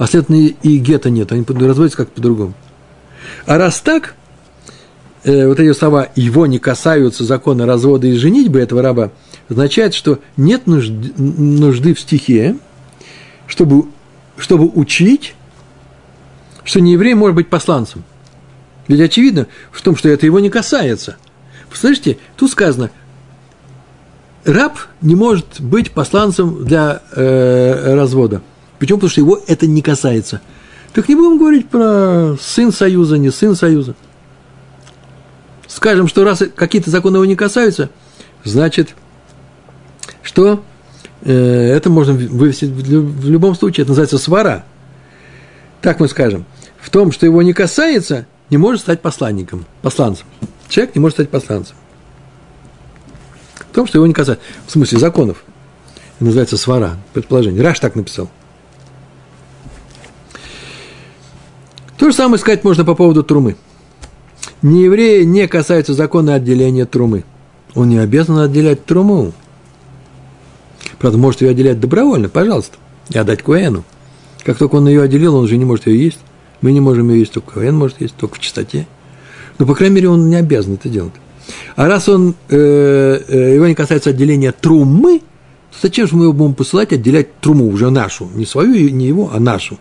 А 0.01 0.07
следовательно, 0.07 0.55
и 0.63 0.77
гетто 0.79 1.11
нет. 1.11 1.31
Они 1.31 1.45
разводятся 1.47 1.97
как 1.97 2.09
по-другому. 2.09 2.55
А 3.45 3.59
раз 3.59 3.81
так, 3.81 4.15
э, 5.23 5.45
вот 5.45 5.59
эти 5.59 5.77
слова 5.77 6.09
«его 6.15 6.47
не 6.47 6.57
касаются 6.57 7.23
закона 7.23 7.67
развода 7.67 8.07
и 8.07 8.13
женитьбы 8.13 8.59
этого 8.59 8.81
раба», 8.81 9.11
означает, 9.47 9.93
что 9.93 10.17
нет 10.37 10.65
нужды, 10.65 11.13
нужды 11.17 11.93
в 11.93 11.99
стихе, 11.99 12.55
чтобы, 13.45 13.89
чтобы 14.39 14.71
учить, 14.73 15.35
что 16.63 16.81
не 16.81 16.93
еврей 16.93 17.13
может 17.13 17.35
быть 17.35 17.49
посланцем. 17.49 18.03
Ведь 18.87 19.01
очевидно 19.01 19.45
в 19.71 19.83
том, 19.83 19.95
что 19.95 20.09
это 20.09 20.25
его 20.25 20.39
не 20.39 20.49
касается. 20.49 21.17
Слышите, 21.71 22.17
тут 22.37 22.49
сказано, 22.49 22.89
раб 24.45 24.79
не 25.01 25.13
может 25.13 25.61
быть 25.61 25.91
посланцем 25.91 26.65
для 26.65 27.03
э, 27.11 27.93
развода. 27.93 28.41
Почему? 28.81 28.97
Потому 28.97 29.11
что 29.11 29.21
его 29.21 29.39
это 29.45 29.67
не 29.67 29.83
касается. 29.83 30.41
Так 30.91 31.07
не 31.07 31.13
будем 31.13 31.37
говорить 31.37 31.69
про 31.69 32.35
сын 32.41 32.71
союза, 32.71 33.19
не 33.19 33.29
сын 33.29 33.55
союза. 33.55 33.93
Скажем, 35.67 36.07
что 36.07 36.23
раз 36.23 36.41
какие-то 36.55 36.89
законы 36.89 37.17
его 37.17 37.25
не 37.25 37.35
касаются, 37.35 37.91
значит, 38.43 38.95
что 40.23 40.63
э, 41.21 41.31
это 41.31 41.91
можно 41.91 42.13
вывести 42.13 42.65
в 42.65 43.29
любом 43.29 43.53
случае, 43.53 43.83
это 43.83 43.91
называется 43.91 44.17
свара. 44.17 44.65
Так 45.83 45.99
мы 45.99 46.07
скажем. 46.07 46.45
В 46.79 46.89
том, 46.89 47.11
что 47.11 47.27
его 47.27 47.43
не 47.43 47.53
касается, 47.53 48.25
не 48.49 48.57
может 48.57 48.81
стать 48.81 48.99
посланником, 48.99 49.67
посланцем. 49.83 50.25
Человек 50.69 50.95
не 50.95 51.01
может 51.01 51.17
стать 51.17 51.29
посланцем. 51.29 51.75
В 53.59 53.75
том, 53.75 53.85
что 53.85 53.99
его 53.99 54.07
не 54.07 54.13
касается. 54.13 54.43
В 54.65 54.71
смысле 54.71 54.97
законов. 54.97 55.43
Это 56.15 56.25
называется 56.25 56.57
свара, 56.57 56.97
предположение. 57.13 57.61
Раш 57.61 57.79
так 57.79 57.93
написал. 57.93 58.31
То 62.01 62.09
же 62.09 62.15
самое 62.15 62.39
сказать 62.39 62.63
можно 62.63 62.83
по 62.83 62.95
поводу 62.95 63.21
трумы. 63.21 63.57
Не 64.63 64.85
евреи 64.85 65.21
не 65.21 65.47
касаются 65.47 65.93
закона 65.93 66.33
отделения 66.33 66.87
трумы. 66.87 67.25
Он 67.75 67.89
не 67.89 67.99
обязан 67.99 68.39
отделять 68.39 68.83
труму. 68.85 69.33
Правда, 70.97 71.19
может 71.19 71.41
ее 71.41 71.51
отделять 71.51 71.79
добровольно, 71.79 72.27
пожалуйста, 72.27 72.77
и 73.09 73.19
отдать 73.19 73.43
Куэну. 73.43 73.83
Как 74.43 74.57
только 74.57 74.77
он 74.77 74.87
ее 74.87 75.03
отделил, 75.03 75.35
он 75.35 75.43
уже 75.43 75.57
не 75.57 75.65
может 75.65 75.85
ее 75.85 76.03
есть. 76.03 76.17
Мы 76.61 76.71
не 76.71 76.79
можем 76.79 77.07
ее 77.11 77.19
есть, 77.19 77.33
только 77.33 77.51
Куэн 77.51 77.77
может 77.77 78.01
есть, 78.01 78.15
только 78.15 78.37
в 78.37 78.39
чистоте. 78.39 78.87
Но, 79.59 79.67
по 79.67 79.75
крайней 79.75 79.97
мере, 79.97 80.09
он 80.09 80.27
не 80.27 80.37
обязан 80.37 80.73
это 80.73 80.89
делать. 80.89 81.13
А 81.75 81.87
раз 81.87 82.09
он, 82.09 82.33
э, 82.49 83.21
э, 83.27 83.53
его 83.53 83.67
не 83.67 83.75
касается 83.75 84.09
отделения 84.09 84.51
трумы, 84.53 85.19
то 85.69 85.77
зачем 85.83 86.07
же 86.07 86.15
мы 86.15 86.23
его 86.23 86.33
будем 86.33 86.55
посылать 86.55 86.93
отделять 86.93 87.39
труму, 87.41 87.67
уже 87.67 87.91
нашу, 87.91 88.27
не 88.33 88.47
свою, 88.47 88.89
не 88.89 89.05
его, 89.05 89.29
а 89.31 89.39
нашу? 89.39 89.77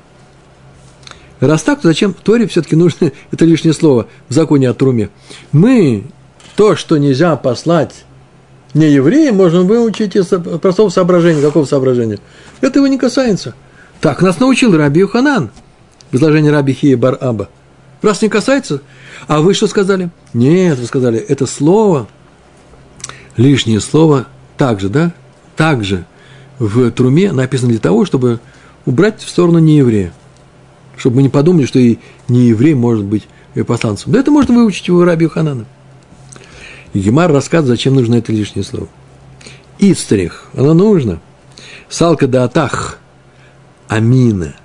Раз 1.41 1.63
так, 1.63 1.81
то 1.81 1.89
зачем 1.89 2.15
в 2.15 2.19
Торе 2.19 2.47
все-таки 2.47 2.77
нужно, 2.77 3.13
это 3.33 3.45
лишнее 3.45 3.75
слово, 3.75 4.07
в 4.29 4.35
законе 4.35 4.69
о 4.69 4.75
труме. 4.75 5.11
Мы 5.53 6.05
то, 6.57 6.77
что 6.77 6.99
нельзя 6.99 7.35
послать 7.37 8.05
не 8.75 8.87
евреям 8.87 9.37
можно 9.37 9.63
выучить 9.63 10.15
из 10.15 10.27
простого 10.27 10.91
соображения. 10.91 11.43
Какого 11.43 11.65
соображения? 11.65 12.19
Это 12.61 12.79
его 12.79 12.87
не 12.87 12.99
касается. 12.99 13.55
Так 14.01 14.23
нас 14.23 14.39
научил 14.39 14.77
Раби 14.77 15.01
Юханан 15.01 15.51
в 16.11 16.17
изложении 16.17 16.51
Раби 16.51 16.73
Хия 16.73 16.97
Бар 16.97 17.19
Аба. 17.21 17.49
Раз 18.03 18.23
не 18.23 18.29
касается, 18.29 18.81
а 19.27 19.41
вы 19.41 19.55
что 19.55 19.67
сказали? 19.67 20.11
Нет, 20.33 20.79
вы 20.79 20.87
сказали, 20.87 21.19
это 21.19 21.47
слово, 21.47 22.09
лишнее 23.37 23.81
слово, 23.81 24.27
также, 24.57 24.89
да, 24.89 25.13
также 25.55 26.07
в 26.59 26.91
труме 26.93 27.33
написано 27.33 27.71
для 27.71 27.79
того, 27.79 28.07
чтобы 28.07 28.41
убрать 28.87 29.21
в 29.21 29.29
сторону 29.29 29.59
нееврея. 29.59 30.15
Чтобы 31.01 31.17
мы 31.17 31.23
не 31.23 31.31
подумали, 31.31 31.65
что 31.65 31.79
и 31.79 31.97
нееврей 32.29 32.75
может 32.75 33.07
быть 33.07 33.27
посланцем. 33.67 34.13
Да 34.13 34.21
это 34.21 34.31
можно 34.31 34.55
выучить 34.55 34.91
у 34.91 35.03
Раби 35.03 35.25
Юханана. 35.25 35.65
И 36.93 36.99
Гемар 37.01 37.33
рассказывает, 37.33 37.79
зачем 37.79 37.95
нужно 37.95 38.17
это 38.17 38.33
лишнее 38.33 38.65
слово. 38.65 38.89
Истрих, 39.79 40.45
оно 40.55 40.75
нужно. 40.75 41.21
Салка 41.89 42.27
да 42.27 42.45
атах, 42.45 42.99
амина. 43.89 44.57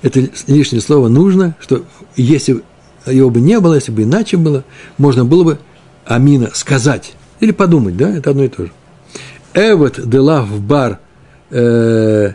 Это 0.00 0.26
лишнее 0.46 0.80
слово 0.80 1.08
нужно, 1.08 1.54
что 1.60 1.84
если 2.16 2.62
его 3.04 3.28
бы 3.28 3.42
не 3.42 3.60
было, 3.60 3.74
если 3.74 3.92
бы 3.92 4.04
иначе 4.04 4.38
было, 4.38 4.64
можно 4.96 5.26
было 5.26 5.44
бы 5.44 5.58
амина 6.06 6.50
сказать 6.54 7.12
или 7.40 7.50
подумать, 7.50 7.94
да, 7.94 8.08
это 8.08 8.30
одно 8.30 8.44
и 8.44 8.48
то 8.48 8.64
же. 8.64 8.72
Эвет 9.52 10.08
де 10.08 10.18
лав 10.18 10.48
бар 10.62 10.98
э, 11.50 12.32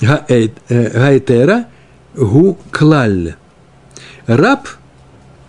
э, 0.00 0.48
гайтера 0.68 1.66
гу 2.14 2.58
клаль. 2.70 3.34
Раб, 4.26 4.68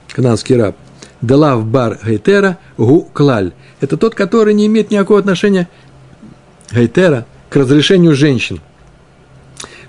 канадский 0.09 0.55
раб, 0.55 0.75
Делав 1.21 1.65
бар 1.65 1.99
гайтера 2.03 2.57
гу 2.77 3.07
клаль. 3.13 3.53
Это 3.79 3.95
тот, 3.95 4.13
который 4.13 4.53
не 4.53 4.67
имеет 4.67 4.91
никакого 4.91 5.19
отношения 5.19 5.69
гайтера 6.71 7.25
к 7.49 7.55
разрешению 7.55 8.13
женщин. 8.13 8.59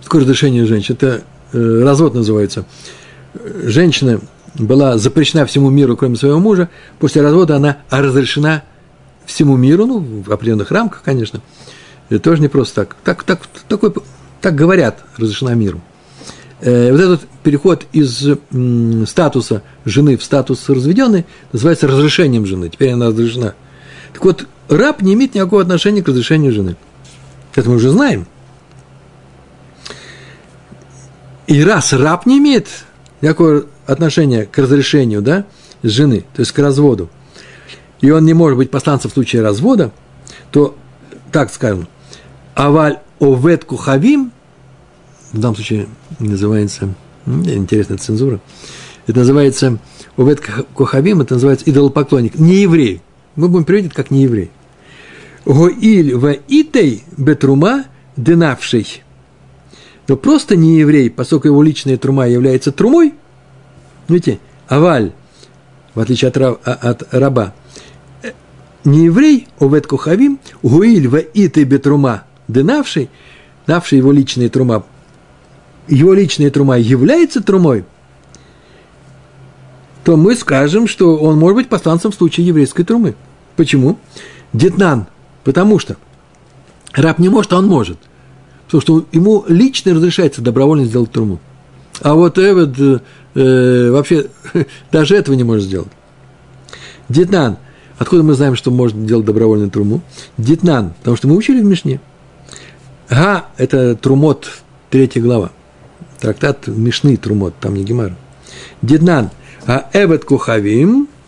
Что 0.00 0.04
такое 0.04 0.20
разрешение 0.22 0.64
женщин? 0.66 0.94
Это 0.94 1.22
э, 1.52 1.82
развод 1.82 2.14
называется. 2.14 2.66
Женщина 3.34 4.20
была 4.54 4.96
запрещена 4.96 5.44
всему 5.46 5.70
миру, 5.70 5.96
кроме 5.96 6.16
своего 6.16 6.38
мужа. 6.38 6.68
После 7.00 7.20
развода 7.22 7.56
она 7.56 7.78
разрешена 7.90 8.62
всему 9.26 9.56
миру, 9.56 9.86
ну, 9.86 9.98
в 9.98 10.32
определенных 10.32 10.70
рамках, 10.70 11.02
конечно. 11.02 11.40
Это 12.10 12.20
тоже 12.20 12.42
не 12.42 12.48
просто 12.48 12.84
так. 12.84 12.96
Так, 13.02 13.24
так, 13.24 13.40
такой, 13.68 13.92
так 14.40 14.54
говорят, 14.54 15.04
разрешена 15.16 15.54
миру. 15.54 15.80
Э, 16.64 16.92
вот 16.92 17.00
этот 17.00 17.20
переход 17.42 17.84
из 17.92 18.26
статуса 19.06 19.62
жены 19.84 20.16
в 20.16 20.24
статус 20.24 20.66
разведенной 20.70 21.26
называется 21.52 21.86
разрешением 21.86 22.46
жены. 22.46 22.70
Теперь 22.70 22.92
она 22.92 23.08
разрешена. 23.08 23.54
Так 24.14 24.24
вот, 24.24 24.46
раб 24.70 25.02
не 25.02 25.12
имеет 25.12 25.34
никакого 25.34 25.60
отношения 25.60 26.02
к 26.02 26.08
разрешению 26.08 26.52
жены. 26.52 26.76
Это 27.54 27.68
мы 27.68 27.76
уже 27.76 27.90
знаем. 27.90 28.26
И 31.46 31.62
раз 31.62 31.92
раб 31.92 32.24
не 32.24 32.38
имеет 32.38 32.68
никакого 33.20 33.66
отношения 33.84 34.46
к 34.46 34.56
разрешению 34.56 35.20
да, 35.20 35.44
жены, 35.82 36.24
то 36.34 36.40
есть 36.40 36.52
к 36.52 36.58
разводу, 36.58 37.10
и 38.00 38.10
он 38.10 38.24
не 38.24 38.32
может 38.32 38.56
быть 38.56 38.70
посланцем 38.70 39.10
в 39.10 39.14
случае 39.14 39.42
развода, 39.42 39.92
то, 40.50 40.74
так 41.30 41.52
скажем, 41.52 41.88
аваль 42.54 43.00
овет 43.20 43.66
кухавим– 43.66 44.32
в 45.34 45.40
данном 45.40 45.56
случае 45.56 45.88
называется, 46.20 46.94
интересная 47.26 47.98
цензура, 47.98 48.40
это 49.06 49.18
называется, 49.18 49.78
Увет 50.16 50.40
Кохавим, 50.40 51.20
это 51.20 51.34
называется 51.34 51.68
идолопоклонник, 51.68 52.38
не 52.38 52.62
еврей. 52.62 53.02
Мы 53.34 53.48
будем 53.48 53.64
переводить 53.64 53.92
как 53.92 54.12
не 54.12 54.22
еврей. 54.22 54.50
Гоиль 55.44 56.14
в 56.14 56.32
итей 56.48 57.02
бетрума 57.16 57.86
дынавший. 58.16 59.02
Но 60.06 60.16
просто 60.16 60.54
не 60.54 60.78
еврей, 60.78 61.10
поскольку 61.10 61.48
его 61.48 61.62
личная 61.62 61.96
трума 61.96 62.28
является 62.28 62.70
трумой, 62.70 63.14
видите, 64.08 64.38
аваль, 64.68 65.12
в 65.94 66.00
отличие 66.00 66.28
от, 66.28 66.36
раб, 66.36 66.60
от 66.64 67.12
раба, 67.12 67.54
не 68.84 69.06
еврей, 69.06 69.48
овет 69.58 69.88
кухавим, 69.88 70.38
гуиль 70.62 71.08
в 71.08 71.18
итей 71.34 71.64
бетрума 71.64 72.22
дынавший, 72.46 73.10
давший 73.66 73.98
его 73.98 74.12
личная 74.12 74.48
трума, 74.48 74.84
его 75.88 76.14
личная 76.14 76.50
трума 76.50 76.78
является 76.78 77.42
трумой, 77.42 77.84
то 80.04 80.16
мы 80.16 80.36
скажем, 80.36 80.86
что 80.86 81.16
он 81.16 81.38
может 81.38 81.56
быть 81.56 81.68
посланцем 81.68 82.10
в 82.10 82.14
случае 82.14 82.46
еврейской 82.46 82.84
трумы. 82.84 83.14
Почему? 83.56 83.98
Детнан. 84.52 85.06
Потому 85.44 85.78
что 85.78 85.96
раб 86.92 87.18
не 87.18 87.28
может, 87.28 87.52
а 87.52 87.58
он 87.58 87.66
может. 87.66 87.98
Потому 88.66 88.80
что 88.80 89.06
ему 89.12 89.44
лично 89.48 89.94
разрешается 89.94 90.42
добровольно 90.42 90.84
сделать 90.84 91.10
труму. 91.10 91.40
А 92.00 92.14
вот 92.14 92.38
Эвед 92.38 92.78
э, 92.78 93.00
э 93.34 93.90
вообще 93.90 94.26
даже 94.92 95.16
этого 95.16 95.34
не 95.34 95.44
может 95.44 95.64
сделать. 95.64 95.92
Детнан. 97.08 97.58
Откуда 97.98 98.22
мы 98.22 98.34
знаем, 98.34 98.56
что 98.56 98.70
можно 98.70 99.06
делать 99.06 99.24
добровольную 99.24 99.70
труму? 99.70 100.02
Детнан. 100.36 100.94
Потому 100.98 101.16
что 101.16 101.28
мы 101.28 101.36
учили 101.36 101.60
в 101.60 101.64
Мишне. 101.64 102.00
Га– 103.08 103.46
это 103.56 103.94
трумот, 103.94 104.48
третья 104.90 105.20
глава. 105.20 105.50
Трактат 106.24 106.68
Мишны 106.68 107.18
трумот, 107.18 107.54
там 107.60 107.74
не 107.74 107.84
Гемар. 107.84 108.14
Детнан. 108.80 109.28
А 109.66 109.90
Эвед 109.92 110.24
Кухавим– 110.24 111.06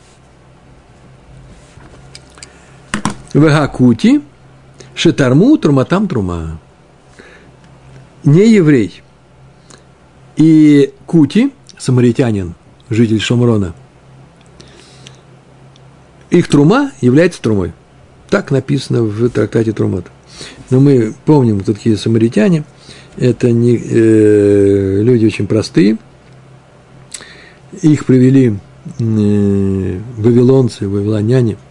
Вегакути, 3.34 4.22
Шетарму, 4.94 5.58
Труматам, 5.58 6.08
Трума. 6.08 6.58
Не 8.24 8.50
еврей. 8.50 9.02
И 10.36 10.94
Кути, 11.04 11.52
самаритянин, 11.76 12.54
житель 12.88 13.20
Шомрона, 13.20 13.74
их 16.30 16.48
трума 16.48 16.90
является 17.02 17.42
трумой. 17.42 17.74
Так 18.30 18.50
написано 18.50 19.02
в 19.02 19.28
трактате 19.28 19.72
Трумат. 19.72 20.06
Но 20.70 20.80
мы 20.80 21.14
помним, 21.26 21.60
кто 21.60 21.74
такие 21.74 21.98
самаритяне. 21.98 22.64
Это 23.18 23.50
не, 23.50 23.76
э, 23.76 25.02
люди 25.02 25.26
очень 25.26 25.46
простые. 25.46 25.98
Их 27.82 28.04
привели 28.04 28.54
э, 28.98 30.00
вавилонцы, 30.18 30.88
вавилоняне– 30.88 31.56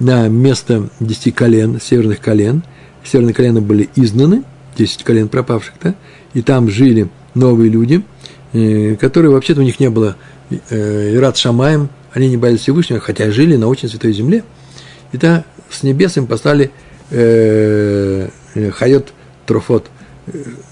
на 0.00 0.28
место 0.28 0.88
десяти 1.00 1.30
колен, 1.30 1.80
северных 1.80 2.20
колен. 2.20 2.62
Северные 3.04 3.34
колена 3.34 3.60
были 3.60 3.88
изгнаны, 3.96 4.44
десять 4.76 5.02
колен 5.02 5.28
пропавших, 5.28 5.74
да, 5.82 5.94
и 6.34 6.42
там 6.42 6.70
жили 6.70 7.08
новые 7.34 7.68
люди, 7.68 8.02
э, 8.52 8.96
которые 8.96 9.32
вообще-то 9.32 9.60
у 9.60 9.64
них 9.64 9.80
не 9.80 9.90
было 9.90 10.16
э, 10.50 11.14
Ират 11.14 11.36
Шамаем, 11.36 11.88
они 12.12 12.28
не 12.28 12.36
боялись 12.36 12.60
Всевышнего, 12.60 13.00
хотя 13.00 13.30
жили 13.30 13.56
на 13.56 13.66
очень 13.66 13.88
святой 13.88 14.12
земле. 14.12 14.44
И 15.12 15.16
да, 15.16 15.44
с 15.68 15.82
небес 15.82 16.16
им 16.16 16.26
послали 16.26 16.70
э, 17.10 18.28
э 18.54 18.70
хайот 18.70 19.12
трофот, 19.46 19.86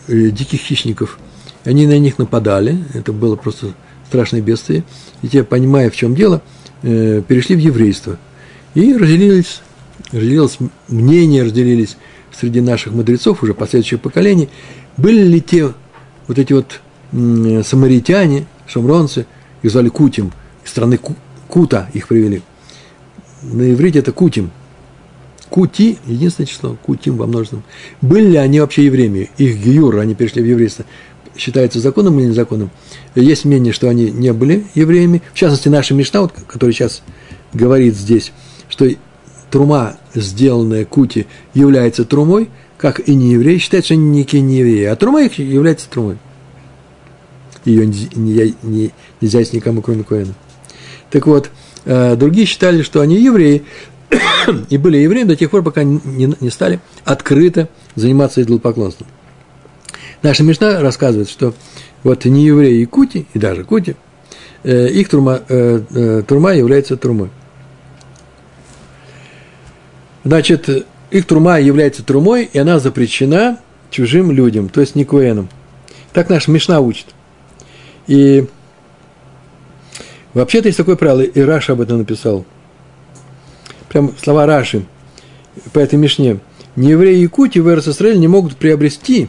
диких 0.09 0.61
хищников. 0.61 1.18
Они 1.64 1.86
на 1.86 1.98
них 1.98 2.18
нападали, 2.18 2.78
это 2.94 3.12
было 3.12 3.36
просто 3.36 3.74
страшное 4.09 4.40
бедствие. 4.40 4.84
И 5.22 5.28
те, 5.28 5.44
понимая, 5.44 5.90
в 5.90 5.96
чем 5.96 6.14
дело, 6.14 6.42
э, 6.82 7.22
перешли 7.26 7.57
в 7.57 7.59
еврейство– 7.59 8.18
и 8.74 8.96
разделились, 8.96 9.62
разделилось 10.12 10.59
мнения, 10.88 11.42
разделились 11.42 11.96
среди 12.32 12.61
наших 12.61 12.92
мудрецов, 12.92 13.42
уже 13.42 13.55
последующих 13.55 14.01
поколений, 14.01 14.48
были 14.96 15.22
ли 15.22 15.40
те 15.40 15.72
вот 16.28 16.38
эти 16.38 16.53
вот 16.53 16.80
самаритяне, 17.66 18.46
шамронцы, 18.66 19.26
их 19.62 19.70
звали 19.70 19.88
Кутим, 19.88 20.32
из 20.64 20.70
страны 20.70 20.98
Кута 21.48 21.90
их 21.92 22.07
привели. 22.07 22.42
На 23.42 23.72
иврите 23.72 23.98
это 23.98 24.12
Кутим. 24.12 24.51
Кути, 25.51 25.98
единственное 26.07 26.46
число, 26.46 26.76
Кутим 26.82 27.16
во 27.16 27.26
множественном. 27.26 27.64
Были 28.01 28.30
ли 28.30 28.36
они 28.36 28.61
вообще 28.61 28.84
евреями? 28.84 29.30
Их 29.36 29.59
гиюр, 29.59 29.98
они 29.98 30.14
перешли 30.14 30.42
в 30.42 30.46
еврейство, 30.46 30.84
считается 31.36 31.80
законом 31.80 32.18
или 32.20 32.26
незаконным? 32.26 32.70
Есть 33.16 33.44
мнение, 33.44 33.72
что 33.72 33.88
они 33.88 34.11
не 34.11 34.32
были 34.32 34.66
евреями. 34.74 35.22
В 35.34 35.36
частности, 35.36 35.68
наша 35.68 35.94
Мишна, 35.94 36.22
вот, 36.22 36.32
который 36.46 36.72
сейчас 36.72 37.03
говорит 37.53 37.96
здесь, 37.96 38.32
что 38.68 38.88
трума, 39.51 39.96
сделанная 40.14 40.84
кути, 40.84 41.26
является 41.53 42.05
трумой, 42.05 42.48
как 42.78 43.01
и 43.01 43.14
не 43.14 43.32
евреи, 43.32 43.59
считают, 43.59 43.84
что 43.84 43.94
они 43.94 44.09
некие 44.09 44.42
не 44.42 44.59
евреи, 44.59 44.84
а 44.84 44.96
трума 44.96 45.22
их 45.22 45.38
является 45.38 45.90
трумой. 45.90 46.16
Ее 47.64 47.86
нельзя, 47.86 48.55
нельзя 49.20 49.40
никому, 49.53 49.82
кроме 49.82 50.05
Коэна. 50.05 50.34
Так 51.11 51.26
вот, 51.26 51.51
э, 51.84 52.16
другие 52.16 52.46
считали, 52.46 52.82
что 52.82 53.01
они 53.01 53.20
евреи, 53.20 53.64
и 54.68 54.76
были 54.78 54.98
евреями 54.98 55.28
до 55.28 55.36
тех 55.36 55.50
пор, 55.50 55.62
пока 55.62 55.82
не, 55.84 56.34
не 56.40 56.50
стали 56.50 56.80
открыто 57.04 57.68
заниматься 57.94 58.42
идолопоклонством. 58.42 59.06
Наша 60.22 60.42
Мишна 60.42 60.80
рассказывает, 60.80 61.30
что 61.30 61.54
вот 62.02 62.24
не 62.24 62.44
евреи 62.44 62.82
и 62.82 62.86
кути, 62.86 63.26
и 63.34 63.38
даже 63.38 63.64
кути, 63.64 63.96
э, 64.64 64.88
их 64.88 65.08
трума, 65.08 65.40
э, 65.48 66.22
трума 66.26 66.52
является 66.54 66.96
трумой. 66.96 67.30
Значит, 70.24 70.68
их 71.11 71.26
трума 71.26 71.58
является 71.58 72.02
трумой, 72.02 72.48
и 72.52 72.58
она 72.58 72.78
запрещена 72.78 73.58
чужим 73.90 74.30
людям, 74.30 74.68
то 74.68 74.80
есть 74.80 74.94
не 74.94 75.04
куэнам. 75.04 75.48
Так 76.12 76.28
наш 76.28 76.48
Мишна 76.48 76.80
учит. 76.80 77.06
И 78.06 78.46
вообще-то 80.34 80.68
есть 80.68 80.78
такое 80.78 80.96
правило, 80.96 81.22
и 81.22 81.40
Раша 81.40 81.72
об 81.72 81.80
этом 81.80 81.98
написал. 81.98 82.44
Прям 83.91 84.14
слова 84.22 84.47
Раши 84.47 84.84
по 85.72 85.80
этой 85.80 85.97
Мишне. 85.97 86.38
Неевреи 86.76 87.18
Якутии 87.18 87.59
в 87.59 87.68
Иерусалиме 87.68 88.18
не 88.18 88.28
могут 88.28 88.57
приобрести 88.57 89.28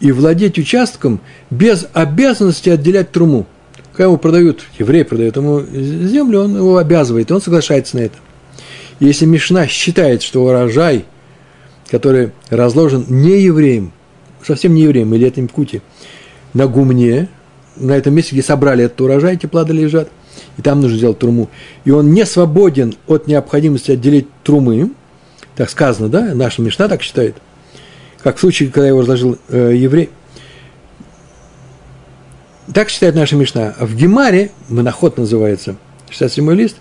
и 0.00 0.10
владеть 0.10 0.58
участком 0.58 1.20
без 1.50 1.86
обязанности 1.92 2.68
отделять 2.68 3.12
труму. 3.12 3.46
Когда 3.92 4.04
ему 4.08 4.18
продают, 4.18 4.66
еврей 4.76 5.04
продает 5.04 5.36
ему 5.36 5.62
землю, 5.62 6.40
он 6.40 6.56
его 6.56 6.78
обязывает, 6.78 7.30
и 7.30 7.32
он 7.32 7.40
соглашается 7.40 7.96
на 7.96 8.00
это. 8.00 8.16
Если 8.98 9.24
Мишна 9.24 9.68
считает, 9.68 10.22
что 10.22 10.44
урожай, 10.44 11.04
который 11.88 12.32
разложен 12.50 13.06
не 13.08 13.40
евреем, 13.40 13.92
совсем 14.44 14.74
не 14.74 14.82
евреем, 14.82 15.14
или 15.14 15.28
этим 15.28 15.46
кути, 15.46 15.80
на 16.54 16.66
гумне, 16.66 17.28
на 17.76 17.92
этом 17.92 18.14
месте, 18.14 18.34
где 18.34 18.42
собрали 18.42 18.84
этот 18.84 19.00
урожай, 19.00 19.34
эти 19.34 19.46
плоды 19.46 19.74
лежат, 19.74 20.08
и 20.56 20.62
там 20.62 20.80
нужно 20.80 20.96
сделать 20.96 21.18
труму, 21.18 21.48
и 21.84 21.90
он 21.90 22.12
не 22.12 22.24
свободен 22.24 22.94
от 23.06 23.26
необходимости 23.26 23.92
отделить 23.92 24.28
трумы, 24.42 24.90
так 25.54 25.70
сказано, 25.70 26.08
да, 26.08 26.34
наша 26.34 26.62
Мишна 26.62 26.88
так 26.88 27.02
считает, 27.02 27.36
как 28.22 28.36
в 28.36 28.40
случае, 28.40 28.70
когда 28.70 28.88
его 28.88 29.00
разложил 29.00 29.38
э, 29.48 29.72
еврей. 29.74 30.10
Так 32.72 32.90
считает 32.90 33.14
наша 33.14 33.36
Мишна. 33.36 33.74
В 33.78 33.94
Гемаре, 33.94 34.50
моноход 34.68 35.16
называется, 35.18 35.76
67 36.10 36.52
лист, 36.52 36.76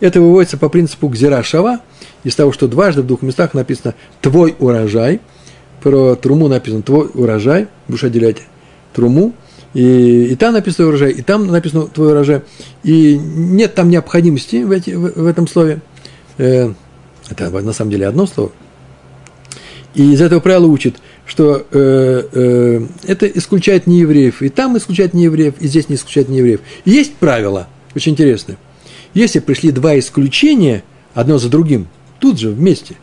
это 0.00 0.20
выводится 0.20 0.56
по 0.58 0.68
принципу 0.68 1.08
гзира 1.08 1.42
шава, 1.42 1.80
из 2.24 2.34
того, 2.34 2.52
что 2.52 2.68
дважды 2.68 3.02
в 3.02 3.06
двух 3.06 3.22
местах 3.22 3.54
написано 3.54 3.94
«твой 4.20 4.54
урожай», 4.58 5.20
про 5.82 6.14
труму 6.14 6.48
написано 6.48 6.82
«твой 6.82 7.10
урожай», 7.14 7.68
будешь 7.88 8.04
отделять 8.04 8.42
труму, 8.92 9.32
и, 9.74 10.26
и 10.26 10.36
там 10.36 10.54
написано 10.54 10.88
урожай, 10.88 11.12
и 11.12 11.22
там 11.22 11.46
написано 11.46 11.86
твой 11.86 12.12
урожай. 12.12 12.42
И 12.82 13.16
нет 13.18 13.74
там 13.74 13.88
необходимости 13.88 14.62
в, 14.62 14.70
эти, 14.70 14.90
в, 14.90 15.22
в 15.22 15.26
этом 15.26 15.46
слове. 15.46 15.80
Э, 16.38 16.72
это 17.28 17.50
на 17.50 17.72
самом 17.72 17.90
деле 17.90 18.06
одно 18.06 18.26
слово. 18.26 18.52
И 19.94 20.12
из 20.12 20.20
этого 20.20 20.40
правила 20.40 20.66
учит, 20.66 20.96
что 21.26 21.66
э, 21.70 22.22
э, 22.32 22.86
это 23.06 23.26
исключает 23.26 23.86
неевреев. 23.86 24.42
И 24.42 24.48
там 24.48 24.76
исключает 24.76 25.14
неевреев, 25.14 25.54
и 25.60 25.68
здесь 25.68 25.88
не 25.88 25.96
исключает 25.96 26.28
неевреев. 26.28 26.60
И 26.84 26.90
есть 26.90 27.14
правило, 27.14 27.68
очень 27.94 28.12
интересное– 28.12 28.56
если 29.14 29.40
пришли 29.40 29.72
два 29.72 29.98
исключения, 29.98 30.84
одно 31.14 31.38
за 31.38 31.48
другим, 31.48 31.88
тут 32.20 32.38
же, 32.38 32.50
вместе, 32.50 32.96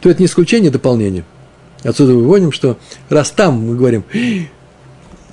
то 0.00 0.10
это 0.10 0.20
не 0.20 0.26
исключение, 0.26 0.70
а 0.70 0.72
дополнение. 0.72 1.24
Отсюда 1.82 2.14
выводим, 2.14 2.52
что 2.52 2.78
раз 3.08 3.30
там 3.30 3.66
мы 3.66 3.76
говорим, 3.76 4.04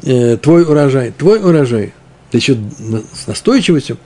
э, 0.03 0.37
твой 0.37 0.63
урожай, 0.63 1.13
твой 1.17 1.39
урожай, 1.39 1.93
да 2.31 2.37
еще 2.37 2.57
с 3.13 3.27
настойчивостью, 3.27 3.97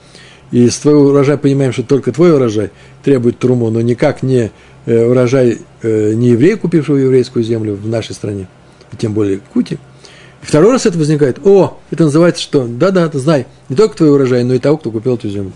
и 0.50 0.68
с 0.68 0.78
твоего 0.78 1.06
урожая 1.06 1.36
понимаем, 1.36 1.72
что 1.72 1.82
только 1.82 2.12
твой 2.12 2.34
урожай 2.34 2.70
требует 3.02 3.38
труму, 3.38 3.70
но 3.70 3.80
никак 3.80 4.22
не 4.22 4.50
э, 4.86 5.04
урожай 5.04 5.58
э, 5.82 6.12
не 6.14 6.28
еврея, 6.28 6.56
купившего 6.56 6.96
еврейскую 6.96 7.42
землю 7.44 7.74
в 7.74 7.88
нашей 7.88 8.14
стране, 8.14 8.48
тем 8.98 9.12
более 9.12 9.38
Кути– 9.38 9.78
и 10.42 10.46
второй 10.46 10.72
раз 10.72 10.86
это 10.86 10.98
возникает. 10.98 11.38
О, 11.46 11.78
это 11.90 12.04
называется 12.04 12.42
что? 12.42 12.66
Да-да, 12.66 13.08
знай, 13.14 13.46
не 13.68 13.76
только 13.76 13.96
твой 13.96 14.10
урожай, 14.10 14.42
но 14.42 14.54
и 14.54 14.58
того, 14.58 14.76
кто 14.76 14.90
купил 14.90 15.14
эту 15.14 15.28
землю. 15.28 15.52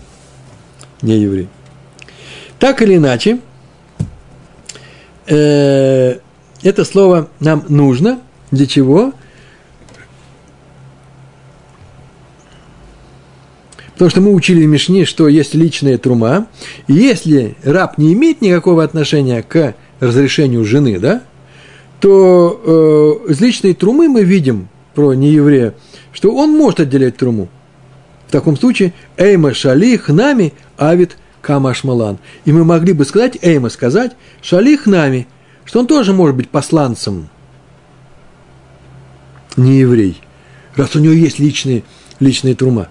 Не 1.01 1.17
еврей. 1.17 1.49
Так 2.57 2.81
или 2.81 2.95
иначе, 2.95 3.39
э, 5.27 6.17
это 6.63 6.85
слово 6.85 7.27
нам 7.39 7.65
нужно. 7.67 8.21
Для 8.49 8.65
чего? 8.65 9.13
Потому 13.97 14.11
что 14.11 14.21
мы 14.21 14.31
учили 14.33 14.63
в 14.63 14.67
Мишне, 14.67 15.05
что 15.05 15.27
есть 15.27 15.55
личная 15.55 15.97
трума, 15.97 16.47
и 16.87 16.93
если 16.93 17.55
раб 17.63 17.97
не 17.97 18.13
имеет 18.13 18.41
никакого 18.41 18.83
отношения 18.83 19.41
к 19.41 19.73
разрешению 19.99 20.63
жены, 20.65 20.99
да, 20.99 21.23
то 21.99 23.23
э, 23.27 23.31
из 23.31 23.41
личной 23.41 23.73
трумы 23.73 24.07
мы 24.07 24.23
видим, 24.23 24.69
про 24.93 25.13
нееврея, 25.13 25.75
что 26.11 26.33
он 26.33 26.57
может 26.57 26.79
отделять 26.79 27.17
труму. 27.17 27.49
В 28.27 28.31
таком 28.31 28.57
случае 28.57 28.93
Эйма 29.15 29.53
Шалих 29.53 30.09
нами 30.09 30.53
авит 30.75 31.17
Камашмалан. 31.41 32.17
И 32.45 32.51
мы 32.51 32.63
могли 32.63 32.93
бы 32.93 33.05
сказать, 33.05 33.37
Эйма 33.43 33.69
сказать, 33.69 34.13
Шалих 34.41 34.87
нами, 34.87 35.27
что 35.65 35.81
он 35.81 35.87
тоже 35.87 36.13
может 36.13 36.35
быть 36.35 36.49
посланцем. 36.49 37.29
не 39.55 39.77
еврей, 39.77 40.17
раз 40.75 40.95
у 40.95 40.99
него 40.99 41.13
есть 41.13 41.37
личные, 41.37 41.83
личная 42.19 42.55
трума. 42.55 42.89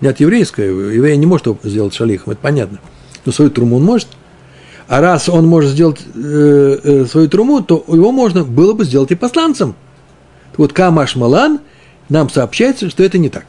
Нет, 0.00 0.20
еврейская, 0.20 0.66
еврей 0.66 1.16
не 1.16 1.26
может 1.26 1.46
сделать 1.64 1.94
шалихом, 1.94 2.32
это 2.32 2.40
понятно. 2.40 2.78
Но 3.24 3.32
свою 3.32 3.50
труму 3.50 3.76
он 3.76 3.84
может. 3.84 4.08
А 4.86 5.00
раз 5.00 5.28
он 5.28 5.46
может 5.46 5.72
сделать 5.72 6.00
э, 6.14 6.78
э, 6.82 7.06
свою 7.06 7.28
труму, 7.28 7.62
то 7.62 7.84
его 7.88 8.10
можно 8.10 8.44
было 8.44 8.72
бы 8.72 8.84
сделать 8.84 9.10
и 9.10 9.16
посланцем. 9.16 9.74
Вот 10.56 10.72
Камаш 10.72 11.14
Малан 11.14 11.60
нам 12.08 12.30
сообщается, 12.30 12.88
что 12.88 13.02
это 13.02 13.18
не 13.18 13.28
так. 13.28 13.44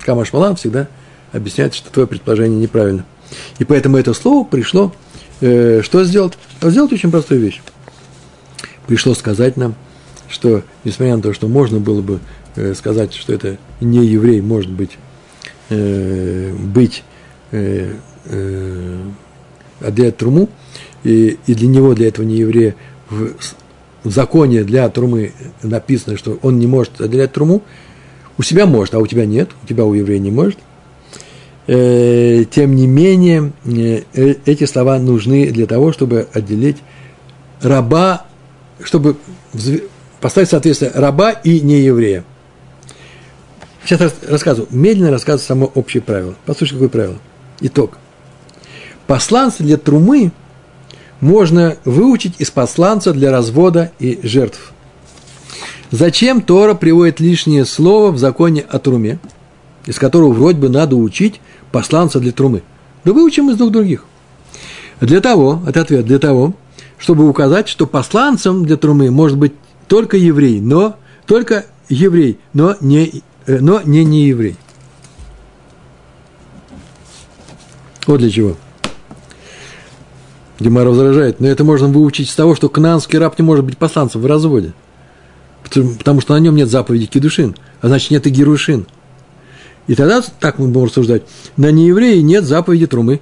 Камаш 0.00 0.32
Малан 0.32 0.56
всегда 0.56 0.88
объясняет, 1.32 1.74
что 1.74 1.92
твое 1.92 2.08
предположение 2.08 2.58
неправильно. 2.58 3.04
И 3.58 3.64
поэтому 3.64 3.98
это 3.98 4.14
слово 4.14 4.44
пришло, 4.44 4.92
э, 5.40 5.82
что 5.82 6.02
сделать? 6.04 6.38
Сделать 6.62 6.92
очень 6.92 7.10
простую 7.10 7.40
вещь. 7.40 7.60
Пришло 8.86 9.14
сказать 9.14 9.56
нам, 9.56 9.74
что, 10.28 10.62
несмотря 10.84 11.16
на 11.16 11.22
то, 11.22 11.34
что 11.34 11.46
можно 11.46 11.78
было 11.78 12.00
бы 12.00 12.20
э, 12.56 12.74
сказать, 12.74 13.14
что 13.14 13.32
это 13.32 13.58
не 13.80 14.06
еврей, 14.06 14.40
может 14.40 14.70
быть, 14.70 14.96
э, 15.70 16.52
быть 16.52 17.02
э, 17.52 17.94
э, 18.26 18.98
отделять 19.80 20.16
труму, 20.16 20.48
и, 21.04 21.38
и 21.46 21.54
для 21.54 21.68
него, 21.68 21.94
для 21.94 22.08
этого 22.08 22.26
не 22.26 22.36
еврея, 22.36 22.74
в, 23.08 23.32
в 24.04 24.10
законе 24.10 24.64
для 24.64 24.88
трумы 24.88 25.32
написано, 25.62 26.16
что 26.16 26.38
он 26.42 26.58
не 26.58 26.66
может 26.66 27.00
отделять 27.00 27.32
труму, 27.32 27.62
у 28.38 28.42
себя 28.42 28.66
может, 28.66 28.94
а 28.94 28.98
у 28.98 29.06
тебя 29.06 29.26
нет, 29.26 29.50
у 29.62 29.66
тебя 29.66 29.84
у 29.84 29.94
еврея 29.94 30.18
не 30.18 30.30
может. 30.30 30.58
Э, 31.66 32.44
тем 32.50 32.74
не 32.74 32.86
менее, 32.86 33.52
э, 33.64 34.02
э, 34.14 34.34
эти 34.46 34.64
слова 34.64 34.98
нужны 34.98 35.50
для 35.50 35.66
того, 35.66 35.92
чтобы 35.92 36.26
отделить 36.32 36.78
раба, 37.60 38.26
чтобы 38.82 39.16
поставить 40.20 40.48
соответствие 40.48 40.90
раба 40.94 41.30
и 41.30 41.60
нееврея. 41.60 42.24
Сейчас 43.84 44.12
рассказываю, 44.26 44.68
медленно 44.70 45.10
рассказываю 45.10 45.46
само 45.46 45.66
общее 45.74 46.02
правило. 46.02 46.34
Послушай, 46.46 46.74
какое 46.74 46.88
правило. 46.88 47.18
Итог. 47.60 47.98
Посланцы 49.06 49.62
для 49.62 49.76
трумы 49.76 50.32
можно 51.20 51.76
выучить 51.84 52.34
из 52.38 52.50
посланца 52.50 53.12
для 53.12 53.30
развода 53.30 53.92
и 53.98 54.20
жертв. 54.22 54.72
Зачем 55.90 56.40
Тора 56.40 56.74
приводит 56.74 57.20
лишнее 57.20 57.64
слово 57.64 58.12
в 58.12 58.18
законе 58.18 58.64
о 58.68 58.78
труме, 58.78 59.18
из 59.86 59.98
которого 59.98 60.32
вроде 60.32 60.58
бы 60.58 60.68
надо 60.68 60.96
учить 60.96 61.40
посланца 61.72 62.20
для 62.20 62.32
трумы? 62.32 62.62
Да 63.04 63.12
выучим 63.12 63.50
из 63.50 63.56
двух 63.56 63.72
других. 63.72 64.04
Для 65.00 65.20
того, 65.20 65.62
это 65.66 65.80
ответ, 65.80 66.04
для 66.04 66.18
того, 66.18 66.54
чтобы 66.98 67.28
указать, 67.28 67.68
что 67.68 67.86
посланцем 67.86 68.64
для 68.64 68.76
трумы 68.76 69.10
может 69.10 69.38
быть 69.38 69.52
только 69.88 70.16
еврей, 70.16 70.60
но 70.60 70.96
только 71.26 71.66
еврей, 71.88 72.38
но 72.52 72.76
не, 72.80 73.22
но 73.46 73.82
не 73.82 74.04
не 74.04 74.26
еврей. 74.26 74.56
Вот 78.06 78.18
для 78.18 78.30
чего. 78.30 78.56
Гемара 80.58 80.90
возражает, 80.90 81.40
но 81.40 81.48
это 81.48 81.64
можно 81.64 81.88
выучить 81.88 82.28
с 82.28 82.34
того, 82.34 82.54
что 82.54 82.68
кананский 82.68 83.18
раб 83.18 83.38
не 83.38 83.44
может 83.44 83.64
быть 83.64 83.78
посланцем 83.78 84.20
в 84.20 84.26
разводе. 84.26 84.74
Потому 85.62 86.20
что 86.20 86.34
на 86.34 86.40
нем 86.40 86.56
нет 86.56 86.68
заповеди 86.68 87.06
кедушин, 87.06 87.56
а 87.80 87.88
значит 87.88 88.10
нет 88.10 88.26
и 88.26 88.30
герушин. 88.30 88.86
И 89.86 89.94
тогда, 89.94 90.22
так 90.38 90.58
мы 90.58 90.68
будем 90.68 90.86
рассуждать, 90.86 91.22
на 91.56 91.70
неевреи 91.70 92.20
нет 92.20 92.44
заповеди 92.44 92.86
трумы. 92.86 93.20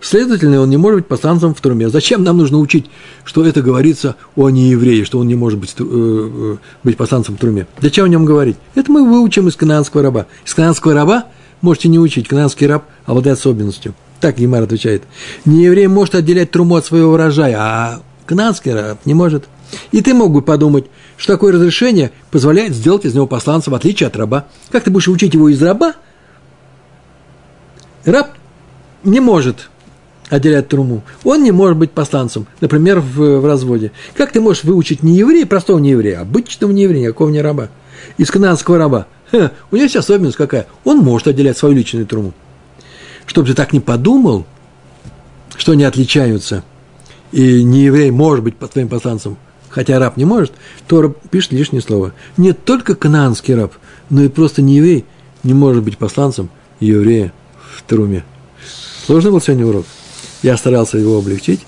Следовательно, 0.00 0.60
он 0.60 0.70
не 0.70 0.76
может 0.76 1.00
быть 1.00 1.06
посланцем 1.08 1.54
в 1.54 1.60
труме. 1.60 1.88
Зачем 1.88 2.22
нам 2.22 2.38
нужно 2.38 2.58
учить, 2.58 2.86
что 3.24 3.44
это 3.44 3.62
говорится 3.62 4.16
о 4.36 4.48
нееврее, 4.48 5.04
что 5.04 5.18
он 5.18 5.26
не 5.26 5.34
может 5.34 5.58
быть, 5.58 5.74
э, 5.78 5.82
э, 5.84 6.56
быть 6.84 6.96
посланцем 6.96 7.36
в 7.36 7.38
труме? 7.38 7.66
Зачем 7.80 8.04
о 8.04 8.08
нем 8.08 8.24
говорить? 8.24 8.56
Это 8.74 8.92
мы 8.92 9.04
выучим 9.04 9.48
из 9.48 9.56
канадского 9.56 10.02
раба. 10.02 10.26
Из 10.46 10.54
канадского 10.54 10.94
раба 10.94 11.24
можете 11.60 11.88
не 11.88 11.98
учить. 11.98 12.28
Канадский 12.28 12.66
раб 12.66 12.84
обладает 13.06 13.38
особенностью– 13.38 13.94
так 14.20 14.36
Гемар 14.38 14.62
отвечает. 14.62 15.04
Не 15.44 15.64
еврей 15.64 15.86
может 15.86 16.14
отделять 16.14 16.50
труму 16.50 16.76
от 16.76 16.86
своего 16.86 17.12
урожая, 17.12 17.56
а 17.58 18.02
канадский 18.26 18.72
раб 18.72 18.98
не 19.04 19.14
может. 19.14 19.44
И 19.92 20.00
ты 20.00 20.14
мог 20.14 20.32
бы 20.32 20.42
подумать, 20.42 20.86
что 21.16 21.34
такое 21.34 21.52
разрешение 21.52 22.10
позволяет 22.30 22.74
сделать 22.74 23.04
из 23.04 23.14
него 23.14 23.26
посланца, 23.26 23.70
в 23.70 23.74
отличие 23.74 24.06
от 24.06 24.16
раба. 24.16 24.46
Как 24.70 24.84
ты 24.84 24.90
будешь 24.90 25.08
учить 25.08 25.34
его 25.34 25.48
из 25.48 25.62
раба? 25.62 25.94
Раб 28.04 28.30
не 29.04 29.20
может 29.20 29.70
отделять 30.28 30.68
труму. 30.68 31.02
Он 31.24 31.42
не 31.42 31.52
может 31.52 31.78
быть 31.78 31.90
посланцем, 31.90 32.46
например, 32.60 33.00
в, 33.00 33.40
в 33.40 33.46
разводе. 33.46 33.92
Как 34.14 34.32
ты 34.32 34.40
можешь 34.40 34.64
выучить 34.64 35.02
не 35.02 35.16
еврея, 35.16 35.46
простого 35.46 35.78
не 35.78 35.90
еврея, 35.90 36.18
а 36.18 36.22
обычного 36.22 36.72
не 36.72 36.82
еврея, 36.82 37.06
никакого 37.06 37.30
не 37.30 37.40
раба, 37.40 37.68
из 38.16 38.30
канадского 38.30 38.78
раба? 38.78 39.06
Ха, 39.30 39.52
у 39.70 39.76
него 39.76 39.84
есть 39.84 39.96
особенность 39.96 40.36
какая? 40.36 40.66
Он 40.84 40.98
может 40.98 41.28
отделять 41.28 41.56
свою 41.56 41.74
личную 41.74 42.06
труму 42.06 42.32
чтобы 43.28 43.46
ты 43.46 43.54
так 43.54 43.72
не 43.72 43.80
подумал, 43.80 44.46
что 45.56 45.72
они 45.72 45.84
отличаются, 45.84 46.64
и 47.30 47.62
не 47.62 47.82
еврей 47.82 48.10
может 48.10 48.42
быть 48.42 48.56
под 48.56 48.72
твоим 48.72 48.88
посланцем, 48.88 49.36
хотя 49.68 49.98
раб 49.98 50.16
не 50.16 50.24
может, 50.24 50.52
то 50.86 51.14
пишет 51.30 51.52
лишнее 51.52 51.82
слово. 51.82 52.14
Не 52.38 52.52
только 52.52 52.94
кананский 52.94 53.54
раб, 53.54 53.74
но 54.08 54.22
и 54.22 54.28
просто 54.28 54.62
не 54.62 54.76
еврей 54.76 55.04
не 55.42 55.52
может 55.52 55.84
быть 55.84 55.98
посланцем 55.98 56.48
еврея 56.80 57.32
в 57.76 57.82
Труме. 57.82 58.24
Сложный 59.06 59.30
был 59.30 59.42
сегодня 59.42 59.66
урок. 59.66 59.84
Я 60.42 60.56
старался 60.56 60.98
его 60.98 61.18
облегчить. 61.18 61.60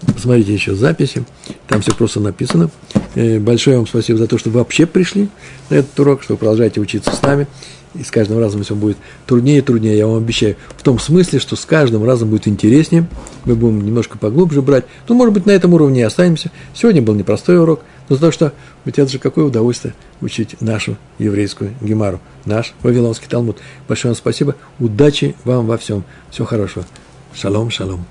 Посмотрите 0.00 0.52
еще 0.52 0.74
записи. 0.74 1.24
Там 1.68 1.80
все 1.80 1.94
просто 1.94 2.20
написано. 2.20 2.70
Э, 3.14 3.38
большое 3.38 3.76
вам 3.76 3.86
спасибо 3.86 4.18
за 4.18 4.26
то, 4.26 4.38
что 4.38 4.50
вы 4.50 4.58
вообще 4.58 4.86
пришли 4.86 5.28
на 5.70 5.76
этот 5.76 5.98
урок, 6.00 6.22
что 6.22 6.34
вы 6.34 6.38
продолжаете 6.38 6.80
учиться 6.80 7.14
с 7.14 7.22
нами 7.22 7.46
и 7.94 8.02
с 8.02 8.10
каждым 8.10 8.38
разом 8.38 8.62
все 8.62 8.74
будет 8.74 8.96
труднее 9.26 9.58
и 9.58 9.60
труднее, 9.60 9.96
я 9.96 10.06
вам 10.06 10.16
обещаю. 10.16 10.56
В 10.76 10.82
том 10.82 10.98
смысле, 10.98 11.38
что 11.38 11.56
с 11.56 11.64
каждым 11.64 12.04
разом 12.04 12.30
будет 12.30 12.48
интереснее, 12.48 13.06
мы 13.44 13.54
будем 13.54 13.84
немножко 13.84 14.18
поглубже 14.18 14.62
брать. 14.62 14.84
Ну, 15.08 15.14
может 15.14 15.34
быть, 15.34 15.46
на 15.46 15.50
этом 15.50 15.74
уровне 15.74 16.00
и 16.00 16.04
останемся. 16.04 16.50
Сегодня 16.74 17.02
был 17.02 17.14
непростой 17.14 17.58
урок, 17.58 17.80
но 18.08 18.16
то, 18.16 18.30
что 18.30 18.52
ведь 18.84 18.98
это 18.98 19.10
же 19.10 19.18
какое 19.18 19.44
удовольствие 19.44 19.94
учить 20.20 20.60
нашу 20.60 20.96
еврейскую 21.18 21.74
гемару, 21.80 22.20
наш 22.44 22.74
Вавилонский 22.82 23.28
Талмуд. 23.28 23.58
Большое 23.88 24.12
вам 24.12 24.16
спасибо, 24.16 24.56
удачи 24.78 25.34
вам 25.44 25.66
во 25.66 25.76
всем, 25.76 26.04
всего 26.30 26.46
хорошего. 26.46 26.84
Шалом, 27.34 27.70
шалом. 27.70 28.04